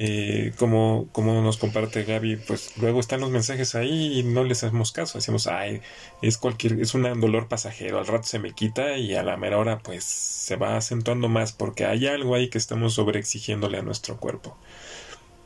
eh, 0.00 0.52
como, 0.56 1.08
como 1.10 1.42
nos 1.42 1.56
comparte 1.56 2.04
Gaby, 2.04 2.36
pues 2.36 2.78
luego 2.78 3.00
están 3.00 3.20
los 3.20 3.30
mensajes 3.30 3.74
ahí 3.74 4.20
y 4.20 4.22
no 4.22 4.44
les 4.44 4.62
hacemos 4.62 4.92
caso, 4.92 5.18
decimos, 5.18 5.48
ay, 5.48 5.80
es 6.22 6.38
cualquier, 6.38 6.80
es 6.80 6.94
un 6.94 7.02
dolor 7.20 7.48
pasajero, 7.48 7.98
al 7.98 8.06
rato 8.06 8.22
se 8.28 8.38
me 8.38 8.52
quita 8.52 8.96
y 8.96 9.16
a 9.16 9.24
la 9.24 9.36
mera 9.36 9.58
hora 9.58 9.80
pues 9.80 10.04
se 10.04 10.54
va 10.54 10.76
acentuando 10.76 11.28
más 11.28 11.52
porque 11.52 11.84
hay 11.84 12.06
algo 12.06 12.36
ahí 12.36 12.48
que 12.48 12.58
estamos 12.58 12.94
sobreexigiéndole 12.94 13.78
a 13.78 13.82
nuestro 13.82 14.18
cuerpo. 14.18 14.56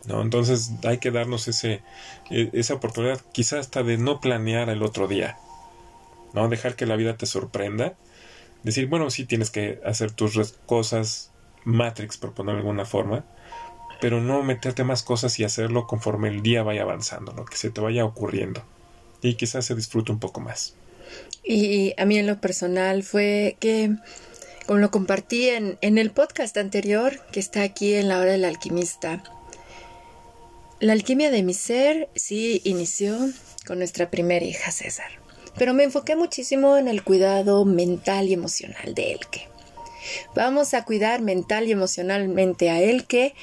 ¿no? 0.06 0.20
Entonces 0.20 0.72
hay 0.84 0.98
que 0.98 1.10
darnos 1.10 1.48
ese, 1.48 1.80
e, 2.30 2.50
esa 2.52 2.74
oportunidad, 2.74 3.22
quizá 3.32 3.58
hasta 3.58 3.82
de 3.82 3.96
no 3.96 4.20
planear 4.20 4.68
el 4.68 4.82
otro 4.82 5.08
día, 5.08 5.38
¿no? 6.34 6.48
Dejar 6.50 6.76
que 6.76 6.84
la 6.84 6.96
vida 6.96 7.16
te 7.16 7.24
sorprenda, 7.24 7.94
decir, 8.64 8.86
bueno, 8.86 9.08
sí 9.08 9.24
tienes 9.24 9.50
que 9.50 9.80
hacer 9.82 10.10
tus 10.10 10.58
cosas 10.66 11.32
Matrix, 11.64 12.18
por 12.18 12.34
ponerlo 12.34 12.60
de 12.60 12.68
alguna 12.68 12.84
forma, 12.84 13.24
pero 14.02 14.20
no 14.20 14.42
meterte 14.42 14.82
más 14.82 15.04
cosas 15.04 15.38
y 15.38 15.44
hacerlo 15.44 15.86
conforme 15.86 16.28
el 16.28 16.42
día 16.42 16.64
vaya 16.64 16.82
avanzando, 16.82 17.32
lo 17.34 17.44
que 17.44 17.56
se 17.56 17.70
te 17.70 17.80
vaya 17.80 18.04
ocurriendo. 18.04 18.60
Y 19.22 19.34
quizás 19.34 19.64
se 19.64 19.76
disfrute 19.76 20.10
un 20.10 20.18
poco 20.18 20.40
más. 20.40 20.74
Y 21.44 21.94
a 21.96 22.04
mí 22.04 22.18
en 22.18 22.26
lo 22.26 22.40
personal 22.40 23.04
fue 23.04 23.56
que, 23.60 23.94
como 24.66 24.80
lo 24.80 24.90
compartí 24.90 25.50
en, 25.50 25.78
en 25.82 25.98
el 25.98 26.10
podcast 26.10 26.56
anterior, 26.56 27.20
que 27.30 27.38
está 27.38 27.62
aquí 27.62 27.94
en 27.94 28.08
la 28.08 28.18
hora 28.18 28.32
del 28.32 28.44
alquimista, 28.44 29.22
la 30.80 30.94
alquimia 30.94 31.30
de 31.30 31.44
mi 31.44 31.54
ser 31.54 32.08
sí 32.16 32.60
inició 32.64 33.16
con 33.68 33.78
nuestra 33.78 34.10
primera 34.10 34.44
hija 34.44 34.72
César, 34.72 35.12
pero 35.56 35.74
me 35.74 35.84
enfoqué 35.84 36.16
muchísimo 36.16 36.76
en 36.76 36.88
el 36.88 37.04
cuidado 37.04 37.64
mental 37.64 38.26
y 38.26 38.32
emocional 38.32 38.94
de 38.96 39.12
Elke. 39.12 39.51
Vamos 40.34 40.74
a 40.74 40.84
cuidar 40.84 41.20
mental 41.20 41.68
y 41.68 41.72
emocionalmente 41.72 42.70
a 42.70 42.80
Elke 42.80 43.34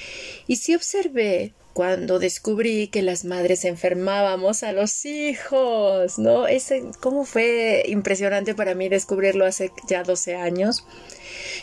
y 0.47 0.57
sí 0.57 0.75
observé 0.75 1.53
cuando 1.73 2.19
descubrí 2.19 2.87
que 2.87 3.01
las 3.01 3.23
madres 3.23 3.63
enfermábamos 3.63 4.63
a 4.63 4.73
los 4.73 5.05
hijos, 5.05 6.19
¿no? 6.19 6.47
Ese, 6.47 6.83
cómo 6.99 7.23
fue 7.23 7.83
impresionante 7.87 8.53
para 8.53 8.75
mí 8.75 8.89
descubrirlo 8.89 9.45
hace 9.45 9.71
ya 9.87 10.03
12 10.03 10.35
años, 10.35 10.83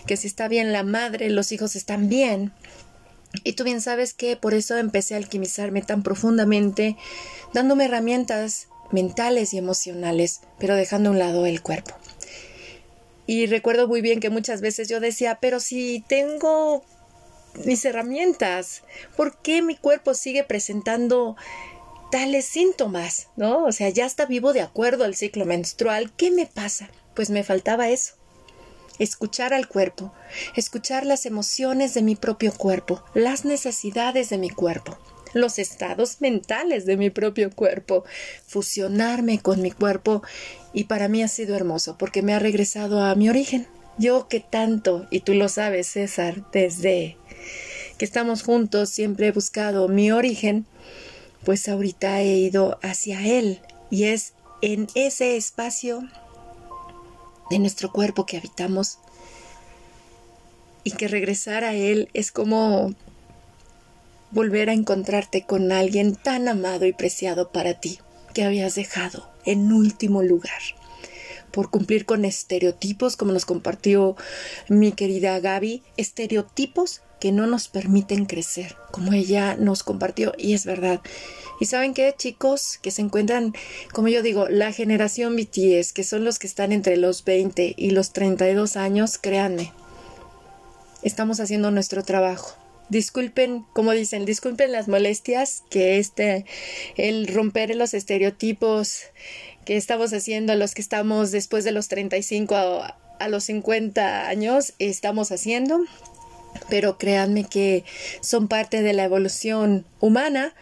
que 0.06 0.16
si 0.16 0.26
está 0.26 0.48
bien 0.48 0.72
la 0.72 0.84
madre, 0.84 1.28
los 1.28 1.52
hijos 1.52 1.76
están 1.76 2.08
bien. 2.08 2.52
Y 3.44 3.52
tú 3.52 3.64
bien 3.64 3.82
sabes 3.82 4.14
que 4.14 4.36
por 4.36 4.54
eso 4.54 4.78
empecé 4.78 5.14
a 5.14 5.18
alquimizarme 5.18 5.82
tan 5.82 6.02
profundamente, 6.02 6.96
dándome 7.52 7.84
herramientas 7.84 8.68
mentales 8.92 9.52
y 9.52 9.58
emocionales, 9.58 10.40
pero 10.58 10.76
dejando 10.76 11.10
a 11.10 11.12
un 11.12 11.18
lado 11.18 11.44
el 11.44 11.60
cuerpo. 11.60 11.94
Y 13.26 13.46
recuerdo 13.46 13.88
muy 13.88 14.00
bien 14.00 14.20
que 14.20 14.30
muchas 14.30 14.60
veces 14.60 14.88
yo 14.88 15.00
decía, 15.00 15.38
pero 15.40 15.60
si 15.60 16.04
tengo 16.06 16.84
mis 17.64 17.84
herramientas, 17.84 18.82
¿por 19.16 19.38
qué 19.38 19.62
mi 19.62 19.76
cuerpo 19.76 20.14
sigue 20.14 20.44
presentando 20.44 21.36
tales 22.10 22.44
síntomas, 22.44 23.28
¿no? 23.36 23.64
O 23.64 23.72
sea, 23.72 23.88
ya 23.88 24.06
está 24.06 24.26
vivo 24.26 24.52
de 24.52 24.60
acuerdo 24.60 25.04
al 25.04 25.14
ciclo 25.14 25.44
menstrual. 25.44 26.12
¿Qué 26.16 26.30
me 26.30 26.46
pasa? 26.46 26.88
Pues 27.14 27.30
me 27.30 27.44
faltaba 27.44 27.88
eso. 27.88 28.14
Escuchar 28.98 29.52
al 29.52 29.68
cuerpo, 29.68 30.12
escuchar 30.54 31.04
las 31.04 31.26
emociones 31.26 31.92
de 31.92 32.02
mi 32.02 32.16
propio 32.16 32.52
cuerpo, 32.54 33.04
las 33.12 33.44
necesidades 33.44 34.30
de 34.30 34.38
mi 34.38 34.48
cuerpo, 34.48 34.96
los 35.40 35.58
estados 35.58 36.20
mentales 36.20 36.86
de 36.86 36.96
mi 36.96 37.10
propio 37.10 37.50
cuerpo, 37.50 38.04
fusionarme 38.46 39.38
con 39.38 39.62
mi 39.62 39.70
cuerpo 39.70 40.22
y 40.72 40.84
para 40.84 41.08
mí 41.08 41.22
ha 41.22 41.28
sido 41.28 41.54
hermoso 41.54 41.96
porque 41.98 42.22
me 42.22 42.34
ha 42.34 42.38
regresado 42.38 43.02
a 43.02 43.14
mi 43.14 43.28
origen. 43.28 43.66
Yo 43.98 44.28
que 44.28 44.40
tanto, 44.40 45.06
y 45.10 45.20
tú 45.20 45.34
lo 45.34 45.48
sabes 45.48 45.86
César, 45.86 46.44
desde 46.52 47.16
que 47.98 48.04
estamos 48.04 48.42
juntos 48.42 48.90
siempre 48.90 49.28
he 49.28 49.32
buscado 49.32 49.88
mi 49.88 50.12
origen, 50.12 50.66
pues 51.44 51.68
ahorita 51.68 52.20
he 52.20 52.36
ido 52.36 52.78
hacia 52.82 53.24
él 53.26 53.60
y 53.90 54.04
es 54.04 54.34
en 54.60 54.88
ese 54.94 55.36
espacio 55.36 56.02
de 57.50 57.58
nuestro 57.58 57.92
cuerpo 57.92 58.26
que 58.26 58.36
habitamos 58.36 58.98
y 60.84 60.92
que 60.92 61.08
regresar 61.08 61.64
a 61.64 61.74
él 61.74 62.08
es 62.14 62.32
como 62.32 62.94
volver 64.30 64.70
a 64.70 64.74
encontrarte 64.74 65.44
con 65.44 65.72
alguien 65.72 66.14
tan 66.14 66.48
amado 66.48 66.86
y 66.86 66.92
preciado 66.92 67.52
para 67.52 67.80
ti 67.80 67.98
que 68.34 68.44
habías 68.44 68.74
dejado 68.74 69.30
en 69.44 69.72
último 69.72 70.22
lugar 70.22 70.60
por 71.56 71.70
cumplir 71.70 72.04
con 72.04 72.26
estereotipos 72.26 73.16
como 73.16 73.32
nos 73.32 73.46
compartió 73.46 74.14
mi 74.68 74.92
querida 74.92 75.40
Gaby, 75.40 75.82
estereotipos 75.96 77.00
que 77.18 77.32
no 77.32 77.46
nos 77.46 77.68
permiten 77.68 78.26
crecer, 78.26 78.76
como 78.90 79.14
ella 79.14 79.56
nos 79.56 79.82
compartió, 79.82 80.34
y 80.36 80.52
es 80.52 80.66
verdad. 80.66 81.00
Y 81.58 81.64
saben 81.64 81.94
qué, 81.94 82.14
chicos, 82.14 82.78
que 82.82 82.90
se 82.90 83.00
encuentran, 83.00 83.54
como 83.94 84.08
yo 84.08 84.22
digo, 84.22 84.50
la 84.50 84.70
generación 84.70 85.34
BTS, 85.34 85.94
que 85.94 86.04
son 86.04 86.24
los 86.24 86.38
que 86.38 86.46
están 86.46 86.72
entre 86.72 86.98
los 86.98 87.24
20 87.24 87.74
y 87.74 87.90
los 87.92 88.12
32 88.12 88.76
años, 88.76 89.16
créanme, 89.16 89.72
estamos 91.02 91.40
haciendo 91.40 91.70
nuestro 91.70 92.04
trabajo. 92.04 92.65
Disculpen, 92.88 93.64
como 93.72 93.92
dicen, 93.92 94.24
disculpen 94.24 94.72
las 94.72 94.88
molestias 94.88 95.64
que 95.70 95.98
este, 95.98 96.44
el 96.96 97.26
romper 97.26 97.74
los 97.74 97.94
estereotipos 97.94 99.02
que 99.64 99.76
estamos 99.76 100.12
haciendo 100.12 100.54
los 100.54 100.74
que 100.74 100.82
estamos 100.82 101.32
después 101.32 101.64
de 101.64 101.72
los 101.72 101.88
35 101.88 102.54
a, 102.54 102.98
a 103.18 103.28
los 103.28 103.44
50 103.44 104.28
años, 104.28 104.74
estamos 104.78 105.32
haciendo. 105.32 105.80
Pero 106.70 106.96
créanme 106.96 107.44
que 107.44 107.84
son 108.20 108.48
parte 108.48 108.80
de 108.82 108.94
la 108.94 109.04
evolución 109.04 109.84
humana 110.00 110.54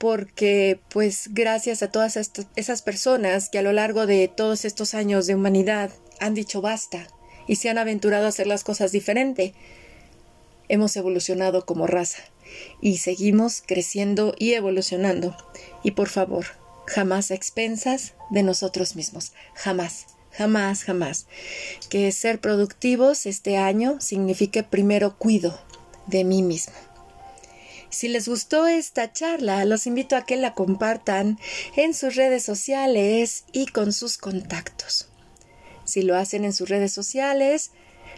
porque 0.00 0.80
pues 0.88 1.28
gracias 1.30 1.82
a 1.82 1.90
todas 1.90 2.16
esas 2.56 2.82
personas 2.82 3.50
que 3.50 3.58
a 3.58 3.62
lo 3.62 3.72
largo 3.72 4.06
de 4.06 4.28
todos 4.28 4.64
estos 4.64 4.94
años 4.94 5.26
de 5.26 5.34
humanidad 5.34 5.90
han 6.20 6.32
dicho 6.32 6.62
basta 6.62 7.06
y 7.46 7.56
se 7.56 7.68
han 7.68 7.76
aventurado 7.76 8.24
a 8.24 8.30
hacer 8.30 8.46
las 8.46 8.64
cosas 8.64 8.92
diferente, 8.92 9.52
hemos 10.70 10.96
evolucionado 10.96 11.66
como 11.66 11.86
raza 11.86 12.22
y 12.80 12.98
seguimos 12.98 13.62
creciendo 13.66 14.34
y 14.38 14.54
evolucionando. 14.54 15.36
Y 15.82 15.90
por 15.90 16.08
favor, 16.08 16.46
jamás 16.86 17.30
a 17.30 17.34
expensas 17.34 18.14
de 18.30 18.42
nosotros 18.42 18.96
mismos, 18.96 19.32
jamás. 19.54 20.06
Jamás, 20.32 20.84
jamás. 20.84 21.26
Que 21.88 22.12
ser 22.12 22.40
productivos 22.40 23.26
este 23.26 23.56
año 23.56 24.00
signifique 24.00 24.62
primero 24.62 25.18
cuido 25.18 25.60
de 26.06 26.22
mí 26.22 26.42
mismo. 26.42 26.74
Si 27.90 28.06
les 28.06 28.28
gustó 28.28 28.68
esta 28.68 29.12
charla, 29.12 29.64
los 29.64 29.88
invito 29.88 30.14
a 30.14 30.24
que 30.24 30.36
la 30.36 30.54
compartan 30.54 31.40
en 31.74 31.94
sus 31.94 32.14
redes 32.14 32.44
sociales 32.44 33.44
y 33.52 33.66
con 33.66 33.92
sus 33.92 34.16
contactos. 34.16 35.08
Si 35.84 36.02
lo 36.02 36.16
hacen 36.16 36.44
en 36.44 36.52
sus 36.52 36.68
redes 36.68 36.92
sociales, 36.92 37.72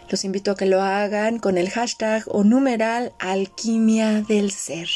los 0.09 0.23
invito 0.23 0.51
a 0.51 0.55
que 0.55 0.65
lo 0.65 0.81
hagan 0.81 1.39
con 1.39 1.57
el 1.57 1.69
hashtag 1.69 2.23
o 2.27 2.43
numeral 2.43 3.13
alquimia 3.19 4.21
del 4.21 4.51
ser. 4.51 4.89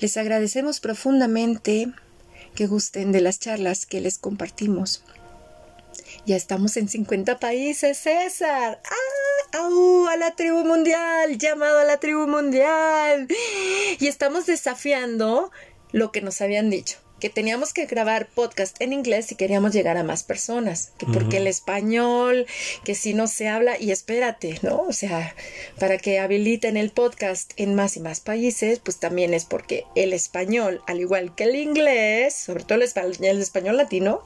Les 0.00 0.16
agradecemos 0.16 0.80
profundamente 0.80 1.92
que 2.54 2.66
gusten 2.66 3.12
de 3.12 3.20
las 3.20 3.38
charlas 3.40 3.86
que 3.86 4.00
les 4.00 4.18
compartimos. 4.18 5.04
Ya 6.26 6.36
estamos 6.36 6.76
en 6.76 6.88
50 6.88 7.38
países, 7.38 7.98
César. 7.98 8.80
¡Ah! 8.84 9.58
¡Au! 9.58 10.06
A 10.08 10.16
la 10.16 10.34
tribu 10.34 10.64
mundial, 10.64 11.36
llamado 11.38 11.80
a 11.80 11.84
la 11.84 11.98
tribu 11.98 12.26
mundial. 12.26 13.28
Y 13.98 14.06
estamos 14.06 14.46
desafiando 14.46 15.50
lo 15.92 16.12
que 16.12 16.22
nos 16.22 16.40
habían 16.40 16.70
dicho 16.70 17.03
que 17.24 17.30
teníamos 17.30 17.72
que 17.72 17.86
grabar 17.86 18.28
podcast 18.28 18.78
en 18.82 18.92
inglés 18.92 19.24
si 19.24 19.34
queríamos 19.34 19.72
llegar 19.72 19.96
a 19.96 20.04
más 20.04 20.22
personas, 20.22 20.92
que 20.98 21.06
porque 21.06 21.38
el 21.38 21.46
español, 21.46 22.44
que 22.84 22.94
si 22.94 23.14
no 23.14 23.28
se 23.28 23.48
habla, 23.48 23.80
y 23.80 23.92
espérate, 23.92 24.58
¿no? 24.60 24.82
O 24.82 24.92
sea, 24.92 25.34
para 25.80 25.96
que 25.96 26.18
habiliten 26.18 26.76
el 26.76 26.90
podcast 26.90 27.54
en 27.56 27.74
más 27.74 27.96
y 27.96 28.00
más 28.00 28.20
países, 28.20 28.78
pues 28.78 28.98
también 28.98 29.32
es 29.32 29.46
porque 29.46 29.84
el 29.96 30.12
español, 30.12 30.82
al 30.86 31.00
igual 31.00 31.34
que 31.34 31.44
el 31.44 31.56
inglés, 31.56 32.34
sobre 32.34 32.64
todo 32.64 32.74
el 32.74 32.82
español, 32.82 33.16
el 33.22 33.40
español 33.40 33.78
latino, 33.78 34.20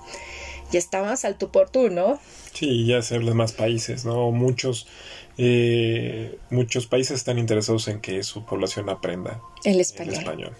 ya 0.73 0.81
está 0.81 1.01
más 1.01 1.25
al 1.25 1.39
tú 1.39 1.53
por 1.53 1.71
tú, 1.71 1.91
¿no? 1.91 2.19
Sí, 2.53 2.85
ya 2.85 3.01
se 3.03 3.15
habla 3.15 3.33
más 3.33 3.53
países, 3.53 4.05
¿no? 4.05 4.33
Muchos, 4.33 4.89
eh, 5.37 6.37
muchos 6.51 6.89
países 6.89 7.19
están 7.19 7.39
interesados 7.39 7.87
en 7.87 8.01
que 8.01 8.25
su 8.25 8.45
población 8.45 8.89
aprenda 8.89 9.41
el 9.63 9.79
español. 9.79 10.57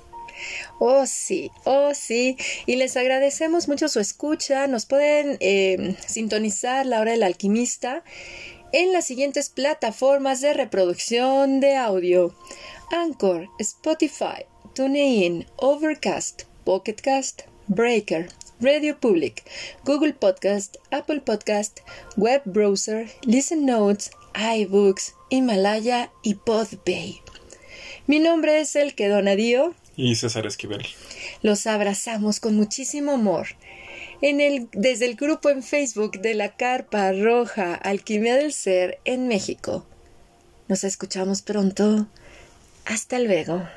Oh, 0.79 1.07
sí, 1.07 1.51
oh, 1.65 1.95
sí. 1.95 2.37
Y 2.67 2.77
les 2.77 2.97
agradecemos 2.97 3.69
mucho 3.69 3.89
su 3.89 4.01
escucha. 4.01 4.67
Nos 4.67 4.87
pueden 4.87 5.37
eh, 5.41 5.97
sintonizar 6.07 6.87
la 6.87 7.01
hora 7.01 7.13
del 7.13 7.23
alquimista 7.23 8.03
en 8.73 8.93
las 8.93 9.07
siguientes 9.07 9.49
plataformas 9.51 10.41
de 10.41 10.55
reproducción 10.55 11.61
de 11.61 11.77
audio. 11.77 12.35
Anchor, 12.91 13.49
Spotify, 13.59 14.47
TuneIn, 14.75 15.47
Overcast, 15.57 16.43
Pocketcast, 16.65 17.43
Breaker, 17.67 18.29
Radio 18.61 18.99
Public, 18.99 19.45
Google 19.85 20.15
Podcast, 20.15 20.77
Apple 20.91 21.21
Podcast, 21.21 21.81
Web 22.17 22.43
Browser, 22.45 23.09
Listen 23.23 23.67
Notes, 23.67 24.11
iBooks, 24.35 25.15
Himalaya 25.31 26.11
y 26.23 26.35
Podbay. 26.35 27.21
Mi 28.07 28.19
nombre 28.21 28.61
es 28.61 28.75
El 28.75 28.95
que 28.95 29.09
Donadío. 29.09 29.75
Y 29.99 30.15
César 30.15 30.47
Esquivel. 30.47 30.87
Los 31.43 31.67
abrazamos 31.67 32.39
con 32.39 32.55
muchísimo 32.55 33.11
amor. 33.11 33.49
Desde 34.23 35.07
el 35.07 35.17
grupo 35.17 35.51
en 35.51 35.65
Facebook 35.65 36.21
de 36.21 36.35
la 36.35 36.55
Carpa 36.55 37.11
Roja 37.11 37.75
Alquimia 37.75 38.37
del 38.37 38.53
Ser 38.53 39.01
en 39.05 39.27
México. 39.27 39.85
Nos 40.69 40.85
escuchamos 40.85 41.43
pronto. 41.43 42.07
Hasta 42.85 43.19
luego. 43.19 43.69